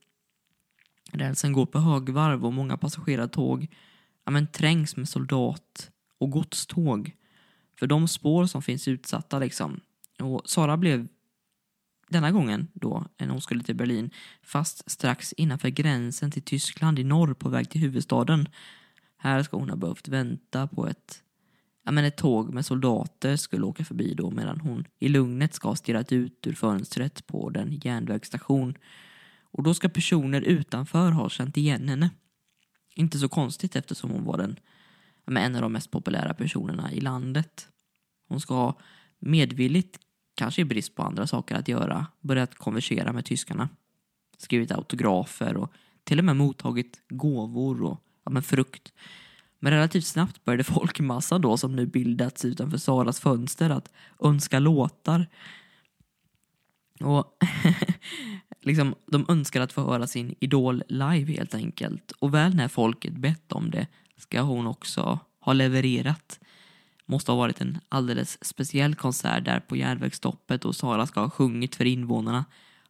Rälsen 1.13 1.53
går 1.53 1.67
på 1.67 1.79
högvarv 1.79 2.47
och 2.47 2.53
många 2.53 2.77
passagerartåg 2.77 3.69
ja, 4.25 4.31
men 4.31 4.47
trängs 4.47 4.97
med 4.97 5.09
soldat 5.09 5.91
och 6.19 6.31
godståg. 6.31 7.17
För 7.79 7.87
de 7.87 8.09
spår 8.09 8.47
som 8.47 8.63
finns 8.63 8.89
utsatta 8.89 9.39
liksom. 9.39 9.81
Och 10.19 10.43
Sara 10.45 10.77
blev 10.77 11.09
denna 12.13 12.31
gången 12.31 12.69
då, 12.75 13.07
när 13.19 13.29
hon 13.29 13.41
skulle 13.41 13.63
till 13.63 13.77
Berlin, 13.77 14.11
fast 14.43 14.91
strax 14.91 15.33
innanför 15.33 15.69
gränsen 15.69 16.31
till 16.31 16.43
Tyskland 16.43 16.99
i 16.99 17.05
norr 17.05 17.35
på 17.35 17.49
väg 17.49 17.71
till 17.71 17.81
huvudstaden. 17.81 18.49
Här 19.17 19.43
ska 19.43 19.57
hon 19.57 19.71
ha 19.71 19.77
behövt 19.77 20.09
vänta 20.09 20.67
på 20.67 20.87
ett, 20.87 21.23
ja, 21.85 21.93
men 21.93 22.05
ett 22.05 22.17
tåg 22.17 22.55
med 22.55 22.67
soldater 22.67 23.37
skulle 23.37 23.65
åka 23.65 23.85
förbi 23.85 24.15
då 24.15 24.31
medan 24.31 24.61
hon 24.61 24.85
i 24.99 25.09
lugnet 25.09 25.55
ska 25.55 25.69
ha 25.69 25.77
stirrat 25.77 26.13
ut 26.13 26.47
ur 26.47 26.53
fönstret 26.53 27.27
på 27.27 27.51
den 27.51 27.81
järnvägsstation. 27.85 28.75
Och 29.43 29.63
då 29.63 29.75
ska 29.75 29.89
personer 29.89 30.41
utanför 30.41 31.11
ha 31.11 31.29
känt 31.29 31.57
igen 31.57 31.89
henne. 31.89 32.11
Inte 32.95 33.19
så 33.19 33.29
konstigt 33.29 33.77
eftersom 33.77 34.11
hon 34.11 34.25
var 34.25 34.39
den, 34.39 34.57
ja, 35.25 35.33
men 35.33 35.43
en 35.43 35.57
av 35.57 35.63
de 35.63 35.73
mest 35.73 35.91
populära 35.91 36.35
personerna 36.35 36.93
i 36.93 37.01
landet. 37.01 37.69
Hon 38.29 38.41
ska 38.41 38.55
ha 38.55 38.79
medvilligt, 39.19 39.99
kanske 40.35 40.63
i 40.63 40.65
brist 40.65 40.95
på 40.95 41.03
andra 41.03 41.27
saker 41.27 41.55
att 41.55 41.69
göra, 41.69 42.07
börjat 42.21 42.55
konversera 42.55 43.13
med 43.13 43.25
tyskarna. 43.25 43.69
Skrivit 44.39 44.73
autografer 44.73 45.57
och 45.57 45.73
till 46.05 46.19
och 46.19 46.25
med 46.25 46.37
mottagit 46.37 47.01
gåvor 47.09 47.83
och 47.83 48.01
ja, 48.25 48.31
men 48.31 48.43
frukt. 48.43 48.93
Men 49.59 49.73
relativt 49.73 50.07
snabbt 50.07 50.45
började 50.45 50.65
folkmassan 50.65 51.41
då 51.41 51.57
som 51.57 51.77
nu 51.77 51.87
bildats 51.87 52.45
utanför 52.45 52.79
Saras 52.79 53.21
fönster 53.21 53.71
att 53.71 53.93
önska 54.21 54.59
låtar. 54.59 55.27
Och 57.01 57.39
liksom, 58.61 58.95
de 59.07 59.27
önskar 59.29 59.61
att 59.61 59.73
få 59.73 59.81
höra 59.81 60.07
sin 60.07 60.35
idol 60.41 60.83
live 60.89 61.33
helt 61.33 61.55
enkelt. 61.55 62.11
Och 62.11 62.35
väl 62.35 62.55
när 62.55 62.69
folket 62.69 63.13
bett 63.13 63.53
om 63.53 63.71
det 63.71 63.87
ska 64.17 64.41
hon 64.41 64.67
också 64.67 65.19
ha 65.41 65.53
levererat. 65.53 66.41
Måste 67.13 67.33
ha 67.33 67.39
varit 67.39 67.61
en 67.61 67.79
alldeles 67.89 68.45
speciell 68.45 68.95
konsert 68.95 69.45
där 69.45 69.61
på 69.61 69.77
järnvägsstoppet 69.77 70.65
och 70.65 70.77
Sara 70.77 71.07
ska 71.07 71.21
ha 71.21 71.31
sjungit 71.31 71.75
för 71.75 71.85
invånarna 71.85 72.45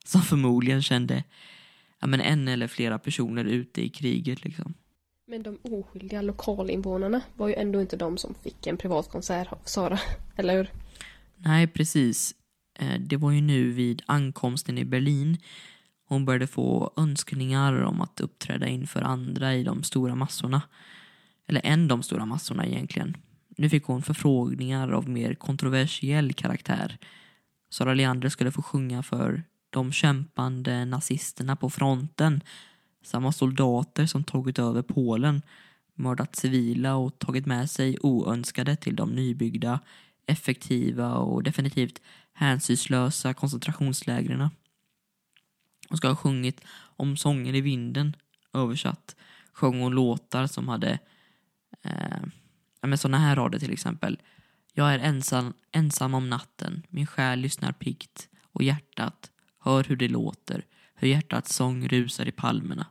som 0.05 0.23
förmodligen 0.23 0.83
kände 0.83 1.25
ja, 2.01 2.07
men 2.07 2.21
en 2.21 2.49
eller 2.49 2.67
flera 2.67 2.99
personer 2.99 3.45
ute 3.45 3.83
i 3.83 3.89
kriget. 3.89 4.45
Liksom. 4.45 4.75
Men 5.27 5.43
de 5.43 5.59
oskyldiga 5.63 6.23
lokalinvånarna 6.23 7.21
var 7.37 7.49
ju 7.49 7.55
ändå 7.55 7.81
inte 7.81 7.97
de 7.97 8.19
som 8.19 8.35
fick 8.35 8.67
en 8.67 8.77
privat 8.77 9.11
konsert 9.11 9.53
av 9.53 9.59
Sara, 9.65 9.99
eller 10.37 10.57
hur? 10.57 10.71
Nej, 11.37 11.67
precis. 11.67 12.35
Eh, 12.79 13.01
det 13.01 13.17
var 13.17 13.31
ju 13.31 13.41
nu 13.41 13.71
vid 13.71 14.03
ankomsten 14.07 14.79
i 14.79 14.85
Berlin 14.85 15.39
hon 16.09 16.25
började 16.25 16.47
få 16.47 16.93
önskningar 16.97 17.83
om 17.83 18.01
att 18.01 18.21
uppträda 18.21 18.67
inför 18.67 19.03
andra 19.03 19.55
i 19.55 19.65
de 19.65 19.83
stora 19.83 20.15
massorna. 20.15 20.63
Eller 21.47 21.61
en 21.65 21.89
de 21.89 22.03
stora 22.03 22.27
massorna 22.27 22.67
egentligen. 22.67 23.17
Nu 23.57 23.69
fick 23.69 23.85
hon 23.85 24.03
förfrågningar 24.03 24.91
av 24.93 25.09
mer 25.09 25.35
kontroversiell 25.35 26.33
karaktär. 26.33 26.99
Sara 27.71 27.95
Leander 27.95 28.29
skulle 28.29 28.53
få 28.53 28.63
sjunga 28.63 29.03
för 29.03 29.43
de 29.71 29.93
kämpande 29.93 30.85
nazisterna 30.85 31.57
på 31.57 31.71
fronten. 31.71 32.41
Samma 33.03 33.33
soldater 33.33 34.07
som 34.07 34.25
tagit 34.25 34.59
över 34.59 34.83
Polen, 34.83 35.43
mördat 35.95 36.37
civila 36.37 36.97
och 36.97 37.19
tagit 37.19 37.47
med 37.47 37.71
sig 37.71 37.99
oönskade 38.01 38.77
till 38.77 38.97
de 38.97 39.11
nybyggda, 39.11 39.81
effektiva 40.27 41.15
och 41.15 41.43
definitivt 41.43 42.01
hänsynslösa 42.33 43.35
koncentrationslägren. 43.35 44.51
Hon 45.89 45.99
ska 45.99 46.09
ha 46.09 46.17
sjungit 46.17 46.61
om 46.97 47.17
sånger 47.17 47.55
i 47.55 47.61
vinden, 47.61 48.17
översatt. 48.53 49.17
Sjöng 49.53 49.81
hon 49.81 49.93
låtar 49.93 50.47
som 50.47 50.69
hade 50.69 50.99
eh, 51.83 52.23
men 52.87 52.99
såna 52.99 53.19
här 53.19 53.37
rader 53.37 53.59
till 53.59 53.73
exempel. 53.73 54.21
Jag 54.75 54.95
är 54.95 54.99
ensam, 54.99 55.53
ensam 55.73 56.15
om 56.15 56.31
natten, 56.31 56.83
min 56.89 57.07
själ 57.07 57.39
lyssnar 57.39 57.73
pikt 57.73 58.29
och 58.43 58.63
hjärtat 58.63 59.31
hör 59.59 59.85
hur 59.85 59.97
det 59.97 60.09
låter, 60.09 60.65
hur 60.95 61.09
hjärtats 61.09 61.55
sång 61.55 61.89
rusar 61.89 62.29
i 62.29 62.33
palmerna. 62.33 62.87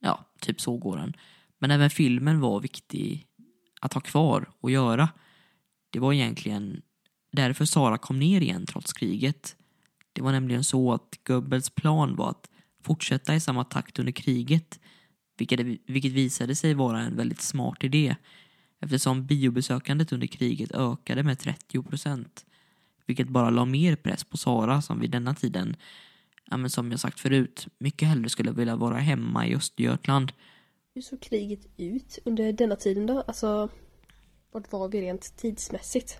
Ja, 0.00 0.24
typ 0.40 0.60
så 0.60 0.76
går 0.76 0.96
den. 0.96 1.16
Men 1.58 1.70
även 1.70 1.90
filmen 1.90 2.40
var 2.40 2.60
viktig 2.60 3.26
att 3.80 3.92
ha 3.92 4.00
kvar 4.00 4.50
och 4.60 4.70
göra. 4.70 5.08
Det 5.90 5.98
var 5.98 6.12
egentligen 6.12 6.82
därför 7.32 7.64
Sara 7.64 7.98
kom 7.98 8.18
ner 8.18 8.40
igen 8.40 8.66
trots 8.66 8.92
kriget. 8.92 9.56
Det 10.12 10.22
var 10.22 10.32
nämligen 10.32 10.64
så 10.64 10.92
att 10.92 11.20
Goebbels 11.24 11.70
plan 11.70 12.16
var 12.16 12.30
att 12.30 12.50
fortsätta 12.84 13.34
i 13.34 13.40
samma 13.40 13.64
takt 13.64 13.98
under 13.98 14.12
kriget, 14.12 14.80
vilket, 15.38 15.60
vilket 15.86 16.12
visade 16.12 16.54
sig 16.54 16.74
vara 16.74 17.00
en 17.00 17.16
väldigt 17.16 17.40
smart 17.40 17.84
idé 17.84 18.16
eftersom 18.82 19.26
biobesökandet 19.26 20.12
under 20.12 20.26
kriget 20.26 20.72
ökade 20.72 21.22
med 21.22 21.38
30 21.38 21.82
procent, 21.82 22.46
vilket 23.06 23.28
bara 23.28 23.50
la 23.50 23.64
mer 23.64 23.96
press 23.96 24.24
på 24.24 24.36
Sara 24.36 24.82
som 24.82 25.00
vid 25.00 25.10
denna 25.10 25.34
tiden, 25.34 25.76
ja, 26.50 26.56
men 26.56 26.70
som 26.70 26.90
jag 26.90 27.00
sagt 27.00 27.20
förut, 27.20 27.68
mycket 27.78 28.08
hellre 28.08 28.28
skulle 28.28 28.52
vilja 28.52 28.76
vara 28.76 28.96
hemma 28.96 29.46
i 29.46 29.56
Östergötland. 29.56 30.32
Hur 30.94 31.02
såg 31.02 31.20
kriget 31.20 31.66
ut 31.76 32.18
under 32.24 32.52
denna 32.52 32.76
tiden 32.76 33.06
då? 33.06 33.20
Alltså, 33.20 33.68
vart 34.52 34.72
var 34.72 34.88
vi 34.88 35.00
rent 35.00 35.36
tidsmässigt? 35.36 36.18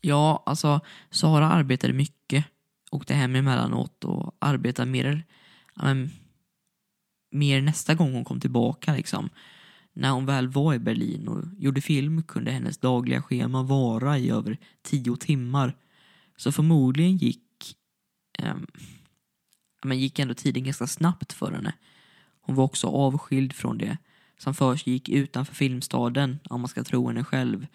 Ja, 0.00 0.42
alltså 0.46 0.80
Sara 1.10 1.48
arbetade 1.48 1.92
mycket 1.92 2.44
åkte 2.90 3.14
hem 3.14 3.36
emellanåt 3.36 4.04
och 4.04 4.34
arbetade 4.38 4.90
mer, 4.90 5.24
ja, 5.74 5.82
mer 7.30 7.62
nästa 7.62 7.94
gång 7.94 8.12
hon 8.12 8.24
kom 8.24 8.40
tillbaka. 8.40 8.92
Liksom. 8.92 9.30
När 9.98 10.10
hon 10.10 10.26
väl 10.26 10.48
var 10.48 10.74
i 10.74 10.78
Berlin 10.78 11.28
och 11.28 11.44
gjorde 11.58 11.80
film 11.80 12.22
kunde 12.22 12.50
hennes 12.50 12.78
dagliga 12.78 13.22
schema 13.22 13.62
vara 13.62 14.18
i 14.18 14.30
över 14.30 14.58
tio 14.82 15.16
timmar. 15.16 15.76
Så 16.36 16.52
förmodligen 16.52 17.16
gick, 17.16 17.76
eh, 18.38 18.54
men 19.84 19.98
gick 20.00 20.18
ändå 20.18 20.34
tiden 20.34 20.64
ganska 20.64 20.86
snabbt 20.86 21.32
för 21.32 21.52
henne. 21.52 21.74
Hon 22.40 22.54
var 22.54 22.64
också 22.64 22.86
avskild 22.86 23.52
från 23.52 23.78
det 23.78 23.98
som 24.36 24.54
försiggick 24.54 25.08
utanför 25.08 25.54
filmstaden, 25.54 26.38
om 26.50 26.60
man 26.60 26.68
ska 26.68 26.84
tro 26.84 27.08
henne 27.08 27.24
själv. 27.24 27.66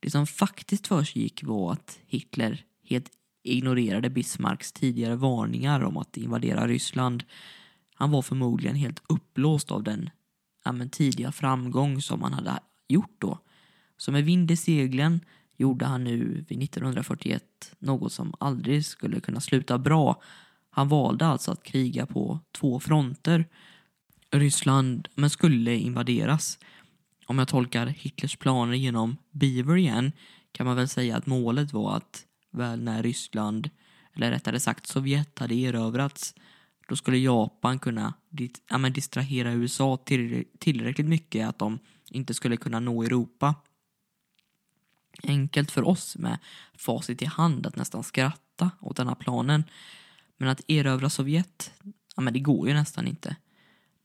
Det 0.00 0.10
som 0.10 0.26
faktiskt 0.26 0.86
försiggick 0.86 1.44
var 1.44 1.72
att 1.72 1.98
Hitler 2.06 2.64
helt 2.84 3.10
ignorerade 3.42 4.10
Bismarcks 4.10 4.72
tidigare 4.72 5.16
varningar 5.16 5.84
om 5.84 5.96
att 5.96 6.16
invadera 6.16 6.68
Ryssland. 6.68 7.24
Han 7.94 8.10
var 8.10 8.22
förmodligen 8.22 8.76
helt 8.76 9.02
uppblåst 9.08 9.70
av 9.70 9.82
den 9.82 10.10
ja, 10.66 10.72
men, 10.72 10.90
tidiga 10.90 11.32
framgång 11.32 12.02
som 12.02 12.22
han 12.22 12.32
hade 12.32 12.58
gjort 12.88 13.16
då. 13.18 13.38
Så 13.96 14.12
med 14.12 14.24
vind 14.24 14.50
i 14.50 14.56
seglen 14.56 15.20
gjorde 15.56 15.86
han 15.86 16.04
nu 16.04 16.44
vid 16.48 16.62
1941 16.62 17.42
något 17.78 18.12
som 18.12 18.34
aldrig 18.40 18.86
skulle 18.86 19.20
kunna 19.20 19.40
sluta 19.40 19.78
bra. 19.78 20.22
Han 20.70 20.88
valde 20.88 21.26
alltså 21.26 21.52
att 21.52 21.62
kriga 21.62 22.06
på 22.06 22.40
två 22.52 22.80
fronter. 22.80 23.44
Ryssland 24.30 25.08
men 25.14 25.30
skulle 25.30 25.74
invaderas. 25.74 26.58
Om 27.26 27.38
jag 27.38 27.48
tolkar 27.48 27.86
Hitlers 27.86 28.36
planer 28.36 28.74
genom 28.74 29.16
Beaver 29.30 29.76
igen 29.76 30.12
kan 30.52 30.66
man 30.66 30.76
väl 30.76 30.88
säga 30.88 31.16
att 31.16 31.26
målet 31.26 31.72
var 31.72 31.96
att 31.96 32.24
väl 32.52 32.82
när 32.82 33.02
Ryssland, 33.02 33.70
eller 34.14 34.30
rättare 34.30 34.60
sagt 34.60 34.86
Sovjet, 34.86 35.38
hade 35.38 35.54
erövrats, 35.54 36.34
då 36.88 36.96
skulle 36.96 37.18
Japan 37.18 37.78
kunna 37.78 38.14
ja, 38.68 38.78
men 38.78 38.92
distrahera 38.92 39.52
USA 39.52 40.04
tillräckligt 40.58 41.06
mycket 41.06 41.48
att 41.48 41.58
de 41.58 41.78
inte 42.10 42.34
skulle 42.34 42.56
kunna 42.56 42.80
nå 42.80 43.02
Europa. 43.02 43.54
Enkelt 45.22 45.70
för 45.70 45.88
oss 45.88 46.16
med 46.16 46.38
facit 46.74 47.22
i 47.22 47.24
hand 47.24 47.66
att 47.66 47.76
nästan 47.76 48.02
skratta 48.02 48.70
åt 48.80 48.96
denna 48.96 49.14
planen. 49.14 49.64
Men 50.36 50.48
att 50.48 50.60
erövra 50.68 51.10
Sovjet, 51.10 51.72
ja 52.16 52.22
men 52.22 52.32
det 52.32 52.40
går 52.40 52.68
ju 52.68 52.74
nästan 52.74 53.06
inte. 53.06 53.36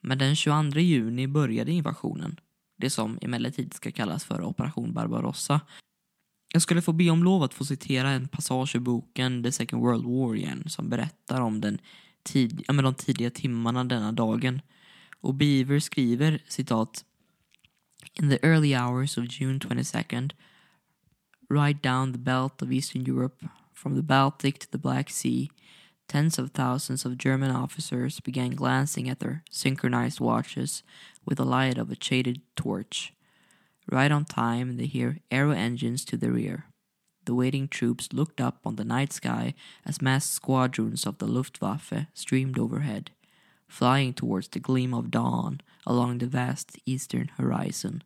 Men 0.02 0.18
den 0.18 0.36
22 0.36 0.80
juni 0.80 1.28
började 1.28 1.72
invasionen. 1.72 2.40
Det 2.78 2.90
som 2.90 3.20
emellertid 3.22 3.74
ska 3.74 3.92
kallas 3.92 4.24
för 4.24 4.42
Operation 4.42 4.94
Barbarossa 4.94 5.62
jag 6.54 6.62
skulle 6.62 6.82
få 6.82 6.94
be 6.94 7.10
om 7.10 7.24
lov 7.24 7.44
att 7.44 7.54
få 7.54 7.66
citera 7.66 8.10
en 8.10 8.28
passage 8.28 8.76
ur 8.76 8.80
boken 8.80 9.44
The 9.44 9.52
Second 9.52 9.84
World 9.84 10.06
War 10.06 10.36
igen 10.36 10.64
som 10.68 10.90
berättar 10.90 11.42
om 11.42 11.62
den 11.62 11.80
tid, 12.24 12.64
ja, 12.68 12.74
de 12.74 12.94
tidiga 12.94 13.30
timmarna 13.30 13.84
denna 13.84 14.12
dagen. 14.12 14.62
Och 15.22 15.36
Beaver 15.36 15.80
skriver 15.80 16.40
citat 16.50 17.04
In 18.14 18.30
the 18.30 18.40
early 18.44 18.76
hours 18.76 19.18
of 19.18 19.28
June 19.28 19.60
22nd 19.60 20.32
right 21.50 21.82
down 21.82 22.12
the 22.12 22.18
belt 22.18 22.62
of 22.62 22.72
Eastern 22.72 23.06
Europe 23.06 23.46
from 23.74 23.96
the 23.96 24.02
Baltic 24.02 24.60
to 24.60 24.68
the 24.72 24.78
Black 24.78 25.10
Sea 25.10 25.50
tens 26.12 26.38
of 26.38 26.52
thousands 26.52 27.06
of 27.06 27.18
German 27.18 27.52
officers 27.52 28.20
began 28.20 28.52
glancing 28.52 29.08
at 29.08 29.20
their 29.20 29.44
synchronized 29.50 30.20
watches 30.20 30.84
with 31.26 31.38
the 31.38 31.46
light 31.46 31.78
of 31.78 31.90
a 31.90 31.96
shaded 32.00 32.42
torch. 32.58 33.14
Right 33.90 34.12
on 34.12 34.26
time, 34.26 34.76
they 34.76 34.88
hear 34.88 35.20
aero 35.32 35.52
engines 35.52 36.04
to 36.06 36.18
the 36.18 36.30
rear. 36.30 36.66
The 37.26 37.34
waiting 37.34 37.68
troops 37.68 38.14
looked 38.14 38.48
up 38.48 38.66
on 38.66 38.76
the 38.76 38.84
night 38.84 39.14
sky 39.14 39.54
as 39.84 40.02
massed 40.02 40.34
squadrons 40.34 41.08
of 41.08 41.18
the 41.18 41.26
Luftwaffe 41.26 42.06
streamed 42.14 42.60
overhead, 42.60 43.12
flying 43.68 44.14
towards 44.14 44.50
the 44.50 44.60
gleam 44.60 44.94
of 44.94 45.06
dawn 45.06 45.62
along 45.86 46.20
the 46.20 46.26
vast 46.26 46.78
eastern 46.86 47.32
horizon. 47.38 48.04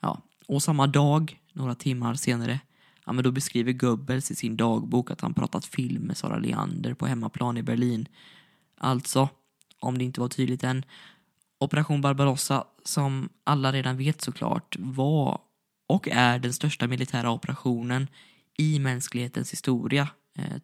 Ja, 0.00 0.22
och 0.48 0.62
samma 0.62 0.86
dag, 0.86 1.40
några 1.52 1.74
timmar 1.74 2.14
senare, 2.14 2.60
Ja, 3.06 3.12
men 3.12 3.24
då 3.24 3.32
beskriver 3.32 3.72
Goebbels 3.72 4.30
i 4.30 4.34
sin 4.34 4.56
dagbok 4.56 5.10
att 5.10 5.20
han 5.20 5.34
pratat 5.34 5.64
film 5.64 6.02
med 6.02 6.16
Sara 6.16 6.38
Leander 6.38 6.94
på 6.94 7.06
hemmaplan 7.06 7.56
i 7.56 7.62
Berlin. 7.62 8.08
Alltså, 8.78 9.28
om 9.80 9.98
det 9.98 10.04
inte 10.04 10.20
var 10.20 10.28
tydligt 10.28 10.64
än, 10.64 10.84
Operation 11.58 12.00
Barbarossa, 12.00 12.64
som 12.84 13.28
alla 13.44 13.72
redan 13.72 13.96
vet 13.96 14.20
såklart, 14.20 14.76
var 14.78 15.40
och 15.86 16.08
är 16.08 16.38
den 16.38 16.52
största 16.52 16.86
militära 16.86 17.30
operationen 17.30 18.08
i 18.58 18.78
mänsklighetens 18.78 19.52
historia. 19.52 20.08
Eh, 20.38 20.56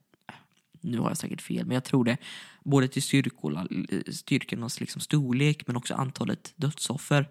nu 0.81 0.99
har 0.99 1.11
jag 1.11 1.17
säkert 1.17 1.43
fel, 1.43 1.67
men 1.67 1.75
jag 1.75 1.85
tror 1.85 2.05
det. 2.05 2.17
Både 2.65 2.89
till 2.89 3.03
styrkorna, 3.03 3.67
eh, 3.89 4.13
styrkornas 4.13 4.81
liksom 4.81 5.01
storlek, 5.01 5.67
men 5.67 5.77
också 5.77 5.95
antalet 5.95 6.53
dödsoffer. 6.57 7.29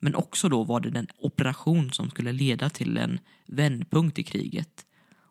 Men 0.00 0.14
också 0.14 0.48
då 0.48 0.64
var 0.64 0.80
det 0.80 0.90
den 0.90 1.06
operation 1.18 1.92
som 1.92 2.10
skulle 2.10 2.32
leda 2.32 2.70
till 2.70 2.96
en 2.96 3.18
vändpunkt 3.46 4.18
i 4.18 4.22
kriget 4.22 4.86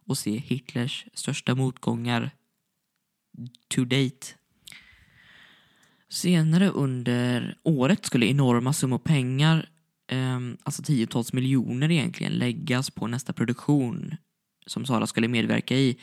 och 0.07 0.17
se 0.17 0.37
Hitlers 0.37 1.05
största 1.13 1.55
motgångar 1.55 2.31
to 3.67 3.85
date. 3.85 4.27
Senare 6.09 6.69
under 6.69 7.57
året 7.63 8.05
skulle 8.05 8.25
enorma 8.25 8.73
summor 8.73 8.97
pengar, 8.97 9.69
Ehm, 10.07 10.57
alltså 10.63 10.83
tiotals 10.83 11.33
miljoner 11.33 11.91
egentligen, 11.91 12.33
läggas 12.33 12.89
på 12.89 13.07
nästa 13.07 13.33
produktion 13.33 14.15
som 14.67 14.85
Sara 14.85 15.07
skulle 15.07 15.27
medverka 15.27 15.75
i. 15.75 15.97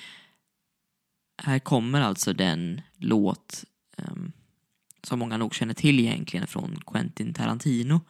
Här 1.43 1.59
kommer 1.59 2.01
alltså 2.01 2.33
den 2.33 2.81
låt 2.97 3.65
eh, 3.99 4.15
som 5.03 5.19
många 5.19 5.37
nog 5.37 5.55
känner 5.55 5.75
till 5.75 6.01
egentligen 6.01 6.47
från 6.47 6.81
Quentin 6.87 7.35
Tarantino 7.35 8.01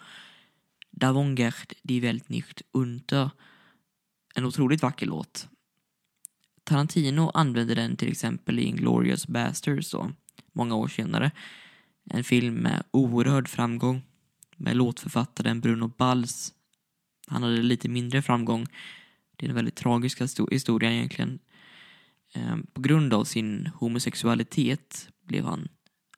Davongert 0.92 1.72
die 1.82 2.00
Welt 2.00 2.28
nicht 2.28 2.62
unter. 2.72 3.30
En 4.34 4.44
otroligt 4.44 4.82
vacker 4.82 5.06
låt. 5.06 5.48
Tarantino 6.64 7.30
använde 7.34 7.74
den 7.74 7.96
till 7.96 8.10
exempel 8.10 8.58
i 8.58 8.62
Inglourious 8.62 9.26
Basterds 9.26 9.90
då, 9.90 10.12
många 10.52 10.74
år 10.74 10.88
senare. 10.88 11.30
En 12.10 12.24
film 12.24 12.54
med 12.54 12.82
oerhörd 12.90 13.48
framgång 13.48 14.02
med 14.62 14.76
låtförfattaren 14.76 15.60
Bruno 15.60 15.88
Bals. 15.88 16.52
Han 17.26 17.42
hade 17.42 17.62
lite 17.62 17.88
mindre 17.88 18.22
framgång. 18.22 18.66
Det 19.36 19.46
är 19.46 19.50
en 19.50 19.54
väldigt 19.54 19.76
tragisk 19.76 20.20
historia 20.50 20.92
egentligen. 20.92 21.38
Ehm, 22.34 22.66
på 22.72 22.80
grund 22.80 23.14
av 23.14 23.24
sin 23.24 23.70
homosexualitet 23.74 25.08
blev 25.26 25.44
han, 25.44 25.68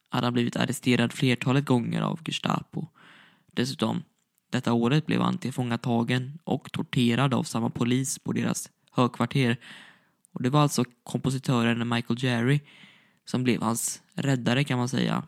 hade 0.09 0.27
han 0.27 0.35
blivit 0.35 0.57
arresterad 0.57 1.13
flertalet 1.13 1.65
gånger 1.65 2.03
av 2.03 2.21
Gestapo. 2.25 2.87
Dessutom 3.53 4.03
detta 4.51 4.73
året 4.73 5.07
blev 5.07 5.21
han 5.21 5.39
tillfångatagen 5.39 6.39
och 6.45 6.73
torterad 6.73 7.35
av 7.35 7.43
samma 7.43 7.71
polis 7.71 8.19
på 8.19 8.33
deras 8.33 8.71
högkvarter. 8.91 9.57
Och 10.33 10.43
det 10.43 10.51
var 10.51 10.61
alltså 10.61 10.85
kompositören 11.03 11.89
Michael 11.89 12.25
Jerry 12.25 12.61
som 13.25 13.45
blev 13.45 13.63
hans 13.63 14.03
räddare 14.15 14.65
kan 14.65 14.79
man 14.79 14.89
säga. 14.89 15.23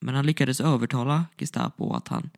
Men 0.00 0.14
han 0.14 0.26
lyckades 0.26 0.60
övertala 0.60 1.24
Gestapo 1.38 1.92
att 1.92 2.08
han 2.08 2.30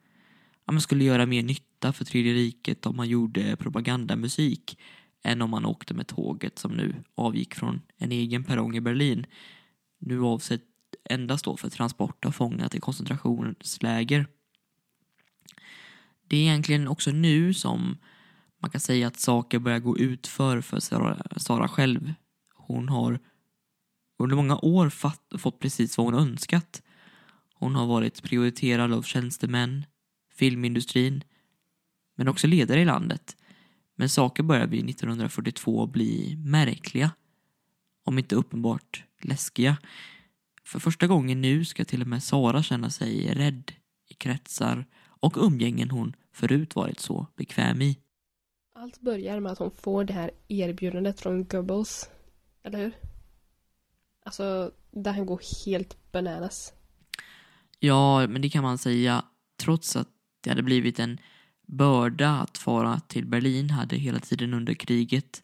ja, 0.66 0.80
skulle 0.80 1.04
göra 1.04 1.26
mer 1.26 1.42
nytta 1.42 1.92
för 1.92 2.04
Tredje 2.04 2.34
riket 2.34 2.86
om 2.86 2.96
man 2.96 3.08
gjorde 3.08 3.56
propagandamusik 3.56 4.78
än 5.22 5.42
om 5.42 5.50
man 5.50 5.66
åkte 5.66 5.94
med 5.94 6.06
tåget 6.06 6.58
som 6.58 6.72
nu 6.72 6.94
avgick 7.14 7.54
från 7.54 7.80
en 7.96 8.12
egen 8.12 8.44
perrong 8.44 8.76
i 8.76 8.80
Berlin. 8.80 9.26
Nu 9.98 10.22
avsett 10.22 10.62
endast 11.10 11.44
då 11.44 11.56
för 11.56 11.70
transport 11.70 12.24
av 12.24 12.30
fångar 12.30 12.68
till 12.68 12.80
koncentrationsläger. 12.80 14.26
Det 16.28 16.36
är 16.36 16.40
egentligen 16.40 16.88
också 16.88 17.10
nu 17.10 17.54
som 17.54 17.96
man 18.58 18.70
kan 18.70 18.80
säga 18.80 19.06
att 19.06 19.20
saker 19.20 19.58
börjar 19.58 19.78
gå 19.78 19.98
utför 19.98 20.60
för, 20.60 20.80
Sara, 20.80 21.22
Sara 21.36 21.68
själv. 21.68 22.14
Hon 22.54 22.88
har 22.88 23.18
under 24.18 24.36
många 24.36 24.58
år 24.58 24.88
fatt, 24.88 25.32
fått 25.38 25.58
precis 25.58 25.98
vad 25.98 26.06
hon 26.06 26.14
önskat. 26.14 26.82
Hon 27.54 27.74
har 27.74 27.86
varit 27.86 28.22
prioriterad 28.22 28.92
av 28.92 29.02
tjänstemän, 29.02 29.84
filmindustrin, 30.34 31.24
men 32.14 32.28
också 32.28 32.46
ledare 32.46 32.80
i 32.80 32.84
landet. 32.84 33.36
Men 33.96 34.08
saker 34.08 34.42
börjar 34.42 34.66
vid 34.66 34.90
1942 34.90 35.86
bli 35.86 36.36
märkliga, 36.36 37.10
om 38.04 38.18
inte 38.18 38.36
uppenbart 38.36 39.04
läskiga. 39.22 39.76
För 40.64 40.78
första 40.78 41.06
gången 41.06 41.40
nu 41.40 41.64
ska 41.64 41.84
till 41.84 42.02
och 42.02 42.08
med 42.08 42.22
Sara 42.22 42.62
känna 42.62 42.90
sig 42.90 43.34
rädd 43.34 43.72
i 44.08 44.14
kretsar 44.14 44.86
och 45.02 45.36
umgängen 45.36 45.90
hon 45.90 46.16
förut 46.32 46.76
varit 46.76 47.00
så 47.00 47.26
bekväm 47.36 47.82
i. 47.82 47.98
Allt 48.74 49.00
börjar 49.00 49.40
med 49.40 49.52
att 49.52 49.58
hon 49.58 49.70
får 49.70 50.04
det 50.04 50.12
här 50.12 50.30
erbjudandet 50.48 51.20
från 51.20 51.44
Goebbels. 51.44 52.10
Eller 52.62 52.78
hur? 52.78 52.92
Alltså, 54.24 54.72
där 54.90 55.12
han 55.12 55.26
går 55.26 55.40
helt 55.66 56.12
bananas. 56.12 56.72
Ja, 57.78 58.26
men 58.26 58.42
det 58.42 58.50
kan 58.50 58.62
man 58.62 58.78
säga. 58.78 59.24
Trots 59.56 59.96
att 59.96 60.08
det 60.44 60.50
hade 60.50 60.62
blivit 60.62 60.98
en 60.98 61.18
börda 61.66 62.30
att 62.30 62.58
fara 62.58 63.00
till 63.00 63.26
Berlin 63.26 63.70
hade 63.70 63.96
hela 63.96 64.18
tiden 64.20 64.54
under 64.54 64.74
kriget 64.74 65.42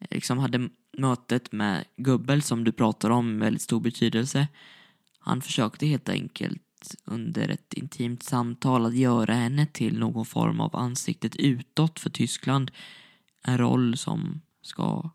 eh, 0.00 0.06
liksom 0.10 0.38
hade 0.38 0.68
mötet 0.98 1.52
med 1.52 1.84
Goebbels 1.96 2.46
som 2.46 2.64
du 2.64 2.72
pratar 2.72 3.10
om 3.10 3.38
väldigt 3.38 3.62
stor 3.62 3.80
betydelse. 3.80 4.48
Han 5.18 5.42
försökte 5.42 5.86
helt 5.86 6.08
enkelt 6.08 6.62
under 7.04 7.48
ett 7.48 7.74
intimt 7.74 8.22
samtal 8.22 8.86
att 8.86 8.96
göra 8.96 9.34
henne 9.34 9.66
till 9.66 9.98
någon 9.98 10.26
form 10.26 10.60
av 10.60 10.76
ansiktet 10.76 11.36
utåt 11.36 12.00
för 12.00 12.10
Tyskland. 12.10 12.70
En 13.42 13.58
roll 13.58 13.96
som 13.96 14.40
ska 14.62 15.10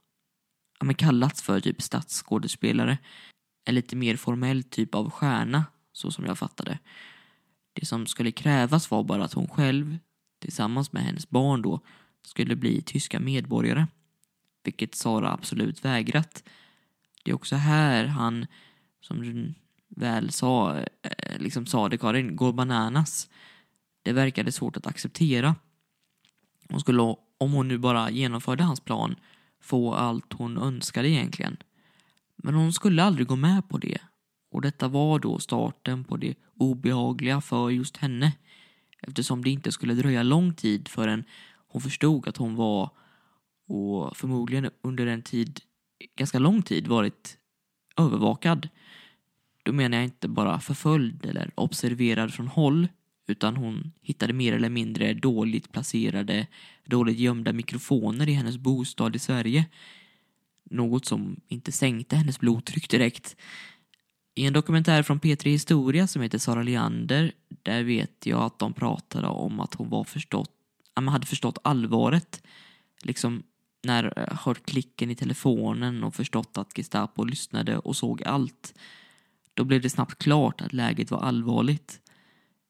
ja, 0.80 0.86
men 0.86 0.96
kallats 0.96 1.42
för 1.42 1.60
typ 1.60 1.82
statsskådespelare. 1.82 2.98
En 3.66 3.76
lite 3.76 3.96
mer 3.96 4.16
formell 4.16 4.64
typ 4.64 4.96
av 4.96 5.10
stjärna, 5.10 5.66
så 5.92 6.12
som 6.12 6.26
jag 6.26 6.38
fattade. 6.38 6.80
Det 7.80 7.86
som 7.86 8.06
skulle 8.06 8.32
krävas 8.32 8.92
var 8.92 9.04
bara 9.04 9.24
att 9.24 9.34
hon 9.34 9.48
själv, 9.48 9.98
tillsammans 10.40 10.94
med 10.94 11.04
hennes 11.04 11.30
barn 11.30 11.62
då, 11.62 11.80
skulle 12.22 12.56
bli 12.56 12.82
tyska 12.82 13.20
medborgare. 13.20 13.88
Vilket 14.64 14.96
Sara 14.96 15.32
absolut 15.32 15.86
vägrat. 15.86 16.44
Det 17.24 17.32
är 17.32 17.36
också 17.36 17.56
här 17.56 18.06
han, 18.06 18.48
som 19.02 19.22
du 19.22 19.54
väl 19.88 20.32
sa, 20.32 20.78
eh, 20.78 21.40
liksom 21.40 21.66
sa 21.66 21.90
det 21.90 21.98
Karin, 21.98 22.36
går 22.36 22.54
bananas. 22.54 23.30
Det 24.02 24.14
verkade 24.14 24.52
svårt 24.52 24.78
att 24.78 24.88
acceptera. 24.88 25.56
Hon 26.70 26.80
skulle, 26.80 27.02
om 27.38 27.52
hon 27.52 27.68
nu 27.68 27.78
bara 27.78 28.10
genomförde 28.10 28.64
hans 28.64 28.80
plan, 28.80 29.16
få 29.62 29.94
allt 29.94 30.34
hon 30.34 30.58
önskade 30.58 31.10
egentligen. 31.10 31.58
Men 32.36 32.54
hon 32.54 32.74
skulle 32.74 33.04
aldrig 33.04 33.28
gå 33.28 33.36
med 33.36 33.70
på 33.70 33.78
det. 33.78 34.02
Och 34.58 34.62
detta 34.62 34.88
var 34.88 35.20
då 35.20 35.40
starten 35.40 36.04
på 36.04 36.18
det 36.18 36.36
obehagliga 36.58 37.42
för 37.42 37.70
just 37.70 37.98
henne. 37.98 38.34
Eftersom 39.02 39.44
det 39.44 39.50
inte 39.50 39.72
skulle 39.72 39.94
dröja 39.94 40.24
lång 40.24 40.54
tid 40.54 40.88
förrän 40.88 41.24
hon 41.68 41.82
förstod 41.82 42.28
att 42.28 42.38
hon 42.38 42.56
var, 42.56 42.90
och 43.68 44.18
förmodligen 44.18 44.70
under 44.82 45.08
en 45.08 45.22
tid, 45.22 45.60
ganska 46.16 46.40
lång 46.40 46.62
tid, 46.62 46.88
varit 46.88 47.38
övervakad. 47.98 48.70
Då 49.64 49.74
menar 49.74 49.98
jag 49.98 50.06
inte 50.06 50.28
bara 50.28 50.60
förföljd 50.60 51.26
eller 51.26 51.52
observerad 51.56 52.34
från 52.34 52.48
håll 52.48 52.88
utan 53.28 53.58
hon 53.58 53.92
hittade 54.02 54.34
mer 54.34 54.54
eller 54.54 54.70
mindre 54.70 55.14
dåligt 55.14 55.72
placerade, 55.72 56.48
dåligt 56.86 57.20
gömda 57.20 57.54
mikrofoner 57.54 58.30
i 58.30 58.34
hennes 58.34 58.58
bostad 58.58 59.16
i 59.16 59.20
Sverige. 59.20 59.66
Något 60.70 61.06
som 61.06 61.36
inte 61.48 61.72
sänkte 61.72 62.16
hennes 62.16 62.40
blodtryck 62.40 62.90
direkt. 62.90 63.36
I 64.38 64.46
en 64.46 64.54
dokumentär 64.54 65.04
från 65.04 65.20
P3 65.20 65.50
Historia 65.50 66.08
som 66.08 66.22
heter 66.22 66.38
Sara 66.38 66.64
Leander, 66.64 67.32
där 67.64 67.84
vet 67.84 68.26
jag 68.26 68.42
att 68.42 68.60
de 68.60 68.74
pratade 68.74 69.28
om 69.28 69.60
att 69.60 69.74
hon 69.74 69.90
var 69.90 70.04
förstått, 70.04 70.52
att 70.94 71.04
man 71.04 71.12
hade 71.12 71.26
förstått 71.26 71.58
allvaret. 71.64 72.44
Liksom 73.02 73.44
när 73.84 74.20
eh, 74.20 74.38
hört 74.38 74.66
klicken 74.66 75.12
i 75.12 75.16
telefonen 75.16 76.04
och 76.04 76.16
förstått 76.16 76.58
att 76.58 76.78
Gestapo 76.78 77.24
lyssnade 77.24 77.78
och 77.78 77.96
såg 77.96 78.24
allt. 78.24 78.74
Då 79.54 79.64
blev 79.64 79.82
det 79.82 79.90
snabbt 79.90 80.24
klart 80.24 80.62
att 80.62 80.74
läget 80.74 81.12
var 81.12 81.20
allvarligt. 81.20 82.02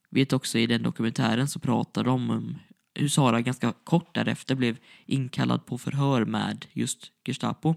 Vet 0.10 0.34
också 0.34 0.58
i 0.58 0.68
den 0.68 0.84
dokumentären 0.84 1.48
så 1.48 1.60
pratar 1.60 2.04
de 2.04 2.30
om 2.30 2.56
hur 2.94 3.10
Sara 3.10 3.42
ganska 3.42 3.74
kort 3.84 4.16
därefter 4.16 4.56
blev 4.56 4.78
inkallad 5.06 5.66
på 5.66 5.78
förhör 5.78 6.26
med 6.26 6.66
just 6.74 7.12
Gestapo. 7.26 7.76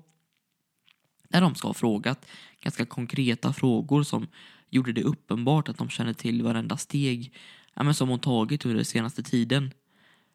Där 1.28 1.41
de 1.41 1.55
ska 1.55 1.68
ha 1.68 1.74
frågat 1.74 2.26
ganska 2.61 2.87
konkreta 2.87 3.53
frågor 3.53 4.03
som 4.03 4.27
gjorde 4.71 4.93
det 4.93 5.03
uppenbart 5.03 5.69
att 5.69 5.79
de 5.79 5.89
kände 5.89 6.15
till 6.15 6.43
varenda 6.43 6.77
steg 6.77 7.35
ja, 7.75 7.83
men 7.83 7.95
som 7.95 8.09
hon 8.09 8.19
tagit 8.19 8.65
under 8.65 8.77
den 8.77 8.85
senaste 8.85 9.23
tiden. 9.23 9.71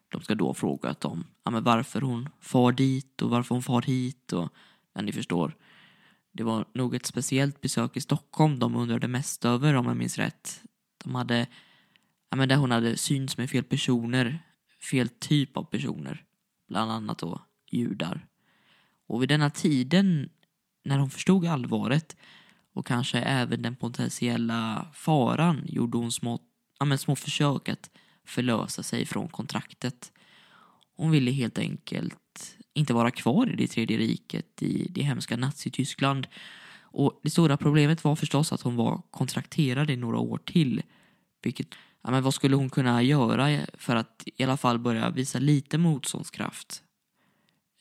De 0.09 0.21
ska 0.21 0.35
då 0.35 0.47
ha 0.47 0.53
frågat 0.53 1.05
om 1.05 1.23
ja, 1.43 1.51
men 1.51 1.63
varför 1.63 2.01
hon 2.01 2.29
far 2.39 2.71
dit 2.71 3.21
och 3.21 3.29
varför 3.29 3.55
hon 3.55 3.63
far 3.63 3.81
hit 3.81 4.33
och 4.33 4.49
ja, 4.93 5.01
ni 5.01 5.11
förstår. 5.11 5.55
Det 6.31 6.43
var 6.43 6.65
nog 6.73 6.95
ett 6.95 7.05
speciellt 7.05 7.61
besök 7.61 7.97
i 7.97 8.01
Stockholm 8.01 8.59
de 8.59 8.75
undrade 8.75 9.07
mest 9.07 9.45
över 9.45 9.73
om 9.73 9.85
jag 9.85 9.97
minns 9.97 10.17
rätt. 10.17 10.61
De 11.03 11.15
hade, 11.15 11.47
ja 12.29 12.37
men 12.37 12.49
där 12.49 12.55
hon 12.55 12.71
hade 12.71 12.97
synts 12.97 13.37
med 13.37 13.49
fel 13.49 13.63
personer, 13.63 14.39
fel 14.91 15.09
typ 15.09 15.57
av 15.57 15.63
personer. 15.63 16.23
Bland 16.67 16.91
annat 16.91 17.17
då 17.17 17.41
judar. 17.71 18.27
Och 19.07 19.21
vid 19.21 19.29
denna 19.29 19.49
tiden, 19.49 20.29
när 20.85 20.97
hon 20.97 21.09
förstod 21.09 21.45
allvaret 21.45 22.15
och 22.73 22.87
kanske 22.87 23.19
även 23.19 23.61
den 23.61 23.75
potentiella 23.75 24.87
faran, 24.93 25.63
gjorde 25.65 25.97
hon 25.97 26.11
små, 26.11 26.39
ja, 26.79 26.85
men 26.85 26.97
små 26.97 27.15
försök 27.15 27.69
att 27.69 27.89
förlösa 28.25 28.83
sig 28.83 29.05
från 29.05 29.27
kontraktet. 29.27 30.11
Hon 30.97 31.11
ville 31.11 31.31
helt 31.31 31.57
enkelt 31.57 32.57
inte 32.73 32.93
vara 32.93 33.11
kvar 33.11 33.53
i 33.53 33.55
det 33.55 33.67
tredje 33.67 33.97
riket 33.97 34.61
i 34.61 34.87
det 34.89 35.03
hemska 35.03 35.37
Nazityskland. 35.37 36.27
Och 36.81 37.19
det 37.23 37.29
stora 37.29 37.57
problemet 37.57 38.03
var 38.03 38.15
förstås 38.15 38.53
att 38.53 38.61
hon 38.61 38.75
var 38.75 39.01
kontrakterad 39.11 39.89
i 39.89 39.95
några 39.95 40.17
år 40.17 40.37
till. 40.37 40.81
Vilket, 41.43 41.67
ja, 42.03 42.11
men 42.11 42.23
vad 42.23 42.33
skulle 42.33 42.55
hon 42.55 42.69
kunna 42.69 43.03
göra 43.03 43.65
för 43.73 43.95
att 43.95 44.23
i 44.25 44.43
alla 44.43 44.57
fall 44.57 44.79
börja 44.79 45.09
visa 45.09 45.39
lite 45.39 45.77
motståndskraft? 45.77 46.84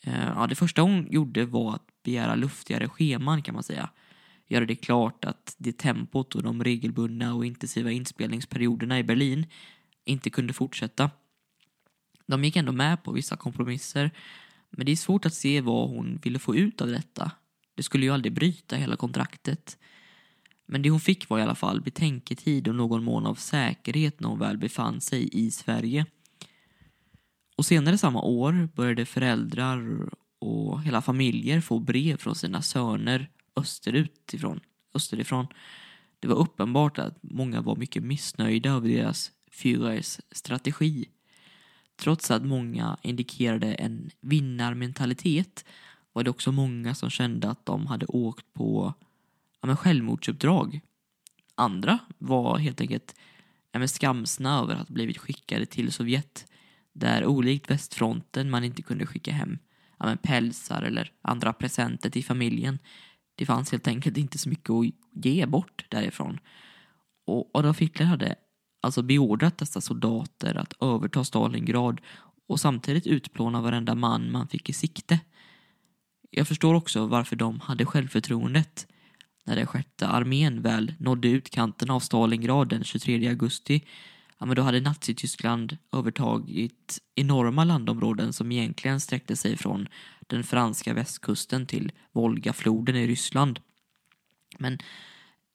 Eh, 0.04 0.28
ja, 0.36 0.46
det 0.46 0.54
första 0.54 0.82
hon 0.82 1.06
gjorde 1.10 1.44
var 1.44 1.74
att 1.74 1.86
begära 2.02 2.34
luftigare 2.34 2.88
scheman 2.88 3.42
kan 3.42 3.54
man 3.54 3.62
säga. 3.62 3.90
Göra 4.46 4.66
det 4.66 4.76
klart 4.76 5.24
att 5.24 5.54
det 5.58 5.78
tempot 5.78 6.34
och 6.34 6.42
de 6.42 6.64
regelbundna 6.64 7.34
och 7.34 7.46
intensiva 7.46 7.90
inspelningsperioderna 7.90 8.98
i 8.98 9.02
Berlin 9.02 9.46
inte 10.04 10.30
kunde 10.30 10.52
fortsätta. 10.52 11.10
De 12.26 12.44
gick 12.44 12.56
ändå 12.56 12.72
med 12.72 13.02
på 13.02 13.12
vissa 13.12 13.36
kompromisser 13.36 14.10
men 14.76 14.86
det 14.86 14.92
är 14.92 14.96
svårt 14.96 15.26
att 15.26 15.34
se 15.34 15.60
vad 15.60 15.88
hon 15.88 16.18
ville 16.22 16.38
få 16.38 16.56
ut 16.56 16.80
av 16.80 16.88
detta. 16.88 17.30
Det 17.74 17.82
skulle 17.82 18.04
ju 18.04 18.12
aldrig 18.12 18.32
bryta 18.32 18.76
hela 18.76 18.96
kontraktet. 18.96 19.78
Men 20.66 20.82
det 20.82 20.90
hon 20.90 21.00
fick 21.00 21.28
var 21.28 21.38
i 21.38 21.42
alla 21.42 21.54
fall 21.54 21.80
betänketid 21.80 22.68
och 22.68 22.74
någon 22.74 23.04
mån 23.04 23.26
av 23.26 23.34
säkerhet 23.34 24.20
när 24.20 24.28
hon 24.28 24.38
väl 24.38 24.58
befann 24.58 25.00
sig 25.00 25.28
i 25.32 25.50
Sverige. 25.50 26.06
Och 27.56 27.66
senare 27.66 27.98
samma 27.98 28.22
år 28.22 28.68
började 28.74 29.06
föräldrar 29.06 30.08
och 30.38 30.82
hela 30.82 31.02
familjer 31.02 31.60
få 31.60 31.78
brev 31.78 32.16
från 32.16 32.34
sina 32.34 32.62
söner 32.62 33.30
österut 33.56 34.34
ifrån, 34.34 34.60
österifrån. 34.94 35.46
Det 36.20 36.28
var 36.28 36.36
uppenbart 36.36 36.98
att 36.98 37.18
många 37.22 37.60
var 37.60 37.76
mycket 37.76 38.02
missnöjda 38.02 38.70
över 38.70 38.88
deras 38.88 39.32
Führers 39.50 40.20
strategi. 40.30 41.08
Trots 41.96 42.30
att 42.30 42.44
många 42.44 42.96
indikerade 43.02 43.74
en 43.74 44.10
vinnarmentalitet 44.20 45.64
var 46.12 46.22
det 46.22 46.30
också 46.30 46.52
många 46.52 46.94
som 46.94 47.10
kände 47.10 47.50
att 47.50 47.66
de 47.66 47.86
hade 47.86 48.06
åkt 48.06 48.52
på 48.52 48.94
ja, 49.60 49.66
men 49.66 49.76
självmordsuppdrag. 49.76 50.80
Andra 51.54 51.98
var 52.18 52.58
helt 52.58 52.80
enkelt 52.80 53.14
ja, 53.72 53.78
men 53.78 53.88
skamsna 53.88 54.58
över 54.58 54.74
att 54.74 54.88
ha 54.88 54.94
blivit 54.94 55.18
skickade 55.18 55.66
till 55.66 55.92
Sovjet 55.92 56.46
där 56.94 57.26
olikt 57.26 57.70
västfronten 57.70 58.50
man 58.50 58.64
inte 58.64 58.82
kunde 58.82 59.06
skicka 59.06 59.32
hem 59.32 59.58
ja, 59.98 60.06
men 60.06 60.18
pälsar 60.18 60.82
eller 60.82 61.12
andra 61.22 61.52
presenter 61.52 62.10
till 62.10 62.24
familjen. 62.24 62.78
Det 63.34 63.46
fanns 63.46 63.72
helt 63.72 63.88
enkelt 63.88 64.16
inte 64.16 64.38
så 64.38 64.48
mycket 64.48 64.70
att 64.70 64.84
ge 65.24 65.46
bort 65.46 65.84
därifrån. 65.88 66.40
Och 67.26 67.50
Adolf 67.54 67.78
Hitler 67.78 68.06
hade 68.06 68.34
alltså 68.82 69.02
beordrat 69.02 69.58
dessa 69.58 69.80
soldater 69.80 70.54
att 70.54 70.82
överta 70.82 71.24
Stalingrad 71.24 72.00
och 72.48 72.60
samtidigt 72.60 73.06
utplåna 73.06 73.60
varenda 73.60 73.94
man 73.94 74.30
man 74.30 74.48
fick 74.48 74.68
i 74.68 74.72
sikte. 74.72 75.20
Jag 76.30 76.48
förstår 76.48 76.74
också 76.74 77.06
varför 77.06 77.36
de 77.36 77.60
hade 77.60 77.86
självförtroendet. 77.86 78.86
När 79.46 79.56
den 79.56 79.66
sjätte 79.66 80.08
armén 80.08 80.62
väl 80.62 80.94
nådde 80.98 81.28
utkanten 81.28 81.90
av 81.90 82.00
Stalingrad 82.00 82.68
den 82.68 82.84
23 82.84 83.28
augusti 83.28 83.84
ja, 84.44 84.46
men 84.46 84.56
då 84.56 84.62
hade 84.62 84.80
Nazityskland 84.80 85.78
övertagit 85.92 86.98
enorma 87.14 87.64
landområden 87.64 88.32
som 88.32 88.52
egentligen 88.52 89.00
sträckte 89.00 89.36
sig 89.36 89.56
från 89.56 89.88
den 90.26 90.44
franska 90.44 90.94
västkusten 90.94 91.66
till 91.66 91.92
Volgafloden 92.12 92.96
i 92.96 93.06
Ryssland. 93.06 93.60
Men 94.58 94.78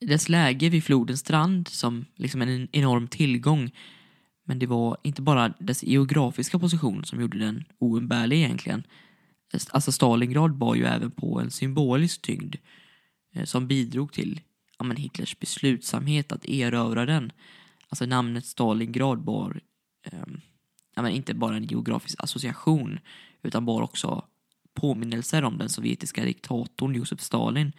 dess 0.02 0.30
läge 0.30 0.70
vid 0.70 0.84
flodens 0.84 1.20
strand 1.20 1.68
som 1.68 2.06
liksom 2.16 2.42
en 2.42 2.68
enorm 2.72 3.08
tillgång 3.08 3.72
men 4.44 4.60
det 4.60 4.68
var 4.68 4.98
inte 5.04 5.22
bara 5.22 5.54
dess 5.60 5.84
geografiska 5.84 6.60
position 6.60 7.06
som 7.06 7.22
gjorde 7.22 7.40
den 7.40 7.64
oumbärlig 7.80 8.38
egentligen. 8.38 8.84
Alltså 9.72 9.92
Stalingrad 9.92 10.58
bar 10.58 10.76
ju 10.76 10.86
även 10.86 11.12
på 11.12 11.40
en 11.40 11.52
symbolisk 11.52 12.22
tyngd 12.22 12.56
eh, 13.36 13.44
som 13.44 13.68
bidrog 13.68 14.14
till 14.14 14.42
ja, 14.78 14.86
men 14.86 14.98
Hitlers 14.98 15.40
beslutsamhet 15.40 16.32
att 16.32 16.46
erövra 16.46 17.06
den. 17.06 17.32
Alltså 17.90 18.06
namnet 18.06 18.46
Stalingrad 18.46 19.24
bar 19.24 19.62
eh, 20.04 20.24
ja, 20.96 21.02
men 21.02 21.12
inte 21.12 21.34
bara 21.34 21.56
en 21.56 21.68
geografisk 21.68 22.24
association 22.24 23.00
utan 23.42 23.66
bar 23.66 23.82
också 23.82 24.26
påminnelser 24.74 25.44
om 25.44 25.58
den 25.58 25.70
sovjetiska 25.70 26.26
diktatorn 26.26 26.96
Josef 26.96 27.22
Stalin 27.22 27.74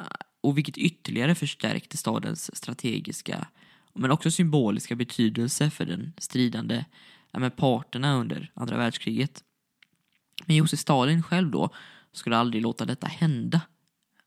eh, 0.00 0.06
och 0.40 0.58
vilket 0.58 0.78
ytterligare 0.78 1.34
förstärkte 1.34 1.96
stadens 1.96 2.56
strategiska 2.56 3.46
men 3.94 4.10
också 4.10 4.30
symboliska 4.30 4.96
betydelse 4.96 5.70
för 5.70 5.84
den 5.84 6.12
stridande 6.18 6.84
ja, 7.30 7.50
parterna 7.50 8.14
under 8.14 8.50
andra 8.54 8.76
världskriget. 8.76 9.44
Men 10.46 10.56
Josef 10.56 10.80
Stalin 10.80 11.22
själv 11.22 11.50
då 11.50 11.70
skulle 12.12 12.36
aldrig 12.36 12.62
låta 12.62 12.84
detta 12.84 13.06
hända. 13.06 13.60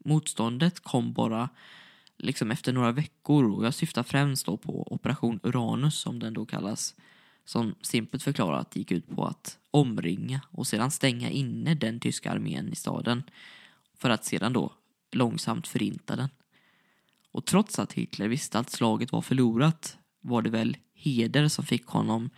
Motståndet 0.06 0.80
kom 0.80 1.14
bara 1.14 1.50
liksom 2.18 2.51
efter 2.51 2.74
några 2.74 2.91
veckor 2.91 3.51
och 3.51 3.65
jag 3.65 3.74
syftar 3.74 4.03
främst 4.03 4.45
då 4.45 4.57
på 4.57 4.93
Operation 4.93 5.39
Uranus 5.43 5.99
som 5.99 6.20
den 6.20 6.34
då 6.34 6.45
kallas 6.45 6.95
som 7.45 7.76
simpelt 7.82 8.24
förklarat 8.24 8.76
gick 8.76 8.91
ut 8.91 9.09
på 9.09 9.26
att 9.26 9.57
omringa 9.72 10.41
och 10.51 10.68
sedan 10.68 10.91
stänga 10.91 11.30
inne 11.30 11.76
den 11.76 11.99
tyska 11.99 12.32
armén 12.32 12.70
i 12.72 12.76
staden 12.76 13.24
för 13.97 14.09
att 14.09 14.26
sedan 14.26 14.53
då 14.53 14.74
långsamt 15.11 15.68
förinta 15.68 16.15
den. 16.15 16.30
Och 17.32 17.45
trots 17.45 17.80
att 17.80 17.93
Hitler 17.93 18.28
visste 18.28 18.59
att 18.59 18.70
slaget 18.70 19.11
var 19.11 19.22
förlorat 19.22 19.97
var 20.22 20.41
det 20.41 20.49
väl 20.49 20.78
heder 20.93 21.47
som 21.47 21.65
fick 21.65 21.86
honom 21.86 22.30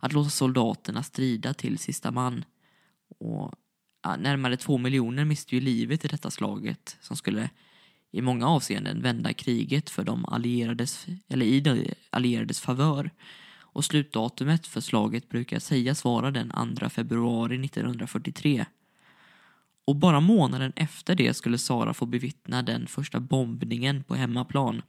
att 0.00 0.12
låta 0.12 0.30
soldaterna 0.30 1.02
strida 1.02 1.54
till 1.54 1.78
sista 1.78 2.10
man. 2.10 2.44
Och 3.18 3.54
närmare 4.18 4.56
två 4.56 4.78
miljoner 4.78 5.24
miste 5.24 5.54
ju 5.54 5.60
livet 5.60 6.04
i 6.04 6.08
detta 6.08 6.30
slaget 6.30 6.96
som 7.00 7.16
skulle 7.16 7.50
i 8.14 8.22
många 8.22 8.48
avseenden 8.48 9.02
vända 9.02 9.32
kriget 9.32 9.90
för 9.90 10.04
de 10.04 10.24
allierades, 10.24 11.06
eller 11.28 11.46
i 11.46 11.60
de 11.60 11.94
allierades 12.10 12.60
favör. 12.60 13.10
Och 13.56 13.84
slutdatumet 13.84 14.66
för 14.66 14.80
slaget 14.80 15.28
brukar 15.28 15.58
sägas 15.58 16.04
vara 16.04 16.30
den 16.30 16.76
2 16.78 16.88
februari 16.88 17.64
1943. 17.64 18.66
Och 19.84 19.96
bara 19.96 20.20
månaden 20.20 20.72
efter 20.76 21.14
det 21.14 21.34
skulle 21.34 21.58
Sara 21.58 21.94
få 21.94 22.06
bevittna 22.06 22.62
den 22.62 22.86
första 22.86 23.20
bombningen 23.20 24.04
på 24.04 24.14
hemmaplan 24.14 24.82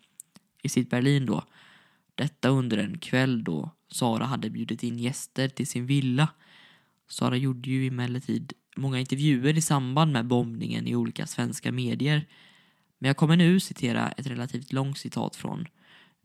i 0.64 0.70
sitt 0.70 0.90
Berlin 0.90 1.26
då. 1.26 1.44
Detta 2.16 2.50
under 2.50 2.78
en 2.78 2.98
kväll 2.98 3.44
då 3.44 3.72
Sara 3.92 4.26
hade 4.26 4.50
bjudit 4.50 4.84
in 4.84 5.00
gäster 5.00 5.48
till 5.48 5.68
sin 5.68 5.86
villa. 5.86 6.28
Sara 7.10 7.38
gjorde 7.38 7.70
ju 7.70 7.88
emellertid 7.88 8.54
många 8.76 9.00
intervjuer 9.00 9.58
i 9.58 9.62
samband 9.62 10.12
med 10.12 10.26
bombningen 10.26 10.88
i 10.88 10.96
olika 10.96 11.28
svenska 11.28 11.72
medier. 11.72 12.26
Men 13.00 13.08
jag 13.08 13.18
kommer 13.18 13.38
nu 13.38 13.60
citera 13.60 14.12
ett 14.12 14.28
relativt 14.28 14.74
långt 14.74 14.98
citat 14.98 15.36
från, 15.36 15.68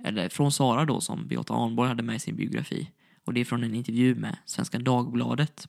eller 0.05 0.29
från 0.29 0.53
Sara 0.53 0.85
då 0.85 1.01
som 1.01 1.29
Beata 1.29 1.55
Arnborg 1.55 1.89
hade 1.89 2.03
med 2.03 2.17
i 2.17 2.19
sin 2.19 2.37
biografi. 2.37 2.91
Och 3.25 3.35
det 3.35 3.41
är 3.41 3.45
från 3.45 3.65
en 3.65 3.75
intervju 3.75 4.15
med 4.15 4.37
Svenska 4.47 4.79
Dagbladet. 4.79 5.69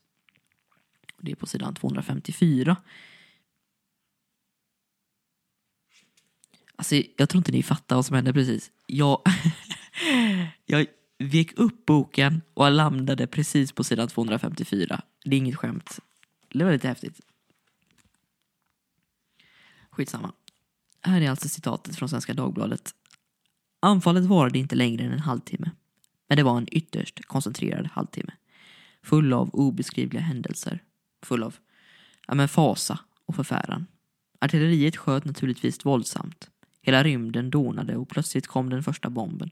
Det 1.21 1.31
är 1.31 1.35
på 1.35 1.47
sidan 1.47 1.75
254. 1.75 2.77
Alltså, 6.75 6.95
jag 7.17 7.29
tror 7.29 7.39
inte 7.39 7.51
ni 7.51 7.63
fattar 7.63 7.95
vad 7.95 8.05
som 8.05 8.15
hände 8.15 8.33
precis. 8.33 8.71
Jag, 8.85 9.21
jag 10.65 10.85
vek 11.17 11.53
upp 11.57 11.85
boken 11.85 12.41
och 12.53 12.71
landade 12.71 13.27
precis 13.27 13.71
på 13.71 13.83
sidan 13.83 14.07
254. 14.07 15.01
Det 15.23 15.35
är 15.35 15.37
inget 15.37 15.55
skämt. 15.55 15.99
Det 16.53 16.63
var 16.63 16.71
lite 16.71 16.87
häftigt. 16.87 17.21
Skitsamma. 19.89 20.33
Här 21.01 21.21
är 21.21 21.29
alltså 21.29 21.49
citatet 21.49 21.95
från 21.95 22.09
Svenska 22.09 22.33
Dagbladet. 22.33 22.91
Anfallet 23.79 24.25
varade 24.25 24.59
inte 24.59 24.75
längre 24.75 25.03
än 25.03 25.11
en 25.11 25.19
halvtimme. 25.19 25.71
Men 26.29 26.37
det 26.37 26.43
var 26.43 26.57
en 26.57 26.67
ytterst 26.71 27.25
koncentrerad 27.25 27.87
halvtimme. 27.87 28.31
Full 29.03 29.33
av 29.33 29.49
obeskrivliga 29.53 30.21
händelser 30.21 30.79
full 31.25 31.43
av 31.43 31.55
ja, 32.27 32.35
men 32.35 32.47
fasa 32.47 32.99
och 33.25 33.35
förfäran. 33.35 33.87
Artilleriet 34.39 34.97
sköt 34.97 35.25
naturligtvis 35.25 35.85
våldsamt. 35.85 36.49
Hela 36.81 37.03
rymden 37.03 37.49
dånade 37.49 37.95
och 37.95 38.09
plötsligt 38.09 38.47
kom 38.47 38.69
den 38.69 38.83
första 38.83 39.09
bomben. 39.09 39.49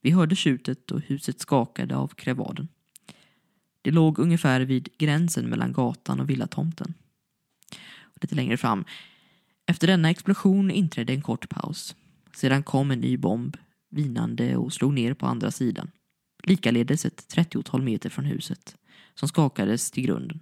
Vi 0.00 0.10
hörde 0.10 0.36
tjutet 0.36 0.90
och 0.90 1.00
huset 1.00 1.40
skakade 1.40 1.96
av 1.96 2.08
krevaden. 2.08 2.68
Det 3.82 3.90
låg 3.90 4.18
ungefär 4.18 4.60
vid 4.60 4.88
gränsen 4.98 5.50
mellan 5.50 5.72
gatan 5.72 6.20
och 6.20 6.30
villatomten. 6.30 6.94
lite 8.20 8.34
längre 8.34 8.56
fram. 8.56 8.84
Efter 9.66 9.86
denna 9.86 10.10
explosion 10.10 10.70
inträdde 10.70 11.12
en 11.12 11.22
kort 11.22 11.48
paus. 11.48 11.96
Sedan 12.34 12.62
kom 12.62 12.90
en 12.90 13.00
ny 13.00 13.16
bomb, 13.16 13.56
vinande 13.90 14.56
och 14.56 14.72
slog 14.72 14.92
ner 14.92 15.14
på 15.14 15.26
andra 15.26 15.50
sidan. 15.50 15.90
Likaledes 16.42 17.04
ett 17.04 17.28
trettiotal 17.28 17.82
meter 17.82 18.10
från 18.10 18.24
huset, 18.24 18.76
som 19.14 19.28
skakades 19.28 19.90
till 19.90 20.02
grunden. 20.02 20.40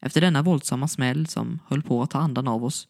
Efter 0.00 0.20
denna 0.20 0.42
våldsamma 0.42 0.88
smäll 0.88 1.26
som 1.26 1.58
höll 1.66 1.82
på 1.82 2.02
att 2.02 2.10
ta 2.10 2.18
andan 2.18 2.48
av 2.48 2.64
oss 2.64 2.88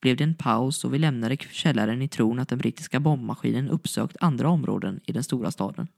blev 0.00 0.16
det 0.16 0.24
en 0.24 0.34
paus 0.34 0.84
och 0.84 0.94
vi 0.94 0.98
lämnade 0.98 1.36
källaren 1.36 2.02
i 2.02 2.08
tron 2.08 2.38
att 2.38 2.48
den 2.48 2.58
brittiska 2.58 3.00
bombmaskinen 3.00 3.68
uppsökt 3.68 4.16
andra 4.20 4.48
områden 4.48 5.00
i 5.06 5.12
den 5.12 5.24
stora 5.24 5.50
staden. 5.50 5.88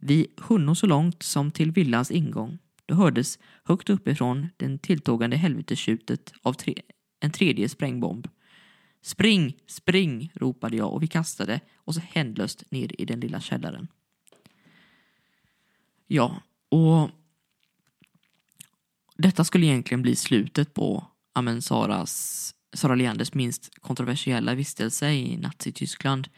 Vi 0.00 0.26
hunno 0.36 0.74
så 0.74 0.86
långt 0.86 1.22
som 1.22 1.50
till 1.50 1.72
villans 1.72 2.10
ingång. 2.10 2.58
Då 2.86 2.94
hördes 2.94 3.38
högt 3.64 3.90
uppifrån 3.90 4.48
den 4.56 4.78
tilltågande 4.78 5.36
helvetestjutet 5.36 6.32
av 6.42 6.52
tre 6.52 6.74
en 7.20 7.30
tredje 7.30 7.68
sprängbomb. 7.68 8.28
Spring, 9.02 9.56
spring, 9.66 10.32
ropade 10.34 10.76
jag 10.76 10.92
och 10.92 11.02
vi 11.02 11.06
kastade 11.06 11.60
oss 11.84 11.98
händlöst 11.98 12.70
ner 12.70 13.00
i 13.00 13.04
den 13.04 13.20
lilla 13.20 13.40
källaren. 13.40 13.88
Ja, 16.06 16.42
och 16.68 17.10
detta 19.16 19.44
skulle 19.44 19.66
egentligen 19.66 20.02
bli 20.02 20.16
slutet 20.16 20.74
på 20.74 21.06
Amen 21.32 21.62
Saras, 21.62 22.54
Sara 22.72 22.94
Leanders 22.94 23.34
minst 23.34 23.74
kontroversiella 23.80 24.54
vistelse 24.54 25.10
i 25.10 25.36
Nazityskland. 25.36 26.28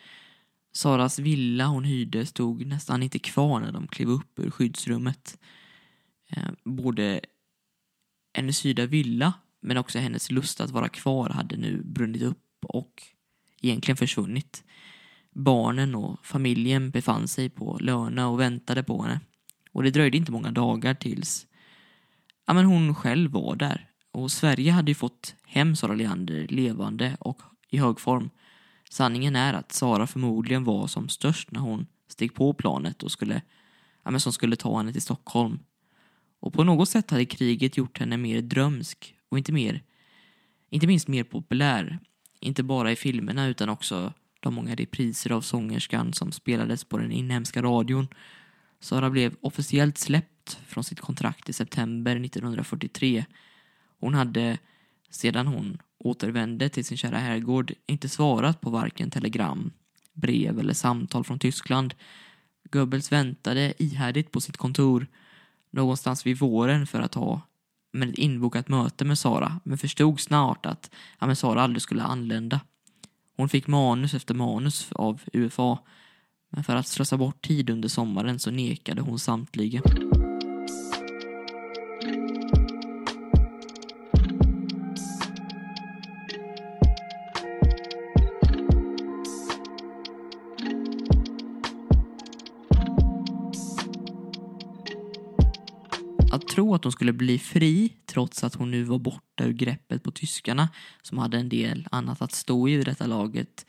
Saras 0.72 1.18
villa 1.18 1.66
hon 1.66 1.84
hyrde 1.84 2.26
stod 2.26 2.66
nästan 2.66 3.02
inte 3.02 3.18
kvar 3.18 3.60
när 3.60 3.72
de 3.72 3.88
klev 3.88 4.10
upp 4.10 4.38
ur 4.38 4.50
skyddsrummet. 4.50 5.38
Eh, 6.30 6.50
både 6.64 7.20
hennes 8.34 8.66
hyrda 8.66 8.86
villa 8.86 9.32
men 9.60 9.76
också 9.76 9.98
hennes 9.98 10.30
lust 10.30 10.60
att 10.60 10.70
vara 10.70 10.88
kvar 10.88 11.28
hade 11.28 11.56
nu 11.56 11.82
brunnit 11.84 12.22
upp 12.22 12.46
och 12.62 13.02
egentligen 13.62 13.96
försvunnit. 13.96 14.64
Barnen 15.34 15.94
och 15.94 16.26
familjen 16.26 16.90
befann 16.90 17.28
sig 17.28 17.50
på 17.50 17.78
Löna 17.80 18.28
och 18.28 18.40
väntade 18.40 18.82
på 18.82 19.02
henne. 19.02 19.20
Och 19.72 19.82
det 19.82 19.90
dröjde 19.90 20.16
inte 20.16 20.32
många 20.32 20.50
dagar 20.50 20.94
tills 20.94 21.46
ja, 22.46 22.54
men 22.54 22.64
hon 22.64 22.94
själv 22.94 23.30
var 23.30 23.56
där. 23.56 23.90
Och 24.12 24.32
Sverige 24.32 24.72
hade 24.72 24.90
ju 24.90 24.94
fått 24.94 25.34
hem 25.46 25.76
Sara 25.76 25.94
Leander 25.94 26.46
levande 26.48 27.16
och 27.20 27.42
i 27.68 27.78
hög 27.78 28.00
form. 28.00 28.30
Sanningen 28.90 29.36
är 29.36 29.54
att 29.54 29.72
Sara 29.72 30.06
förmodligen 30.06 30.64
var 30.64 30.86
som 30.86 31.08
störst 31.08 31.50
när 31.50 31.60
hon 31.60 31.86
steg 32.08 32.34
på 32.34 32.54
planet 32.54 33.02
och 33.02 33.12
skulle, 33.12 33.42
ja, 34.04 34.10
men 34.10 34.20
som 34.20 34.32
skulle 34.32 34.56
ta 34.56 34.76
henne 34.76 34.92
till 34.92 35.02
Stockholm. 35.02 35.58
Och 36.40 36.52
på 36.52 36.64
något 36.64 36.88
sätt 36.88 37.10
hade 37.10 37.24
kriget 37.24 37.76
gjort 37.76 37.98
henne 37.98 38.16
mer 38.16 38.42
drömsk 38.42 39.14
och 39.30 39.38
inte 39.38 39.52
mer, 39.52 39.82
inte 40.70 40.86
minst 40.86 41.08
mer 41.08 41.24
populär. 41.24 41.98
Inte 42.40 42.62
bara 42.62 42.92
i 42.92 42.96
filmerna 42.96 43.46
utan 43.46 43.68
också 43.68 44.12
de 44.40 44.54
många 44.54 44.74
repriser 44.74 45.32
av 45.32 45.40
sångerskan 45.40 46.12
som 46.12 46.32
spelades 46.32 46.84
på 46.84 46.98
den 46.98 47.12
inhemska 47.12 47.62
radion. 47.62 48.08
Sara 48.80 49.10
blev 49.10 49.36
officiellt 49.40 49.98
släppt 49.98 50.58
från 50.66 50.84
sitt 50.84 51.00
kontrakt 51.00 51.48
i 51.48 51.52
september 51.52 52.16
1943. 52.16 53.24
Hon 54.00 54.14
hade, 54.14 54.58
sedan 55.10 55.46
hon 55.46 55.78
återvände 55.98 56.68
till 56.68 56.84
sin 56.84 56.96
kära 56.96 57.18
herrgård, 57.18 57.72
inte 57.86 58.08
svarat 58.08 58.60
på 58.60 58.70
varken 58.70 59.10
telegram, 59.10 59.72
brev 60.12 60.58
eller 60.58 60.74
samtal 60.74 61.24
från 61.24 61.38
Tyskland. 61.38 61.94
Goebbels 62.70 63.12
väntade 63.12 63.74
ihärdigt 63.78 64.30
på 64.30 64.40
sitt 64.40 64.56
kontor 64.56 65.06
någonstans 65.70 66.26
vid 66.26 66.38
våren 66.38 66.86
för 66.86 67.00
att 67.00 67.14
ha 67.14 67.42
med 67.92 68.08
ett 68.08 68.18
inbokat 68.18 68.68
möte 68.68 69.04
med 69.04 69.18
Sara 69.18 69.60
men 69.64 69.78
förstod 69.78 70.20
snart 70.20 70.66
att 70.66 70.90
ja, 71.18 71.26
men 71.26 71.36
Sara 71.36 71.62
aldrig 71.62 71.82
skulle 71.82 72.02
anlända. 72.02 72.60
Hon 73.36 73.48
fick 73.48 73.66
manus 73.66 74.14
efter 74.14 74.34
manus 74.34 74.92
av 74.92 75.20
UFA 75.32 75.78
men 76.50 76.64
för 76.64 76.76
att 76.76 76.86
slösa 76.86 77.16
bort 77.16 77.46
tid 77.46 77.70
under 77.70 77.88
sommaren 77.88 78.38
så 78.38 78.50
nekade 78.50 79.02
hon 79.02 79.18
samtliga. 79.18 79.82
Tro 96.60 96.74
att 96.74 96.84
hon 96.84 96.92
skulle 96.92 97.12
bli 97.12 97.38
fri 97.38 97.92
trots 98.06 98.44
att 98.44 98.54
hon 98.54 98.70
nu 98.70 98.82
var 98.82 98.98
borta 98.98 99.44
ur 99.44 99.52
greppet 99.52 100.02
på 100.02 100.10
tyskarna 100.10 100.68
som 101.02 101.18
hade 101.18 101.38
en 101.38 101.48
del 101.48 101.88
annat 101.90 102.22
att 102.22 102.32
stå 102.32 102.68
i 102.68 102.76
vid 102.76 102.86
detta 102.86 103.06
laget 103.06 103.66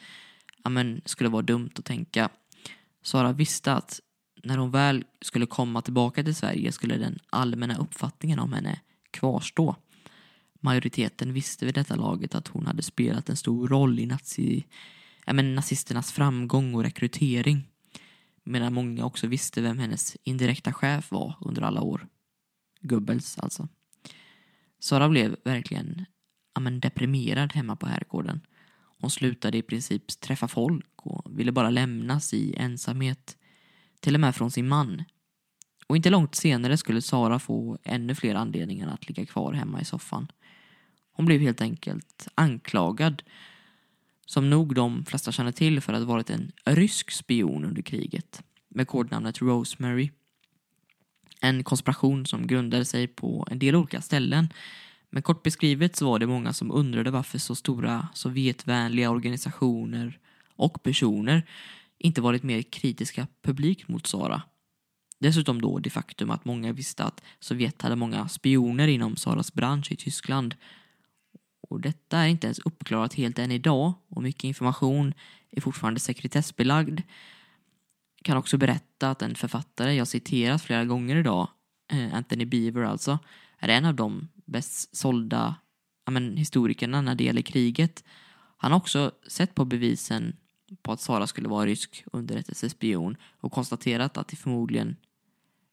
ja, 0.63 0.69
men, 0.69 1.01
skulle 1.05 1.29
vara 1.29 1.41
dumt 1.41 1.69
att 1.75 1.85
tänka. 1.85 2.29
Sara 3.03 3.31
visste 3.31 3.73
att 3.73 3.99
när 4.43 4.57
hon 4.57 4.71
väl 4.71 5.03
skulle 5.21 5.45
komma 5.45 5.81
tillbaka 5.81 6.23
till 6.23 6.35
Sverige 6.35 6.71
skulle 6.71 6.97
den 6.97 7.19
allmänna 7.29 7.77
uppfattningen 7.77 8.39
om 8.39 8.53
henne 8.53 8.79
kvarstå. 9.11 9.75
Majoriteten 10.59 11.33
visste 11.33 11.65
vid 11.65 11.75
detta 11.75 11.95
laget 11.95 12.35
att 12.35 12.47
hon 12.47 12.67
hade 12.67 12.83
spelat 12.83 13.29
en 13.29 13.37
stor 13.37 13.67
roll 13.67 13.99
i 13.99 14.05
nazi, 14.05 14.65
ja, 15.25 15.33
men, 15.33 15.55
nazisternas 15.55 16.11
framgång 16.11 16.75
och 16.75 16.83
rekrytering. 16.83 17.67
Medan 18.43 18.73
många 18.73 19.05
också 19.05 19.27
visste 19.27 19.61
vem 19.61 19.79
hennes 19.79 20.17
indirekta 20.23 20.73
chef 20.73 21.11
var 21.11 21.35
under 21.41 21.61
alla 21.61 21.81
år. 21.81 22.07
Gubbels 22.81 23.37
alltså. 23.37 23.67
Sara 24.79 25.09
blev 25.09 25.35
verkligen 25.43 26.05
ja, 26.53 26.61
men, 26.61 26.79
deprimerad 26.79 27.53
hemma 27.53 27.75
på 27.75 27.85
herrgården. 27.85 28.41
Hon 28.99 29.11
slutade 29.11 29.57
i 29.57 29.61
princip 29.61 30.07
träffa 30.07 30.47
folk 30.47 30.91
och 30.95 31.39
ville 31.39 31.51
bara 31.51 31.69
lämnas 31.69 32.33
i 32.33 32.55
ensamhet. 32.57 33.37
Till 33.99 34.15
och 34.15 34.21
med 34.21 34.35
från 34.35 34.51
sin 34.51 34.67
man. 34.67 35.03
Och 35.87 35.95
inte 35.95 36.09
långt 36.09 36.35
senare 36.35 36.77
skulle 36.77 37.01
Sara 37.01 37.39
få 37.39 37.77
ännu 37.83 38.15
fler 38.15 38.35
anledningar 38.35 38.87
att 38.87 39.07
ligga 39.07 39.25
kvar 39.25 39.53
hemma 39.53 39.81
i 39.81 39.85
soffan. 39.85 40.31
Hon 41.11 41.25
blev 41.25 41.41
helt 41.41 41.61
enkelt 41.61 42.27
anklagad 42.35 43.23
som 44.25 44.49
nog 44.49 44.75
de 44.75 45.05
flesta 45.05 45.31
känner 45.31 45.51
till 45.51 45.81
för 45.81 45.93
att 45.93 45.99
ha 45.99 46.05
varit 46.05 46.29
en 46.29 46.51
rysk 46.65 47.11
spion 47.11 47.65
under 47.65 47.81
kriget 47.81 48.43
med 48.69 48.87
kodnamnet 48.87 49.41
Rosemary. 49.41 50.11
En 51.43 51.63
konspiration 51.63 52.25
som 52.25 52.47
grundade 52.47 52.85
sig 52.85 53.07
på 53.07 53.47
en 53.51 53.59
del 53.59 53.75
olika 53.75 54.01
ställen. 54.01 54.53
Men 55.09 55.23
kort 55.23 55.43
beskrivet 55.43 55.95
så 55.95 56.05
var 56.05 56.19
det 56.19 56.27
många 56.27 56.53
som 56.53 56.71
undrade 56.71 57.11
varför 57.11 57.37
så 57.37 57.55
stora 57.55 58.07
Sovjetvänliga 58.13 59.09
organisationer 59.09 60.19
och 60.55 60.83
personer 60.83 61.45
inte 61.97 62.21
varit 62.21 62.43
mer 62.43 62.61
kritiska 62.61 63.27
publikt 63.41 63.87
mot 63.87 64.07
Sara. 64.07 64.41
Dessutom 65.19 65.61
då 65.61 65.79
det 65.79 65.89
faktum 65.89 66.31
att 66.31 66.45
många 66.45 66.71
visste 66.71 67.03
att 67.03 67.21
Sovjet 67.39 67.81
hade 67.81 67.95
många 67.95 68.27
spioner 68.27 68.87
inom 68.87 69.15
Saras 69.15 69.53
bransch 69.53 69.91
i 69.91 69.95
Tyskland. 69.95 70.55
Och 71.69 71.81
detta 71.81 72.17
är 72.17 72.27
inte 72.27 72.47
ens 72.47 72.59
uppklarat 72.59 73.13
helt 73.13 73.39
än 73.39 73.51
idag 73.51 73.93
och 74.09 74.23
mycket 74.23 74.43
information 74.43 75.13
är 75.51 75.61
fortfarande 75.61 75.99
sekretessbelagd 75.99 77.01
kan 78.23 78.37
också 78.37 78.57
berätta 78.57 79.09
att 79.09 79.21
en 79.21 79.35
författare 79.35 79.93
jag 79.93 80.07
citerat 80.07 80.61
flera 80.61 80.85
gånger 80.85 81.15
idag, 81.15 81.47
eh, 81.91 82.13
Anthony 82.13 82.45
Beaver 82.45 82.83
alltså, 82.83 83.19
är 83.59 83.69
en 83.69 83.85
av 83.85 83.95
de 83.95 84.27
bäst 84.45 84.95
sålda 84.97 85.55
ja, 86.05 86.11
men, 86.11 86.37
historikerna 86.37 87.01
när 87.01 87.15
det 87.15 87.23
gäller 87.23 87.41
kriget. 87.41 88.03
Han 88.57 88.71
har 88.71 88.79
också 88.79 89.11
sett 89.27 89.55
på 89.55 89.65
bevisen 89.65 90.35
på 90.81 90.91
att 90.91 91.01
Sara 91.01 91.27
skulle 91.27 91.49
vara 91.49 91.65
rysk 91.65 92.03
underrättelsespion 92.11 93.17
och 93.39 93.51
konstaterat 93.51 94.17
att 94.17 94.27
det 94.27 94.35
förmodligen 94.35 94.95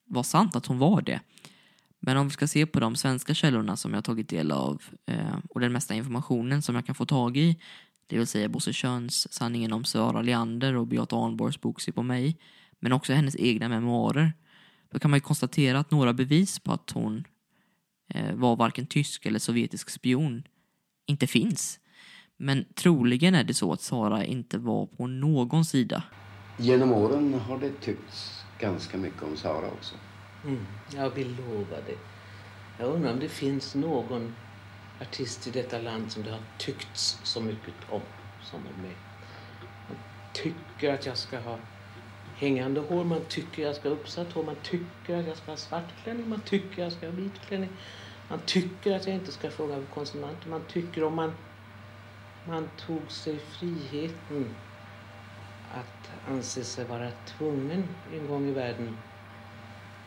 var 0.05 0.23
sant 0.23 0.57
att 0.57 0.67
hon 0.67 0.79
var 0.79 1.03
det. 1.03 1.21
Men 2.01 2.17
om 2.17 2.29
vi 2.29 2.33
ska 2.33 2.47
se 2.47 2.67
på 2.67 2.81
de 2.81 2.97
svenska 2.97 3.35
källorna 3.35 3.77
som 3.77 3.95
jag 3.95 4.05
tagit 4.05 4.29
del 4.29 4.53
av 4.53 4.83
eh, 5.07 5.39
och 5.51 5.61
den 5.61 5.73
mesta 5.73 5.95
informationen 5.95 6.63
som 6.63 6.75
jag 6.75 6.87
kan 6.87 6.95
få 6.95 7.07
tag 7.07 7.37
i 7.37 7.61
det 8.09 8.19
vill 8.19 8.27
säga 8.27 8.49
Bosse 8.49 8.73
Schöns 8.73 9.33
Sanningen 9.33 9.73
om 9.73 9.85
Sara 9.85 10.23
Leander 10.23 10.77
och 10.77 10.87
Beata 10.87 11.17
Arnborgs 11.17 11.61
bok 11.61 11.81
Se 11.81 11.93
på 11.93 12.03
mig, 12.03 12.37
men 12.81 12.93
också 12.93 13.13
hennes 13.13 13.37
egna 13.37 13.69
memoarer. 13.69 14.33
Då 14.91 14.99
kan 14.99 15.11
man 15.11 15.17
ju 15.17 15.21
konstatera 15.21 15.79
att 15.79 15.91
några 15.91 16.13
bevis 16.13 16.59
på 16.59 16.73
att 16.73 16.91
hon 16.91 17.25
eh, 18.15 18.35
var 18.35 18.57
varken 18.57 18.87
tysk 18.87 19.27
eller 19.27 19.39
sovjetisk 19.39 19.91
spion 19.91 20.43
inte 21.07 21.27
finns. 21.27 21.81
Men 22.37 22.65
troligen 22.75 23.35
är 23.35 23.45
det 23.45 23.55
så 23.55 23.73
att 23.73 23.81
Sara 23.81 24.25
inte 24.25 24.59
var 24.59 24.87
på 24.87 25.07
någon 25.07 25.65
sida. 25.65 26.03
Genom 26.59 26.93
åren 26.93 27.35
har 27.35 27.59
det 27.59 27.81
tyckts 27.81 28.45
ganska 28.59 28.99
mycket 28.99 29.23
om 29.23 29.37
Sara 29.37 29.71
också. 29.71 29.95
Mm, 30.45 30.67
jag 30.95 31.11
vill 31.11 31.37
lova 31.37 31.77
det. 31.87 31.99
Jag 32.79 32.95
undrar 32.95 33.13
om 33.13 33.21
det 33.21 33.29
finns 33.29 33.75
någon 33.75 34.35
artist 35.01 35.47
i 35.47 35.51
detta 35.51 35.79
land 35.79 36.13
som 36.13 36.23
det 36.23 36.31
har 36.31 36.43
tyckts 36.57 37.21
så 37.23 37.41
mycket 37.41 37.75
om 37.89 38.03
som 38.41 38.67
om 38.67 38.83
mig. 38.83 38.99
Man 39.87 39.97
tycker 40.33 40.93
att 40.93 41.07
jag 41.07 41.19
ska 41.19 41.39
ha 41.39 41.61
hängande 42.35 42.81
hår, 42.81 43.05
man 43.05 43.25
tycker 43.29 43.63
jag 43.63 43.77
ska 43.77 43.89
ha 43.89 43.97
uppsatt 43.97 44.33
hår, 44.33 44.45
man 44.45 44.57
tycker 44.63 45.17
att 45.17 45.27
jag 45.27 45.37
ska 45.37 45.53
ha 45.53 45.57
svart 45.57 45.97
klänning, 46.03 46.29
man 46.29 46.41
tycker 46.41 46.83
jag 46.83 46.93
ska 46.93 47.07
ha 47.07 47.13
vit 47.13 47.41
klänning. 47.41 47.77
Man 48.29 48.41
tycker 48.47 48.93
att 48.97 49.07
jag 49.07 49.15
inte 49.15 49.33
ska 49.33 49.51
fråga 49.51 49.87
konsonanter, 49.91 50.49
man 50.49 50.67
tycker 50.67 51.05
om 51.05 51.15
man, 51.15 51.33
man 52.43 52.69
tog 52.77 53.13
sig 53.13 53.39
friheten 53.39 54.57
att 55.63 56.11
anse 56.25 56.65
sig 56.65 56.85
vara 56.85 57.11
tvungen 57.11 57.95
en 58.11 58.27
gång 58.27 58.49
i 58.49 58.53
världen 58.53 58.99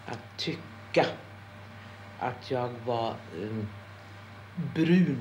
att 0.06 0.38
tycka 0.38 1.06
att 2.18 2.52
jag 2.52 2.70
var 2.70 3.18
um, 3.34 3.68
brun. 4.76 5.18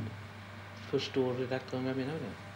Förstår 0.91 1.35
redaktören 1.35 1.85
vad 1.85 1.91
jag 1.91 1.97
menar 1.97 2.13
med 2.13 2.23
det? 2.23 2.51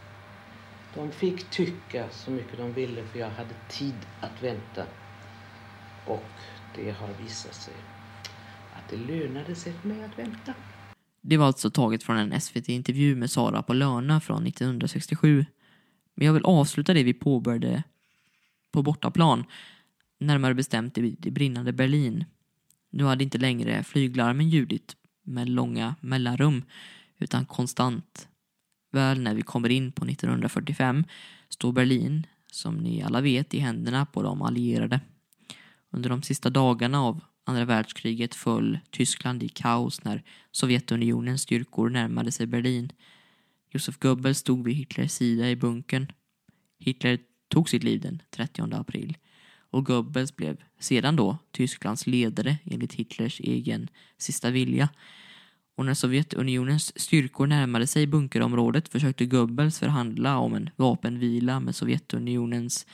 De 1.00 1.10
fick 1.10 1.50
tycka 1.50 2.10
så 2.10 2.30
mycket 2.30 2.58
de 2.58 2.72
ville 2.72 3.02
för 3.04 3.18
jag 3.18 3.30
hade 3.30 3.54
tid 3.68 3.94
att 4.20 4.42
vänta. 4.42 4.86
Och 6.06 6.30
det 6.76 6.90
har 6.90 7.08
visat 7.22 7.54
sig 7.54 7.74
att 8.72 8.90
det 8.90 8.96
lönade 8.96 9.54
sig 9.54 9.72
för 9.72 9.88
mig 9.88 10.04
att 10.04 10.18
vänta. 10.18 10.54
Det 11.20 11.36
var 11.36 11.46
alltså 11.46 11.70
taget 11.70 12.02
från 12.02 12.16
en 12.16 12.40
SVT-intervju 12.40 13.16
med 13.16 13.30
Sara 13.30 13.62
på 13.62 13.72
Lörna 13.72 14.20
från 14.20 14.46
1967. 14.46 15.46
Men 16.14 16.26
jag 16.26 16.32
vill 16.32 16.44
avsluta 16.44 16.94
det 16.94 17.02
vi 17.02 17.14
påbörjade 17.14 17.82
på 18.72 18.82
bortaplan, 18.82 19.44
närmare 20.18 20.54
bestämt 20.54 20.98
i 20.98 21.16
det 21.18 21.30
brinnande 21.30 21.72
Berlin. 21.72 22.24
Nu 22.90 23.04
hade 23.04 23.24
inte 23.24 23.38
längre 23.38 23.84
flyglarmen 23.84 24.48
ljudit 24.48 24.96
med 25.24 25.48
långa 25.48 25.94
mellanrum, 26.00 26.62
utan 27.18 27.46
konstant. 27.46 28.28
Väl 28.92 29.20
när 29.20 29.34
vi 29.34 29.42
kommer 29.42 29.68
in 29.68 29.92
på 29.92 30.04
1945 30.04 31.04
står 31.48 31.72
Berlin, 31.72 32.26
som 32.52 32.76
ni 32.76 33.02
alla 33.02 33.20
vet, 33.20 33.54
i 33.54 33.58
händerna 33.58 34.06
på 34.06 34.22
de 34.22 34.42
allierade. 34.42 35.00
Under 35.90 36.10
de 36.10 36.22
sista 36.22 36.50
dagarna 36.50 37.02
av 37.02 37.20
andra 37.44 37.64
världskriget 37.64 38.34
föll 38.34 38.78
Tyskland 38.90 39.42
i 39.42 39.48
kaos 39.48 40.04
när 40.04 40.22
Sovjetunionens 40.50 41.42
styrkor 41.42 41.90
närmade 41.90 42.32
sig 42.32 42.46
Berlin. 42.46 42.92
Josef 43.70 43.98
Goebbels 43.98 44.38
stod 44.38 44.64
vid 44.64 44.76
Hitlers 44.76 45.12
sida 45.12 45.50
i 45.50 45.56
bunkern. 45.56 46.12
Hitler 46.78 47.18
tog 47.48 47.68
sitt 47.68 47.84
liv 47.84 48.00
den 48.00 48.22
30 48.30 48.74
april 48.74 49.16
och 49.74 49.86
Goebbels 49.86 50.36
blev 50.36 50.56
sedan 50.78 51.16
då 51.16 51.38
Tysklands 51.50 52.06
ledare 52.06 52.56
enligt 52.64 52.94
Hitlers 52.94 53.40
egen 53.40 53.88
sista 54.18 54.50
vilja. 54.50 54.88
Och 55.76 55.86
när 55.86 55.94
Sovjetunionens 55.94 57.00
styrkor 57.00 57.46
närmade 57.46 57.86
sig 57.86 58.06
bunkerområdet 58.06 58.88
försökte 58.88 59.26
Goebbels 59.26 59.78
förhandla 59.78 60.38
om 60.38 60.54
en 60.54 60.70
vapenvila 60.76 61.60
med 61.60 61.74
Sovjetunionens, 61.74 62.86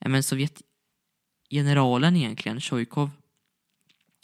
äh, 0.00 0.08
men 0.08 0.22
Sovjetgeneralen 0.22 2.16
egentligen, 2.16 2.60
Sjojkov. 2.60 3.10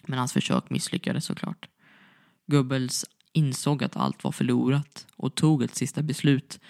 Men 0.07 0.19
hans 0.19 0.33
försök 0.33 0.71
misslyckades 0.71 1.25
såklart. 1.25 1.69
Goebbels 2.47 3.05
insåg 3.33 3.85
att 3.85 3.97
allt 3.97 4.25
var 4.25 4.33
förlorat 4.33 5.07
och 5.17 5.35
tog 5.35 5.63
ett 5.63 5.75
sista 5.75 6.03
beslut. 6.03 6.61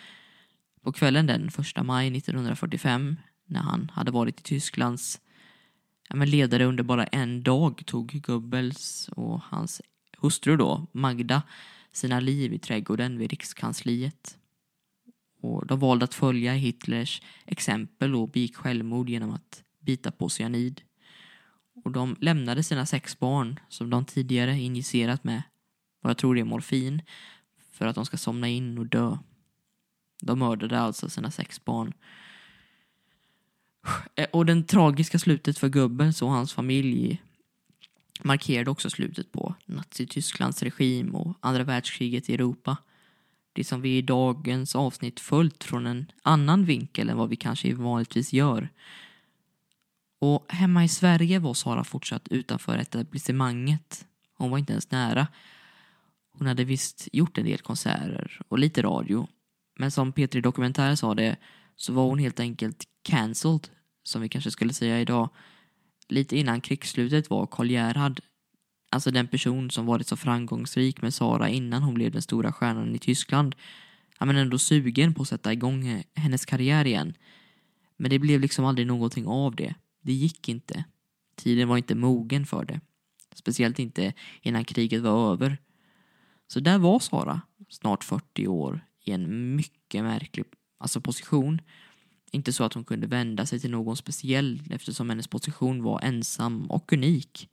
På 0.83 0.93
kvällen 0.93 1.27
den 1.27 1.49
1 1.49 1.85
maj 1.85 2.17
1945, 2.17 3.17
när 3.47 3.61
han 3.61 3.91
hade 3.95 4.11
varit 4.11 4.41
i 4.41 4.43
Tysklands 4.43 5.21
ja, 6.11 6.17
men 6.17 6.31
ledare 6.31 6.65
under 6.65 6.85
bara 6.85 7.05
en 7.05 7.43
dag, 7.43 7.83
tog 7.87 8.23
Goebbels 8.23 9.09
och 9.09 9.41
hans 9.43 9.83
hustru 10.19 10.57
då, 10.57 10.87
Magda, 10.93 11.43
sina 11.93 12.21
liv 12.21 12.53
i 12.53 12.59
trädgården 12.59 13.19
vid 13.19 13.31
Rikskansliet. 13.31 14.39
Och 15.43 15.67
de 15.67 15.79
valde 15.79 16.05
att 16.05 16.15
följa 16.15 16.53
Hitlers 16.53 17.23
exempel 17.47 18.15
och 18.15 18.29
begick 18.29 18.57
självmord 18.57 19.09
genom 19.09 19.31
att 19.31 19.63
bita 19.81 20.11
på 20.11 20.29
cyanid. 20.29 20.83
Och 21.85 21.91
de 21.91 22.17
lämnade 22.21 22.63
sina 22.63 22.87
sex 22.87 23.19
barn, 23.19 23.61
som 23.69 23.91
de 23.91 24.05
tidigare 24.05 24.59
injicerat 24.59 25.25
med 25.25 25.43
vad 26.01 26.11
jag 26.11 26.19
tror 26.19 26.35
det 26.35 26.41
är 26.41 26.45
morfin, 26.45 27.03
för 27.73 27.87
att 27.87 27.95
de 27.95 28.07
ska 28.07 28.17
somna 28.17 28.49
in 28.49 28.79
och 28.79 28.87
dö. 28.87 29.19
De 30.23 30.39
mördade 30.39 30.81
alltså 30.81 31.09
sina 31.09 31.31
sex 31.31 31.65
barn. 31.65 31.93
Eh, 34.15 34.27
och 34.33 34.47
den 34.47 34.65
tragiska 34.65 35.19
slutet 35.19 35.59
för 35.59 35.69
gubben 35.69 36.13
och 36.23 36.31
hans 36.31 36.53
familj 36.53 37.23
markerade 38.23 38.71
också 38.71 38.91
slutet 38.91 39.33
på 39.33 39.55
Nazitysklands 39.67 40.63
regim 40.63 41.15
och 41.15 41.37
andra 41.41 41.65
världskriget 41.65 42.31
i 42.31 42.35
Europa. 42.35 42.77
Det 43.53 43.65
som 43.65 43.81
vi 43.81 43.97
i 43.97 44.03
dagens 44.03 44.77
avsnitt 44.77 45.21
följt 45.21 45.65
från 45.65 45.87
en 45.87 46.13
annan 46.23 46.65
vinkel 46.65 47.11
än 47.11 47.17
vad 47.17 47.29
vi 47.29 47.37
kanske 47.37 47.75
vanligtvis 47.75 48.33
gör. 48.33 48.69
Och 50.19 50.47
hemma 50.53 50.85
i 50.85 50.89
Sverige 50.89 51.39
var 51.39 51.55
Sara 51.55 51.85
fortsatt 51.85 52.29
utanför 52.29 52.79
etablissemanget. 52.79 54.07
Hon 54.35 54.51
var 54.51 54.59
inte 54.59 54.73
ens 54.73 54.91
nära. 54.91 55.27
Hon 56.33 56.47
hade 56.47 56.65
visst 56.65 57.09
gjort 57.13 57.39
en 57.39 57.45
del 57.45 57.59
konserter 57.59 58.41
och 58.49 58.59
lite 58.59 58.83
radio. 58.83 59.29
Men 59.79 59.91
som 59.91 60.13
Petri 60.13 60.41
Dokumentär 60.41 60.95
sa 60.95 61.15
det 61.15 61.37
så 61.81 61.93
var 61.93 62.07
hon 62.07 62.19
helt 62.19 62.41
enkelt 62.41 62.85
cancelled, 63.03 63.69
som 64.03 64.23
vi 64.23 64.29
kanske 64.29 64.51
skulle 64.51 64.73
säga 64.73 65.01
idag. 65.01 65.29
Lite 66.09 66.39
innan 66.39 66.61
krigsslutet 66.61 67.31
var 67.31 67.47
Karl 67.47 67.71
Gerhard, 67.71 68.21
alltså 68.91 69.11
den 69.11 69.29
person 69.29 69.71
som 69.71 69.87
varit 69.87 70.07
så 70.07 70.17
framgångsrik 70.17 71.03
med 71.03 71.15
Sara 71.15 71.49
innan 71.49 71.83
hon 71.83 71.95
blev 71.95 72.13
den 72.13 72.23
stora 72.23 72.53
stjärnan 72.53 72.95
i 72.95 72.99
Tyskland, 72.99 73.55
ja 74.19 74.27
men 74.27 74.37
ändå 74.37 74.59
sugen 74.59 75.15
på 75.15 75.23
att 75.23 75.29
sätta 75.29 75.53
igång 75.53 76.03
hennes 76.15 76.45
karriär 76.45 76.87
igen. 76.87 77.15
Men 77.97 78.11
det 78.11 78.19
blev 78.19 78.41
liksom 78.41 78.65
aldrig 78.65 78.87
någonting 78.87 79.27
av 79.27 79.57
det. 79.57 79.75
Det 80.03 80.13
gick 80.13 80.49
inte. 80.49 80.85
Tiden 81.37 81.69
var 81.69 81.77
inte 81.77 81.95
mogen 81.95 82.47
för 82.47 82.65
det. 82.65 82.81
Speciellt 83.35 83.79
inte 83.79 84.13
innan 84.43 84.65
kriget 84.65 85.03
var 85.03 85.33
över. 85.33 85.59
Så 86.47 86.61
där 86.61 86.79
var 86.79 86.99
Sara, 86.99 87.41
snart 87.69 88.05
40 88.05 88.47
år, 88.47 88.85
i 89.05 89.13
en 89.13 89.57
mycket 89.57 90.05
märklig 90.05 90.45
alltså 90.81 91.01
position. 91.01 91.61
Inte 92.31 92.53
så 92.53 92.65
att 92.65 92.75
hon 92.75 92.85
kunde 92.85 93.07
vända 93.07 93.47
sig 93.47 93.61
till 93.61 93.71
någon 93.71 93.97
speciell 93.97 94.63
eftersom 94.71 95.11
hennes 95.11 95.29
position 95.29 95.83
var 95.83 96.01
ensam 96.01 96.71
och 96.71 96.93
unik. 96.93 97.49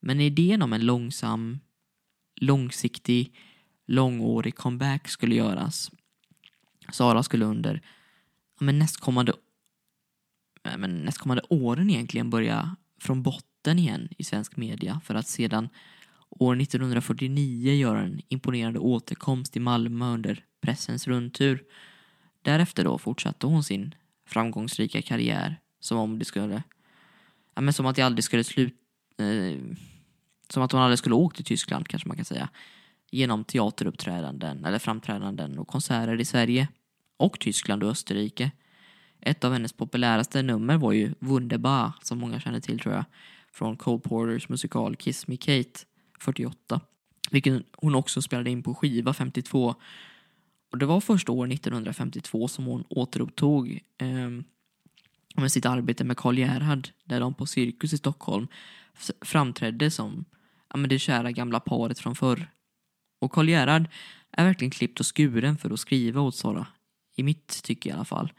Men 0.00 0.20
idén 0.20 0.62
om 0.62 0.72
en 0.72 0.86
långsam, 0.86 1.58
långsiktig, 2.40 3.34
långårig 3.86 4.56
comeback 4.56 5.08
skulle 5.08 5.34
göras. 5.34 5.90
Sara 6.92 7.22
skulle 7.22 7.44
under 7.44 7.82
men 8.60 8.78
nästkommande, 8.78 9.32
men 10.76 10.98
nästkommande 10.98 11.42
åren 11.48 11.90
egentligen 11.90 12.30
börja 12.30 12.76
från 13.00 13.22
botten 13.22 13.78
igen 13.78 14.08
i 14.18 14.24
svensk 14.24 14.56
media 14.56 15.00
för 15.04 15.14
att 15.14 15.28
sedan 15.28 15.68
år 16.28 16.60
1949 16.60 17.74
göra 17.74 18.00
en 18.00 18.20
imponerande 18.28 18.78
återkomst 18.78 19.56
i 19.56 19.60
Malmö 19.60 20.06
under 20.06 20.44
pressens 20.60 21.06
rundtur. 21.08 21.64
Därefter 22.42 22.84
då 22.84 22.98
fortsatte 22.98 23.46
hon 23.46 23.64
sin 23.64 23.94
framgångsrika 24.26 25.02
karriär 25.02 25.56
som 25.80 25.98
om 25.98 26.18
det 26.18 26.24
skulle, 26.24 26.62
ja 27.54 27.60
men 27.60 27.72
som 27.72 27.86
att 27.86 27.96
det 27.96 28.02
aldrig 28.02 28.24
skulle 28.24 28.44
slut, 28.44 28.74
eh, 29.18 29.76
som 30.48 30.62
att 30.62 30.72
hon 30.72 30.80
aldrig 30.80 30.98
skulle 30.98 31.14
åkt 31.14 31.36
till 31.36 31.44
Tyskland 31.44 31.88
kanske 31.88 32.08
man 32.08 32.16
kan 32.16 32.24
säga. 32.24 32.48
Genom 33.10 33.44
teateruppträdanden 33.44 34.64
eller 34.64 34.78
framträdanden 34.78 35.58
och 35.58 35.68
konserter 35.68 36.20
i 36.20 36.24
Sverige 36.24 36.68
och 37.16 37.40
Tyskland 37.40 37.82
och 37.82 37.90
Österrike. 37.90 38.50
Ett 39.20 39.44
av 39.44 39.52
hennes 39.52 39.72
populäraste 39.72 40.42
nummer 40.42 40.76
var 40.76 40.92
ju 40.92 41.14
Wunderbar 41.18 41.92
som 42.02 42.18
många 42.18 42.40
känner 42.40 42.60
till 42.60 42.78
tror 42.78 42.94
jag. 42.94 43.04
Från 43.52 43.76
Cole 43.76 44.00
Porters 44.00 44.48
musikal 44.48 44.96
Kiss 44.96 45.26
Me 45.26 45.36
Kate 45.36 45.80
48. 46.20 46.80
Vilken 47.30 47.64
hon 47.72 47.94
också 47.94 48.22
spelade 48.22 48.50
in 48.50 48.62
på 48.62 48.74
skiva 48.74 49.12
52. 49.12 49.74
Och 50.72 50.78
det 50.78 50.86
var 50.86 51.00
först 51.00 51.28
år 51.28 51.52
1952 51.52 52.48
som 52.48 52.64
hon 52.64 52.84
återupptog 52.88 53.80
eh, 53.98 54.30
med 55.36 55.52
sitt 55.52 55.66
arbete 55.66 56.04
med 56.04 56.16
Karl 56.16 56.38
Gerhard 56.38 56.88
där 57.04 57.20
de 57.20 57.34
på 57.34 57.46
Cirkus 57.46 57.92
i 57.92 57.98
Stockholm 57.98 58.48
framträdde 59.20 59.90
som 59.90 60.24
ja, 60.68 60.76
men 60.76 60.90
det 60.90 60.98
kära 60.98 61.32
gamla 61.32 61.60
paret 61.60 61.98
från 61.98 62.14
förr. 62.14 62.50
Och 63.20 63.32
Karl 63.32 63.48
Gerhard 63.48 63.88
är 64.30 64.44
verkligen 64.44 64.70
klippt 64.70 65.00
och 65.00 65.16
skuren 65.16 65.58
för 65.58 65.70
att 65.70 65.80
skriva 65.80 66.20
åt 66.20 66.36
Sara. 66.36 66.66
I 67.16 67.22
mitt 67.22 67.62
tycke 67.62 67.88
i 67.88 67.92
alla 67.92 68.04
fall. 68.04 68.32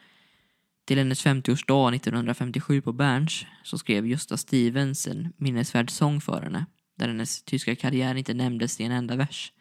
Till 0.85 0.97
hennes 0.97 1.25
50-årsdag 1.25 1.95
1957 1.95 2.81
på 2.81 2.93
Berns 2.93 3.45
så 3.63 3.77
skrev 3.77 4.07
Gösta 4.07 4.37
Stevens 4.37 5.07
en 5.07 5.33
minnesvärd 5.37 5.89
sång 5.89 6.21
för 6.21 6.41
henne 6.41 6.65
där 6.97 7.07
hennes 7.07 7.43
tyska 7.43 7.75
karriär 7.75 8.15
inte 8.15 8.33
nämndes 8.33 8.79
i 8.79 8.83
en 8.83 8.91
enda 8.91 9.15
vers. 9.15 9.53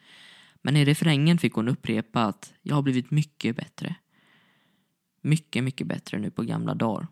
Men 0.63 0.77
i 0.77 0.85
refrängen 0.85 1.37
fick 1.37 1.53
hon 1.53 1.67
upprepa 1.67 2.23
att 2.23 2.53
jag 2.61 2.75
har 2.75 2.81
blivit 2.81 3.11
mycket 3.11 3.55
bättre. 3.55 3.95
Mycket, 5.21 5.63
mycket 5.63 5.87
bättre 5.87 6.19
nu 6.19 6.31
på 6.31 6.43
gamla 6.43 6.73
dagar. 6.73 7.07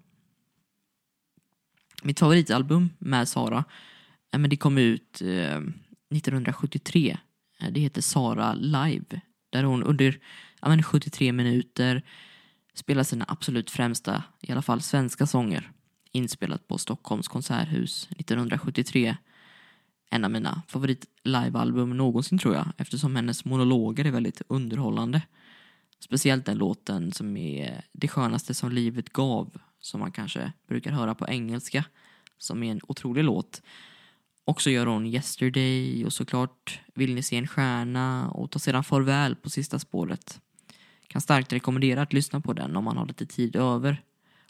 Mitt 2.03 2.19
favoritalbum 2.19 2.89
med 2.99 3.27
Sara, 3.27 3.63
eh, 4.33 4.39
men 4.39 4.49
det 4.49 4.57
kom 4.57 4.77
ut 4.77 5.21
eh, 5.21 5.61
1973. 6.09 7.17
Eh, 7.59 7.71
det 7.71 7.79
heter 7.79 8.01
Sara 8.01 8.53
Live. 8.53 9.21
Där 9.49 9.63
hon 9.63 9.83
under 9.83 10.81
73 10.83 11.31
minuter 11.31 12.03
spelar 12.73 13.03
sina 13.03 13.25
absolut 13.27 13.71
främsta, 13.71 14.23
i 14.41 14.51
alla 14.51 14.61
fall 14.61 14.81
svenska 14.81 15.25
sånger. 15.25 15.71
Inspelat 16.11 16.67
på 16.67 16.77
Stockholms 16.77 17.27
konserthus 17.27 18.07
1973 18.11 19.17
en 20.13 20.25
av 20.25 20.31
mina 20.31 20.61
favorit 20.67 21.05
livealbum 21.23 21.97
någonsin 21.97 22.37
tror 22.37 22.55
jag 22.55 22.67
eftersom 22.77 23.15
hennes 23.15 23.45
monologer 23.45 24.05
är 24.05 24.11
väldigt 24.11 24.41
underhållande. 24.47 25.21
Speciellt 25.99 26.45
den 26.45 26.57
låten 26.57 27.11
som 27.11 27.37
är 27.37 27.85
Det 27.91 28.07
skönaste 28.07 28.53
som 28.53 28.71
livet 28.71 29.09
gav 29.09 29.57
som 29.79 29.99
man 29.99 30.11
kanske 30.11 30.51
brukar 30.67 30.91
höra 30.91 31.15
på 31.15 31.27
engelska 31.27 31.85
som 32.37 32.63
är 32.63 32.71
en 32.71 32.81
otrolig 32.87 33.23
låt. 33.23 33.61
Och 34.45 34.61
så 34.61 34.69
gör 34.69 34.85
hon 34.85 35.05
Yesterday 35.05 36.05
och 36.05 36.13
såklart 36.13 36.79
Vill 36.93 37.15
ni 37.15 37.23
se 37.23 37.37
en 37.37 37.47
stjärna 37.47 38.31
och 38.31 38.51
tar 38.51 38.59
sedan 38.59 38.83
farväl 38.83 39.35
på 39.35 39.49
sista 39.49 39.79
spåret. 39.79 40.41
Kan 41.07 41.21
starkt 41.21 41.53
rekommendera 41.53 42.01
att 42.01 42.13
lyssna 42.13 42.41
på 42.41 42.53
den 42.53 42.75
om 42.75 42.83
man 42.83 42.97
har 42.97 43.05
lite 43.05 43.25
tid 43.25 43.55
över. 43.55 44.01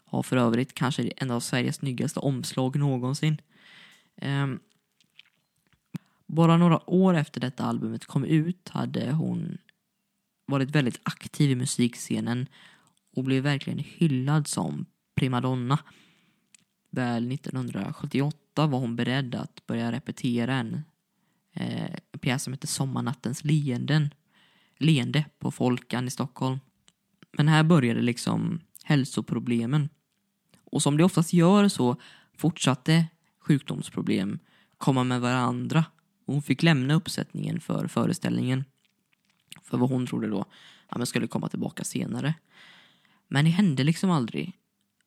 Har 0.04 0.22
för 0.22 0.36
övrigt 0.36 0.74
kanske 0.74 1.12
en 1.16 1.30
av 1.30 1.40
Sveriges 1.40 1.76
snyggaste 1.76 2.20
omslag 2.20 2.76
någonsin. 2.76 3.40
Um, 4.22 4.60
bara 6.32 6.56
några 6.56 6.90
år 6.90 7.14
efter 7.14 7.40
detta 7.40 7.64
albumet 7.64 8.06
kom 8.06 8.24
ut 8.24 8.68
hade 8.68 9.12
hon 9.12 9.58
varit 10.46 10.70
väldigt 10.70 11.00
aktiv 11.02 11.50
i 11.50 11.54
musikscenen 11.54 12.46
och 13.16 13.24
blev 13.24 13.42
verkligen 13.42 13.78
hyllad 13.78 14.48
som 14.48 14.86
primadonna. 15.14 15.78
Väl 16.90 17.32
1978 17.32 18.66
var 18.66 18.78
hon 18.78 18.96
beredd 18.96 19.34
att 19.34 19.66
börja 19.66 19.92
repetera 19.92 20.54
en 20.54 20.82
eh, 21.52 21.96
pjäs 22.20 22.42
som 22.42 22.52
heter 22.52 22.68
Sommarnattens 22.68 23.44
leenden, 23.44 24.14
leende 24.78 25.24
på 25.38 25.50
Folkan 25.50 26.06
i 26.06 26.10
Stockholm. 26.10 26.58
Men 27.32 27.48
här 27.48 27.62
började 27.62 28.02
liksom 28.02 28.60
hälsoproblemen. 28.84 29.88
Och 30.64 30.82
som 30.82 30.96
det 30.96 31.04
oftast 31.04 31.32
gör 31.32 31.68
så 31.68 31.96
fortsatte 32.36 33.06
sjukdomsproblem 33.38 34.38
komma 34.78 35.04
med 35.04 35.20
varandra 35.20 35.84
hon 36.32 36.42
fick 36.42 36.62
lämna 36.62 36.94
uppsättningen 36.94 37.60
för 37.60 37.86
föreställningen. 37.86 38.64
För 39.62 39.78
vad 39.78 39.90
hon 39.90 40.06
trodde 40.06 40.28
då 40.28 40.44
att 40.86 40.98
man 40.98 41.06
skulle 41.06 41.26
komma 41.26 41.48
tillbaka 41.48 41.84
senare. 41.84 42.34
Men 43.28 43.44
det 43.44 43.50
hände 43.50 43.84
liksom 43.84 44.10
aldrig. 44.10 44.52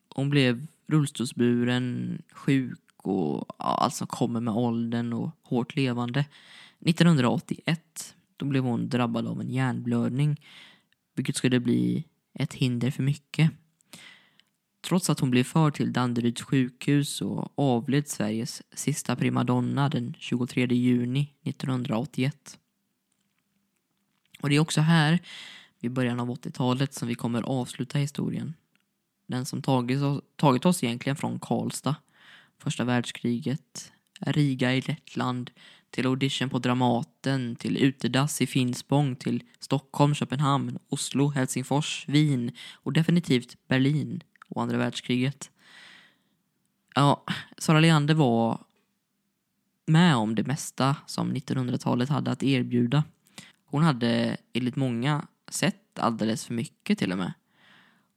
Hon 0.10 0.30
blev 0.30 0.68
rullstolsburen, 0.88 2.22
sjuk 2.32 2.80
och 2.98 3.46
ja, 3.60 3.66
allt 3.66 3.96
som 3.96 4.08
kommer 4.08 4.40
med 4.40 4.54
åldern 4.54 5.14
och 5.14 5.30
hårt 5.42 5.76
levande. 5.76 6.26
1981 6.80 8.16
då 8.38 8.46
blev 8.46 8.64
hon 8.64 8.90
drabbad 8.90 9.28
av 9.28 9.42
en 9.42 9.50
hjärnblödning 9.50 10.42
vilket 11.16 11.36
skulle 11.36 11.60
bli 11.60 12.06
ett 12.34 12.54
hinder 12.54 12.92
för 12.92 13.04
mycket. 13.04 13.52
Trots 14.86 15.10
att 15.10 15.20
hon 15.20 15.32
blev 15.32 15.44
förd 15.44 15.74
till 15.74 15.94
Danderyds 15.94 16.42
sjukhus 16.42 17.22
och 17.22 17.54
avled 17.56 18.08
Sveriges 18.08 18.64
sista 18.74 19.16
primadonna 19.16 19.90
den 19.90 20.14
23 20.20 20.66
juni 20.66 21.34
1981. 21.44 22.60
Och 24.42 24.50
det 24.50 24.56
är 24.56 24.60
också 24.60 24.82
här, 24.82 25.20
vid 25.80 25.92
början 25.92 26.20
av 26.20 26.30
80-talet, 26.30 26.94
som 26.94 27.08
vi 27.08 27.16
kommer 27.16 27.42
avsluta 27.42 27.98
historien. 27.98 28.54
Den 29.28 29.46
som 29.46 29.62
tagit 29.62 30.02
oss, 30.02 30.24
tagit 30.36 30.66
oss 30.66 30.84
egentligen 30.84 31.16
från 31.16 31.40
Karlstad, 31.40 31.96
första 32.60 32.84
världskriget, 32.84 33.92
Riga 34.20 34.74
i 34.76 34.82
Lettland, 34.82 35.52
till 35.90 36.08
audition 36.08 36.50
på 36.50 36.60
Dramaten, 36.60 37.56
till 37.56 37.78
utedass 37.78 38.42
i 38.42 38.48
Finspång, 38.48 39.16
till 39.16 39.44
Stockholm, 39.60 40.16
Köpenhamn, 40.16 40.80
Oslo, 40.90 41.30
Helsingfors, 41.30 42.06
Wien 42.08 42.52
och 42.74 42.94
definitivt 42.94 43.68
Berlin 43.68 44.24
och 44.48 44.62
andra 44.62 44.78
världskriget. 44.78 45.52
Ja, 46.96 47.24
Sara 47.58 47.80
Leander 47.80 48.14
var 48.14 48.60
med 49.86 50.16
om 50.16 50.36
det 50.36 50.48
mesta 50.48 50.96
som 51.06 51.34
1900-talet 51.34 52.10
hade 52.10 52.32
att 52.32 52.44
erbjuda. 52.44 53.04
Hon 53.66 53.84
hade 53.84 54.38
enligt 54.54 54.76
många 54.76 55.28
sett 55.48 56.00
alldeles 56.00 56.46
för 56.46 56.54
mycket 56.54 57.00
till 57.00 57.12
och 57.12 57.18
med. 57.18 57.34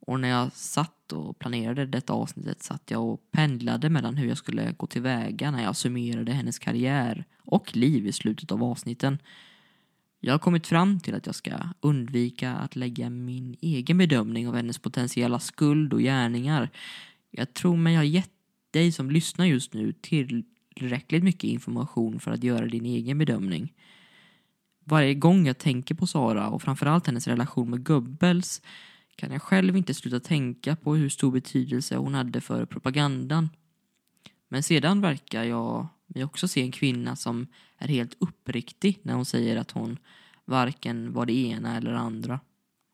Och 0.00 0.20
när 0.20 0.28
jag 0.28 0.52
satt 0.52 1.12
och 1.12 1.38
planerade 1.38 1.86
detta 1.86 2.12
avsnittet 2.12 2.62
satt 2.62 2.90
jag 2.90 3.04
och 3.04 3.30
pendlade 3.30 3.90
mellan 3.90 4.16
hur 4.16 4.28
jag 4.28 4.38
skulle 4.38 4.72
gå 4.72 4.86
tillväga 4.86 5.50
när 5.50 5.62
jag 5.62 5.76
summerade 5.76 6.32
hennes 6.32 6.58
karriär 6.58 7.24
och 7.38 7.76
liv 7.76 8.06
i 8.06 8.12
slutet 8.12 8.52
av 8.52 8.64
avsnitten. 8.64 9.18
Jag 10.20 10.34
har 10.34 10.38
kommit 10.38 10.66
fram 10.66 11.00
till 11.00 11.14
att 11.14 11.26
jag 11.26 11.34
ska 11.34 11.52
undvika 11.80 12.52
att 12.52 12.76
lägga 12.76 13.10
min 13.10 13.56
egen 13.60 13.98
bedömning 13.98 14.48
av 14.48 14.54
hennes 14.54 14.78
potentiella 14.78 15.40
skuld 15.40 15.92
och 15.92 16.00
gärningar. 16.00 16.70
Jag 17.30 17.54
tror 17.54 17.76
mig 17.76 17.96
ha 17.96 18.04
gett 18.04 18.30
dig 18.70 18.92
som 18.92 19.10
lyssnar 19.10 19.46
just 19.46 19.74
nu 19.74 19.92
tillräckligt 19.92 21.24
mycket 21.24 21.44
information 21.44 22.20
för 22.20 22.30
att 22.30 22.44
göra 22.44 22.66
din 22.66 22.86
egen 22.86 23.18
bedömning. 23.18 23.72
Varje 24.84 25.14
gång 25.14 25.46
jag 25.46 25.58
tänker 25.58 25.94
på 25.94 26.06
Sara 26.06 26.48
och 26.48 26.62
framförallt 26.62 27.06
hennes 27.06 27.26
relation 27.26 27.70
med 27.70 27.84
Goebbels 27.84 28.62
kan 29.16 29.32
jag 29.32 29.42
själv 29.42 29.76
inte 29.76 29.94
sluta 29.94 30.20
tänka 30.20 30.76
på 30.76 30.94
hur 30.94 31.08
stor 31.08 31.32
betydelse 31.32 31.96
hon 31.96 32.14
hade 32.14 32.40
för 32.40 32.66
propagandan. 32.66 33.48
Men 34.48 34.62
sedan 34.62 35.00
verkar 35.00 35.44
jag 35.44 35.88
vi 36.08 36.24
också 36.24 36.48
se 36.48 36.62
en 36.62 36.72
kvinna 36.72 37.16
som 37.16 37.46
är 37.78 37.88
helt 37.88 38.16
uppriktig 38.18 38.98
när 39.02 39.14
hon 39.14 39.24
säger 39.24 39.56
att 39.56 39.70
hon 39.70 39.98
varken 40.44 41.12
var 41.12 41.26
det 41.26 41.32
ena 41.32 41.76
eller 41.76 41.92
andra. 41.92 42.40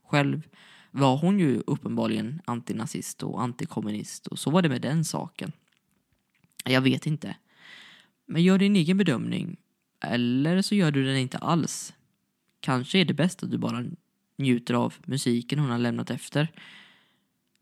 Själv 0.07 0.49
var 0.91 1.17
hon 1.17 1.39
ju 1.39 1.63
uppenbarligen 1.67 2.43
antinazist 2.45 3.23
och 3.23 3.43
antikommunist 3.43 4.27
och 4.27 4.39
så 4.39 4.51
var 4.51 4.63
det 4.63 4.69
med 4.69 4.83
den 4.83 5.05
saken. 5.05 5.53
Jag 6.65 6.81
vet 6.81 7.07
inte. 7.07 7.37
Men 8.27 8.43
gör 8.43 8.59
din 8.59 8.77
egen 8.77 8.97
bedömning. 8.97 9.57
Eller 10.01 10.63
så 10.63 10.75
gör 10.75 10.91
du 10.91 11.05
den 11.05 11.17
inte 11.17 11.39
alls. 11.39 11.95
Kanske 12.61 12.99
är 12.99 13.05
det 13.05 13.15
bäst 13.15 13.43
att 13.43 13.51
du 13.51 13.59
bara 13.59 13.85
njuter 14.37 14.75
av 14.75 14.95
musiken 15.05 15.59
hon 15.59 15.71
har 15.71 15.79
lämnat 15.79 16.11
efter. 16.11 16.49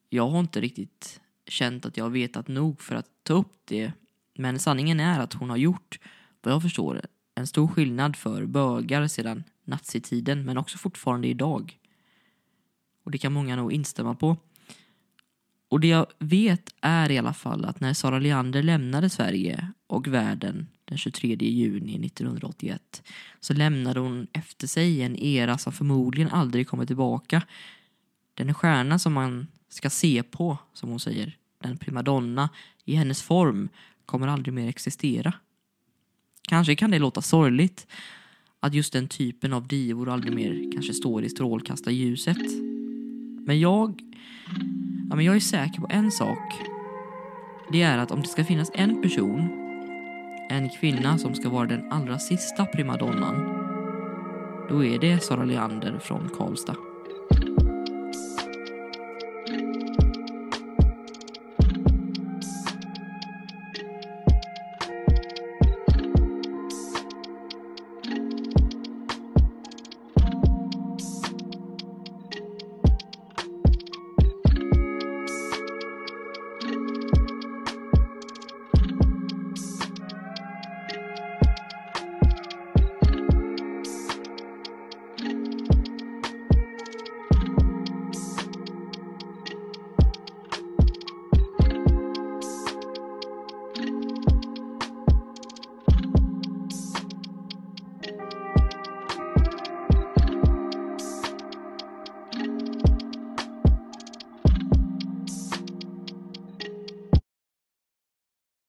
Jag 0.09 0.29
har 0.29 0.41
inte 0.41 0.61
riktigt 0.61 1.21
känt 1.47 1.87
att 1.87 1.97
jag 1.97 2.05
har 2.05 2.11
vetat 2.11 2.49
nog 2.49 2.81
för 2.83 2.95
att 2.95 3.11
ta 3.23 3.35
upp 3.35 3.57
det. 3.65 3.93
Men 4.35 4.59
sanningen 4.59 5.01
är 5.01 5.21
att 5.21 5.33
hon 5.33 5.51
har 5.51 5.57
gjort, 5.57 5.99
vad 6.43 6.55
jag 6.55 6.63
förstår, 6.63 7.01
en 7.35 7.47
stor 7.47 7.69
skillnad 7.69 8.17
för 8.17 8.47
bögar 8.47 9.07
sedan 9.07 9.45
nazitiden 9.65 10.45
men 10.45 10.59
också 10.59 10.79
fortfarande 10.79 11.29
idag. 11.29 11.79
Och 13.05 13.11
det 13.11 13.19
kan 13.19 13.33
många 13.33 13.57
nog 13.57 13.73
instämma 13.73 14.15
på. 14.15 14.37
Och 15.69 15.81
det 15.81 15.89
jag 15.89 16.07
vet 16.19 16.75
är 16.81 17.11
i 17.11 17.19
alla 17.19 17.33
fall 17.33 17.65
att 17.65 17.81
när 17.81 17.95
Sara 17.95 18.19
Leander 18.19 18.63
lämnade 18.63 19.11
Sverige 19.11 19.73
och 19.87 20.09
världen 20.09 20.69
den 20.85 20.99
23 20.99 21.37
juni 21.41 22.07
1981 22.07 23.03
så 23.41 23.55
lämnade 23.55 24.01
hon 24.01 24.27
efter 24.33 24.67
sig 24.67 25.03
en 25.03 25.17
era 25.17 25.59
som 25.59 25.73
förmodligen 25.73 26.31
aldrig 26.31 26.69
kommer 26.69 26.87
tillbaka. 26.87 27.43
Den 28.35 28.55
stjärna 28.55 28.99
som 28.99 29.13
man 29.13 29.47
ska 29.69 29.91
se 29.91 30.23
på, 30.23 30.59
som 30.73 30.91
hon 30.91 31.01
säger, 31.01 31.37
den 31.59 31.77
primadonna 31.77 32.49
i 32.85 32.95
hennes 32.95 33.23
form 33.23 33.69
kommer 34.13 34.29
aldrig 34.29 34.55
mer 34.55 34.69
existera. 34.69 35.35
Kanske 36.49 36.77
kan 36.77 36.91
det 36.91 36.99
låta 36.99 37.23
sorgligt 37.23 37.87
att 38.61 38.75
just 38.75 38.93
den 38.93 39.09
typen 39.09 39.53
av 39.53 39.67
divor 39.67 40.09
aldrig 40.09 40.35
mer 40.35 40.73
kanske 40.73 40.95
står 40.95 41.25
i 41.25 41.29
strålkastarljuset. 41.29 42.63
Men 43.47 43.61
jag, 43.61 44.03
ja, 45.11 45.17
men 45.17 45.25
jag 45.25 45.37
är 45.37 45.41
säker 45.41 45.81
på 45.81 45.89
en 45.91 46.11
sak. 46.11 46.53
Det 47.73 47.83
är 47.83 47.99
att 47.99 48.11
om 48.11 48.21
det 48.21 48.29
ska 48.29 48.45
finnas 48.45 48.71
en 48.75 49.03
person, 49.03 49.49
en 50.51 50.69
kvinna 50.69 51.19
som 51.19 51.35
ska 51.35 51.49
vara 51.49 51.67
den 51.67 51.93
allra 51.93 52.19
sista 52.19 52.67
primadonnan, 52.67 53.35
då 54.69 54.85
är 54.85 54.99
det 54.99 55.23
Sara 55.23 55.45
Leander 55.45 55.99
från 55.99 56.31
Karlstad. 56.39 56.92